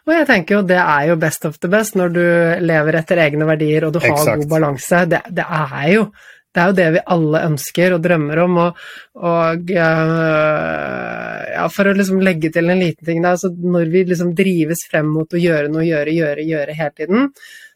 Og 0.06 0.12
jeg 0.14 0.26
tenker 0.28 0.58
jo 0.58 0.66
det 0.68 0.78
er 0.78 1.08
jo 1.08 1.16
best 1.18 1.48
of 1.48 1.56
the 1.58 1.70
best 1.72 1.96
når 1.98 2.12
du 2.14 2.26
lever 2.62 3.00
etter 3.00 3.18
egne 3.24 3.48
verdier 3.48 3.88
og 3.88 3.96
du 3.96 3.98
har 4.04 4.12
Exakt. 4.12 4.42
god 4.42 4.52
balanse. 4.52 5.00
Det, 5.10 5.20
det, 5.34 5.46
er 5.48 5.88
jo, 5.94 6.04
det 6.54 6.62
er 6.62 6.70
jo 6.70 6.76
det 6.78 6.86
vi 6.94 7.02
alle 7.16 7.42
ønsker 7.48 7.96
og 7.96 8.04
drømmer 8.04 8.42
om. 8.44 8.60
Og, 8.68 8.84
og 9.32 9.74
eh, 9.74 11.42
ja, 11.56 11.66
for 11.72 11.90
å 11.90 11.96
liksom 11.96 12.22
legge 12.22 12.52
til 12.54 12.70
en 12.70 12.84
liten 12.84 13.08
ting 13.08 13.24
der, 13.24 13.40
så 13.40 13.50
når 13.50 13.90
vi 13.96 14.04
liksom 14.12 14.34
drives 14.36 14.86
frem 14.92 15.10
mot 15.10 15.34
å 15.34 15.42
gjøre 15.42 15.72
noe, 15.72 15.88
gjøre, 15.88 16.14
gjøre, 16.20 16.46
gjøre 16.52 16.78
hele 16.78 16.94
tiden, 17.00 17.30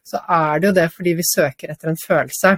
så 0.09 0.22
er 0.24 0.61
det 0.61 0.70
jo 0.70 0.76
det 0.80 0.88
fordi 0.94 1.14
vi 1.18 1.26
søker 1.26 1.74
etter 1.74 1.92
en 1.92 2.00
følelse. 2.00 2.56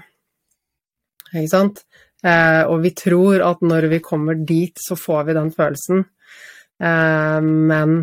Ikke 1.31 1.51
sant? 1.51 1.85
Eh, 2.27 2.63
og 2.69 2.83
vi 2.85 2.93
tror 2.97 3.43
at 3.47 3.63
når 3.65 3.89
vi 3.95 4.01
kommer 4.05 4.39
dit, 4.47 4.77
så 4.81 4.97
får 4.99 5.29
vi 5.29 5.37
den 5.37 5.53
følelsen. 5.55 6.05
Eh, 6.83 7.41
men 7.43 8.01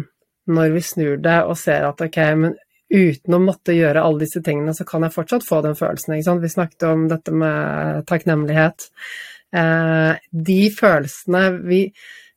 når 0.48 0.74
vi 0.78 0.86
snur 0.86 1.18
det 1.22 1.42
og 1.46 1.58
ser 1.60 1.88
at 1.90 2.02
ok, 2.02 2.20
men 2.40 2.56
uten 2.88 3.36
å 3.36 3.42
måtte 3.44 3.76
gjøre 3.76 4.04
alle 4.04 4.24
disse 4.24 4.42
tingene, 4.44 4.74
så 4.76 4.88
kan 4.88 5.04
jeg 5.04 5.16
fortsatt 5.16 5.46
få 5.48 5.62
den 5.66 5.76
følelsen. 5.78 6.16
Ikke 6.16 6.30
sant? 6.30 6.46
Vi 6.46 6.54
snakket 6.54 6.88
om 6.88 7.08
dette 7.12 7.34
med 7.36 8.06
takknemlighet. 8.10 8.88
Eh, 9.56 10.14
de 10.32 10.62
følelsene 10.76 11.44
vi, 11.68 11.82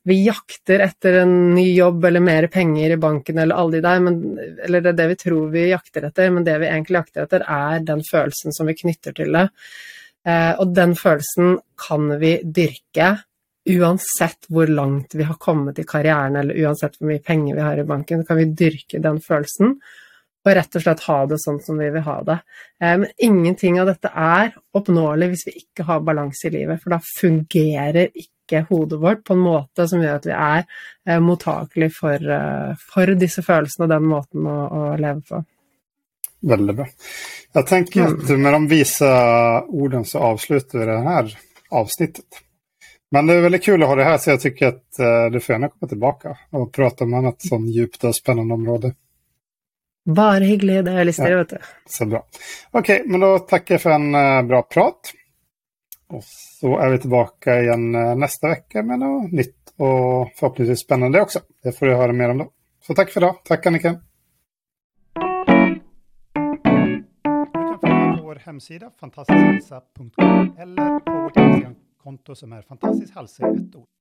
vi 0.03 0.17
jakter 0.25 0.81
etter 0.87 1.19
en 1.21 1.33
ny 1.55 1.67
jobb 1.75 2.05
eller 2.05 2.23
mer 2.25 2.47
penger 2.47 2.95
i 2.95 2.97
banken 2.97 3.37
eller 3.37 3.55
alle 3.55 3.77
de 3.77 3.81
der, 3.85 3.99
men, 4.01 4.19
eller 4.65 4.81
det 4.81 4.93
er 4.93 4.97
det 4.97 5.09
vi 5.11 5.17
tror 5.23 5.49
vi 5.53 5.67
jakter 5.69 6.07
etter, 6.09 6.31
men 6.33 6.45
det 6.47 6.57
vi 6.61 6.69
egentlig 6.71 6.97
jakter 6.97 7.25
etter, 7.27 7.45
er 7.45 7.83
den 7.85 8.01
følelsen 8.07 8.55
som 8.55 8.69
vi 8.69 8.77
knytter 8.79 9.13
til 9.17 9.37
det. 9.37 9.47
Eh, 10.27 10.53
og 10.57 10.73
den 10.77 10.95
følelsen 10.97 11.59
kan 11.87 12.15
vi 12.21 12.39
dyrke 12.45 13.11
uansett 13.69 14.49
hvor 14.49 14.69
langt 14.69 15.13
vi 15.13 15.25
har 15.27 15.37
kommet 15.41 15.79
i 15.79 15.85
karrieren, 15.85 16.39
eller 16.39 16.57
uansett 16.65 16.97
hvor 16.97 17.11
mye 17.11 17.21
penger 17.21 17.57
vi 17.57 17.65
har 17.65 17.81
i 17.81 17.85
banken, 17.85 18.25
kan 18.25 18.41
vi 18.41 18.49
dyrke 18.57 19.01
den 19.03 19.21
følelsen. 19.21 19.77
Og 20.41 20.55
rett 20.57 20.73
og 20.73 20.81
slett 20.81 21.03
ha 21.05 21.19
det 21.29 21.37
sånn 21.37 21.59
som 21.61 21.77
vi 21.77 21.91
vil 21.93 22.01
ha 22.07 22.17
det. 22.25 22.39
Eh, 22.81 22.97
Men 22.97 23.09
ingenting 23.21 23.77
av 23.77 23.91
dette 23.93 24.09
er 24.09 24.55
oppnåelig 24.73 25.29
hvis 25.29 25.47
vi 25.51 25.57
ikke 25.61 25.85
har 25.85 26.01
balanse 26.05 26.49
i 26.49 26.55
livet, 26.57 26.81
for 26.81 26.95
da 26.95 27.01
fungerer 27.05 28.09
ikke 28.09 28.40
hodet 28.69 28.99
vårt 28.99 29.23
på 29.23 29.33
en 29.33 29.39
måte 29.39 29.87
som 29.87 30.01
gjør 30.03 30.15
at 30.19 30.25
vi 30.25 30.33
er 30.35 30.63
eh, 31.07 31.19
mottakelige 31.23 31.93
for, 31.95 32.17
eh, 32.37 32.75
for 32.93 33.05
disse 33.15 33.41
følelsene 33.45 33.87
og 33.87 33.89
den 33.93 34.03
måten 34.11 34.47
å, 34.47 34.57
å 34.67 34.97
leve 34.99 35.21
på. 35.29 35.43
Veldig 36.41 36.75
bra. 36.75 36.85
Jeg 37.53 37.65
tenker 37.69 38.07
at 38.07 38.29
med 38.37 38.53
de 38.53 38.67
vise 38.67 39.09
orden 39.69 40.05
så 40.05 40.19
avslutter 40.19 40.79
vi 40.79 40.85
det 40.85 40.99
här 40.99 41.37
avsnittet. 41.69 42.25
Men 43.11 43.27
det 43.27 43.33
är 43.33 43.41
väldigt 43.41 43.63
kul 43.63 43.83
att 43.83 43.89
ha 43.89 43.95
det 43.95 44.03
här 44.03 44.17
så 44.17 44.29
jag 44.29 44.39
tycker 44.41 44.67
att 44.67 44.99
eh, 44.99 45.25
du 45.31 45.39
får 45.39 45.53
gärna 45.53 45.69
komma 45.69 45.89
tillbaka 45.89 46.37
och 46.49 46.71
prata 46.73 47.03
om 47.03 47.13
annat 47.13 47.41
sånt 47.41 47.69
djupt 47.75 48.03
och 48.03 48.15
spännande 48.15 48.53
område. 48.53 48.93
Bare 50.05 50.43
hyggelig, 50.43 50.85
det 50.85 50.91
har 50.91 50.97
jeg 50.97 51.05
lyst 51.05 51.19
til, 51.21 51.31
Ja. 51.31 51.37
vet 51.37 51.49
du. 51.49 51.57
Så 51.85 52.05
bra. 52.05 52.23
Okej, 52.71 53.03
men 53.05 53.19
då 53.19 53.39
tackar 53.39 53.73
jag 53.75 53.81
för 53.81 53.89
en 53.89 54.15
eh, 54.15 54.41
bra 54.43 54.61
prat. 54.61 55.13
Och 56.11 56.23
så 56.23 56.79
er 56.83 56.89
vi 56.91 56.97
tilbake 56.99 57.53
igjen 57.63 57.91
neste 58.19 58.49
uke 58.51 58.83
med 58.83 58.99
noe 58.99 59.27
nytt 59.31 59.71
og 59.79 60.33
forhåpentligvis 60.35 60.83
spennende 60.83 61.21
også. 61.23 61.39
Det 61.63 61.71
får 61.77 61.87
du 61.87 61.93
høre 61.95 62.15
mer 62.17 62.33
om 62.33 62.41
da. 62.43 62.47
Så 62.83 62.95
takk 62.97 63.13
for 63.13 63.23
da. 63.23 63.31
Takk 63.47 63.63
på 67.81 68.23
vår 68.23 68.41
hemsida 68.45 68.91
eller 70.57 70.99
på 70.99 71.11
vårt 71.11 71.37
Instagramkonto 71.37 72.35
som 72.35 72.53
är 72.53 72.61
fantastisk 72.61 73.15
hälsa 73.15 73.47
i 73.47 73.55
ett 73.55 73.75
ord. 73.75 73.91